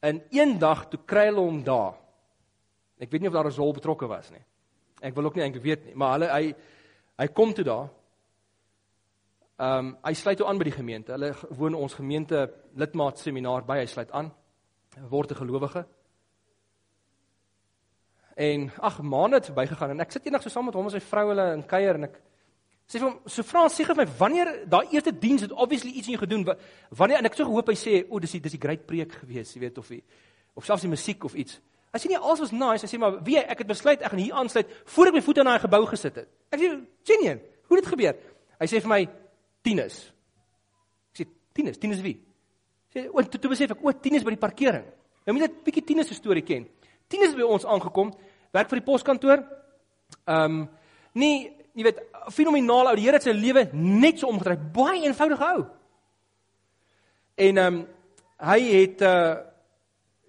En 0.00 0.22
eendag 0.30 0.88
toe 0.88 1.00
kry 1.04 1.26
hulle 1.26 1.40
hom 1.40 1.62
daar. 1.64 1.94
Ek 3.00 3.10
weet 3.10 3.20
nie 3.20 3.28
of 3.28 3.34
daar 3.34 3.46
'n 3.46 3.52
zol 3.52 3.72
betrokke 3.72 4.06
was 4.06 4.30
nie. 4.30 4.44
Ek 5.02 5.14
wil 5.14 5.26
ook 5.26 5.34
nie 5.36 5.44
eintlik 5.44 5.62
weet 5.62 5.84
nie, 5.86 5.94
maar 5.94 6.18
hulle 6.18 6.28
hy 6.32 6.54
hy 7.18 7.26
kom 7.28 7.52
toe 7.52 7.64
daar. 7.64 7.88
Ehm 9.58 9.78
um, 9.78 9.96
hy 10.06 10.12
sluit 10.14 10.42
aan 10.44 10.58
by 10.58 10.68
die 10.68 10.76
gemeente. 10.76 11.10
Hulle 11.12 11.32
woon 11.58 11.74
ons 11.74 11.94
gemeente 11.98 12.44
lidmaat 12.78 13.18
seminar 13.18 13.64
by. 13.66 13.80
Hy 13.80 13.86
sluit 13.90 14.12
aan. 14.14 14.28
Word 15.10 15.32
'n 15.32 15.40
gelowige. 15.40 15.86
En 18.36 18.70
ag, 18.80 19.00
maande 19.02 19.36
het 19.36 19.44
verbygegaan 19.44 19.90
en 19.90 20.00
ek 20.00 20.12
sit 20.12 20.24
eendag 20.24 20.42
so 20.42 20.48
saam 20.48 20.64
met 20.64 20.74
hom 20.74 20.84
en 20.84 20.90
sy 20.90 21.00
vrou 21.00 21.24
hulle 21.28 21.52
in 21.56 21.64
kuier 21.66 21.94
en 21.94 22.04
ek 22.04 22.20
sê 22.86 23.00
vir 23.00 23.08
hom, 23.08 23.18
"So 23.26 23.42
Frans, 23.42 23.74
sê 23.74 23.84
gou 23.84 23.94
vir 23.94 24.06
my, 24.06 24.12
wanneer 24.18 24.68
daai 24.68 24.86
eerste 24.92 25.18
diens 25.18 25.42
het 25.42 25.52
obviously 25.52 25.90
iets 25.90 26.06
in 26.06 26.12
jou 26.12 26.20
gedoen, 26.26 26.56
wanneer 26.90 27.18
en 27.18 27.24
ek 27.24 27.32
het 27.32 27.38
so 27.38 27.44
gehoop 27.44 27.68
hy 27.68 27.74
sê, 27.74 28.06
"O, 28.08 28.20
dis 28.20 28.30
die 28.30 28.40
dis 28.40 28.52
die 28.52 28.60
great 28.60 28.86
preek 28.86 29.12
gewees, 29.12 29.54
jy 29.54 29.60
weet 29.60 29.78
of 29.78 29.88
hy 29.88 30.02
of 30.54 30.64
selfs 30.64 30.82
die 30.82 30.90
musiek 30.90 31.24
of 31.24 31.34
iets." 31.34 31.60
Hy 31.92 31.98
sê 31.98 32.08
nie 32.08 32.18
alles 32.18 32.40
was 32.40 32.52
nice, 32.52 32.86
hy 32.86 32.96
sê 32.96 32.98
maar, 33.00 33.24
"Wie, 33.24 33.38
ek 33.38 33.58
het 33.58 33.66
besluit 33.66 34.02
ek 34.02 34.10
gaan 34.10 34.20
hier 34.20 34.34
aansluit 34.34 34.66
voor 34.84 35.06
ek 35.06 35.14
my 35.14 35.20
voete 35.20 35.40
in 35.40 35.46
daai 35.46 35.58
gebou 35.58 35.86
gesit 35.86 36.14
het." 36.14 36.28
Ek 36.52 36.60
sê, 36.60 36.86
"Genien, 37.02 37.40
hoe 37.66 37.76
het 37.76 37.84
dit 37.84 37.92
gebeur?" 37.92 38.16
Hy 38.60 38.66
sê 38.66 38.80
vir 38.80 38.88
my, 38.88 39.08
"Tinus." 39.62 40.12
Ek 41.12 41.20
sê, 41.20 41.26
"Tinus, 41.52 41.78
Tinus 41.78 42.00
wie?" 42.02 42.20
Sê, 42.94 43.08
"O, 43.12 43.22
toe, 43.22 43.40
toe 43.40 43.50
besef 43.50 43.70
ek, 43.70 43.84
o, 43.84 43.92
Tinus 43.92 44.24
by 44.24 44.30
die 44.30 44.36
parkering." 44.36 44.84
Nou 45.26 45.36
moet 45.36 45.50
'n 45.50 45.62
bietjie 45.64 45.84
Tinus 45.84 46.08
se 46.08 46.14
storie 46.14 46.42
ken. 46.42 46.66
Tinus 47.06 47.34
by 47.34 47.42
ons 47.42 47.64
aangekom, 47.64 48.14
werk 48.52 48.68
vir 48.68 48.78
die 48.78 48.84
poskantoor. 48.84 49.44
Ehm 50.26 50.44
um, 50.44 50.68
nie 51.12 51.52
jy 51.74 51.82
weet 51.82 52.00
fenomenaal 52.32 52.88
ou. 52.88 52.96
Die 52.96 53.04
Here 53.04 53.18
het 53.18 53.22
sy 53.22 53.32
lewe 53.32 53.68
net 53.72 54.18
so 54.18 54.28
omgedraai. 54.28 54.72
Baie 54.72 55.04
eenvoudige 55.04 55.44
ou. 55.44 55.66
En 57.36 57.56
ehm 57.56 57.74
um, 57.74 57.86
hy 58.38 58.60
het 58.60 59.02
uh 59.02 59.36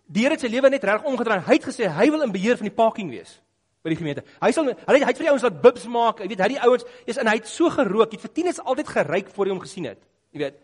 die 0.05 0.23
Here 0.23 0.34
het 0.34 0.41
sy 0.41 0.47
lewe 0.47 0.69
net 0.69 0.84
reg 0.84 1.03
omgedraai. 1.03 1.45
Hy 1.45 1.53
het 1.53 1.65
gesê 1.65 1.88
hy 1.88 2.09
wil 2.09 2.21
in 2.21 2.32
beheer 2.32 2.57
van 2.57 2.67
die 2.67 2.75
parking 2.75 3.09
wees 3.09 3.39
by 3.84 3.93
die 3.93 3.99
gemeente. 3.99 4.23
Hy 4.41 4.51
sal 4.55 4.67
hy 4.69 4.73
het, 4.75 4.88
hy 4.89 4.99
het 5.07 5.19
vir 5.19 5.25
die 5.27 5.32
ouens 5.32 5.45
laat 5.45 5.61
bibs 5.63 5.86
maak. 5.91 6.23
Jy 6.23 6.32
weet, 6.34 6.43
hy 6.43 6.49
die 6.55 6.61
ouens 6.67 6.84
is 7.05 7.19
en 7.21 7.30
hy 7.32 7.38
het 7.39 7.47
so 7.47 7.71
gerook. 7.73 8.11
Hy 8.11 8.19
het 8.19 8.25
vir 8.27 8.36
tieners 8.36 8.59
altyd 8.59 8.91
geryk 8.95 9.32
voor 9.36 9.47
hy 9.47 9.55
hom 9.55 9.63
gesien 9.63 9.88
het. 9.89 10.01
Jy 10.36 10.43
weet. 10.43 10.59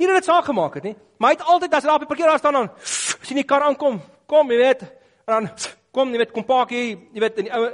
Nie 0.00 0.08
dat 0.08 0.22
dit 0.22 0.30
saak 0.30 0.46
gemaak 0.48 0.78
het 0.78 0.86
nie, 0.88 0.94
maar 1.20 1.34
hy 1.34 1.36
het 1.36 1.48
altyd 1.52 1.74
as 1.76 1.84
hy 1.84 1.90
daar 1.90 1.98
op 2.00 2.06
die 2.06 2.08
parkeer 2.08 2.38
staan 2.40 2.56
dan 2.56 2.70
sien 2.80 3.36
die 3.36 3.44
kar 3.44 3.66
aankom. 3.66 3.98
Kom, 4.30 4.48
jy 4.54 4.60
weet. 4.62 4.86
En 5.28 5.34
dan 5.34 5.50
kom, 5.92 6.14
jy 6.14 6.22
weet, 6.22 6.32
kom 6.32 6.46
park 6.48 6.72
hier, 6.72 6.94
jy 7.12 7.20
weet, 7.20 7.42
in 7.42 7.50
die 7.50 7.54
ou 7.54 7.64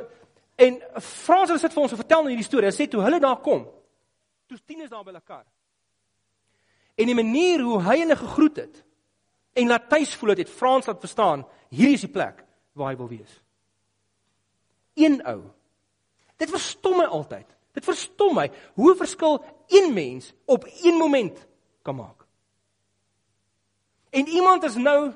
En 0.57 0.79
Frans 1.01 1.51
het 1.53 1.61
sit 1.61 1.75
vir 1.75 1.83
ons 1.85 1.93
om 1.93 2.01
vertel 2.01 2.23
nou 2.25 2.33
hierdie 2.33 2.47
storie. 2.47 2.71
Hy 2.71 2.77
sê 2.77 2.87
toe 2.89 3.03
hulle 3.05 3.21
daar 3.21 3.43
kom, 3.45 3.67
toe 4.49 4.59
tieners 4.65 4.91
daar 4.93 5.05
by 5.05 5.13
hulle 5.13 5.25
kar. 5.25 5.45
En 6.97 7.11
die 7.11 7.17
manier 7.17 7.61
hoe 7.61 7.83
hy 7.85 7.99
hulle 8.01 8.17
gegroet 8.17 8.63
het 8.65 8.83
en 9.57 9.69
laat 9.69 9.89
tuis 9.89 10.15
voel 10.17 10.33
het, 10.33 10.45
het 10.45 10.53
Frans 10.53 10.89
laat 10.89 11.01
verstaan, 11.01 11.45
hierdie 11.73 11.99
is 11.99 12.07
die 12.07 12.13
plek 12.13 12.41
waar 12.77 12.93
hy 12.93 12.97
wil 12.97 13.11
wees. 13.13 13.37
Een 14.97 15.21
ou. 15.29 15.43
Dit 16.41 16.51
verstom 16.53 16.97
my 17.01 17.05
altyd. 17.05 17.47
Dit 17.77 17.85
verstom 17.85 18.35
my 18.35 18.51
hoe 18.75 18.93
'n 18.93 18.97
verskil 18.97 19.45
een 19.69 19.93
mens 19.93 20.33
op 20.45 20.65
een 20.83 20.97
moment 20.97 21.47
kan 21.83 21.97
maak. 21.97 22.25
En 24.11 24.27
iemand 24.27 24.65
is 24.65 24.75
nou 24.75 25.13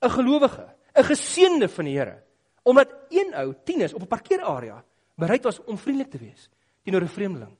'n 0.00 0.10
gelowige, 0.10 0.74
'n 0.94 1.04
geseënde 1.04 1.68
van 1.68 1.84
die 1.84 1.98
Here 1.98 2.28
omdat 2.62 2.88
een 3.08 3.34
ou 3.34 3.54
tieners 3.64 3.94
op 3.94 4.02
'n 4.02 4.06
parkeerarea 4.06 4.84
bereid 5.14 5.42
was 5.42 5.64
om 5.64 5.78
vriendelik 5.78 6.10
te 6.10 6.18
wees 6.18 6.50
teenoor 6.82 7.02
'n 7.02 7.08
vreemdeling. 7.08 7.56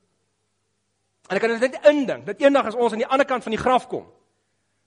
En 1.26 1.36
ek 1.36 1.40
kan 1.40 1.58
dit 1.58 1.60
net 1.60 1.86
indink 1.86 2.26
dat 2.26 2.40
eendag 2.40 2.66
as 2.66 2.74
ons 2.74 2.92
aan 2.92 2.98
die 2.98 3.06
ander 3.06 3.26
kant 3.26 3.42
van 3.42 3.52
die 3.52 3.60
graf 3.60 3.86
kom, 3.86 4.12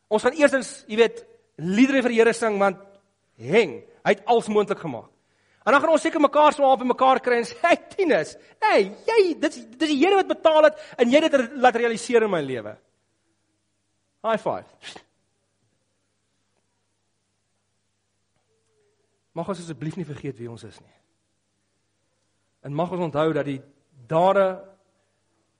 ons 0.07 0.21
gaan 0.21 0.31
eerstens, 0.31 0.83
jy 0.87 0.95
weet, 0.95 1.25
liedere 1.55 2.01
vir 2.01 2.09
die 2.09 2.19
Here 2.19 2.33
sing 2.33 2.57
want 2.57 2.77
heng, 3.35 3.83
hy 4.03 4.11
het 4.11 4.25
alles 4.25 4.47
moontlik 4.47 4.79
gemaak. 4.79 5.09
En 5.63 5.71
dan 5.71 5.79
gaan 5.79 5.93
ons 5.95 6.01
seker 6.03 6.19
mekaar 6.19 6.53
swaap 6.53 6.81
en 6.83 6.91
mekaar 6.91 7.21
kry 7.23 7.37
en 7.39 7.45
sê, 7.47 7.55
"Hey 7.61 7.77
tieners, 7.95 8.35
hey, 8.59 8.83
jy, 9.07 9.39
dit 9.39 9.55
is 9.55 9.65
dis 9.77 9.89
die 9.89 9.99
Here 9.99 10.15
wat 10.15 10.27
betaal 10.27 10.63
het 10.63 10.95
en 10.97 11.09
jy 11.09 11.21
het 11.21 11.31
dit 11.31 11.55
laat 11.55 11.75
realiseer 11.75 12.23
in 12.23 12.31
my 12.31 12.41
lewe." 12.41 12.77
High 14.23 14.41
five. 14.41 14.65
Mag 19.33 19.49
ons 19.49 19.59
asseblief 19.59 19.95
nie 19.95 20.05
vergeet 20.05 20.37
wie 20.37 20.49
ons 20.49 20.63
is 20.63 20.79
nie. 20.79 20.97
En 22.61 22.73
mag 22.73 22.91
ons 22.91 23.01
onthou 23.09 23.33
dat 23.33 23.45
die 23.45 23.61
dade 24.07 24.45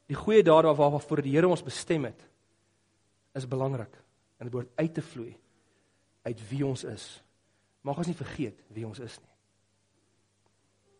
die 0.07 0.19
goeie 0.19 0.43
dade 0.43 0.75
waarvoor 0.75 1.21
die 1.21 1.31
Here 1.31 1.47
ons 1.47 1.63
bestem 1.63 2.05
het 2.05 2.29
is 3.33 3.47
belangrik 3.49 3.93
en 4.37 4.45
dit 4.45 4.51
behoort 4.51 4.71
uit 4.75 4.93
te 4.93 5.01
vloei 5.01 5.33
uit 6.23 6.49
wie 6.49 6.65
ons 6.65 6.83
is. 6.83 7.23
Mag 7.81 7.97
ons 7.97 8.07
nie 8.07 8.15
vergeet 8.15 8.59
wie 8.75 8.85
ons 8.87 8.99
is 8.99 9.17
nie. 9.19 9.32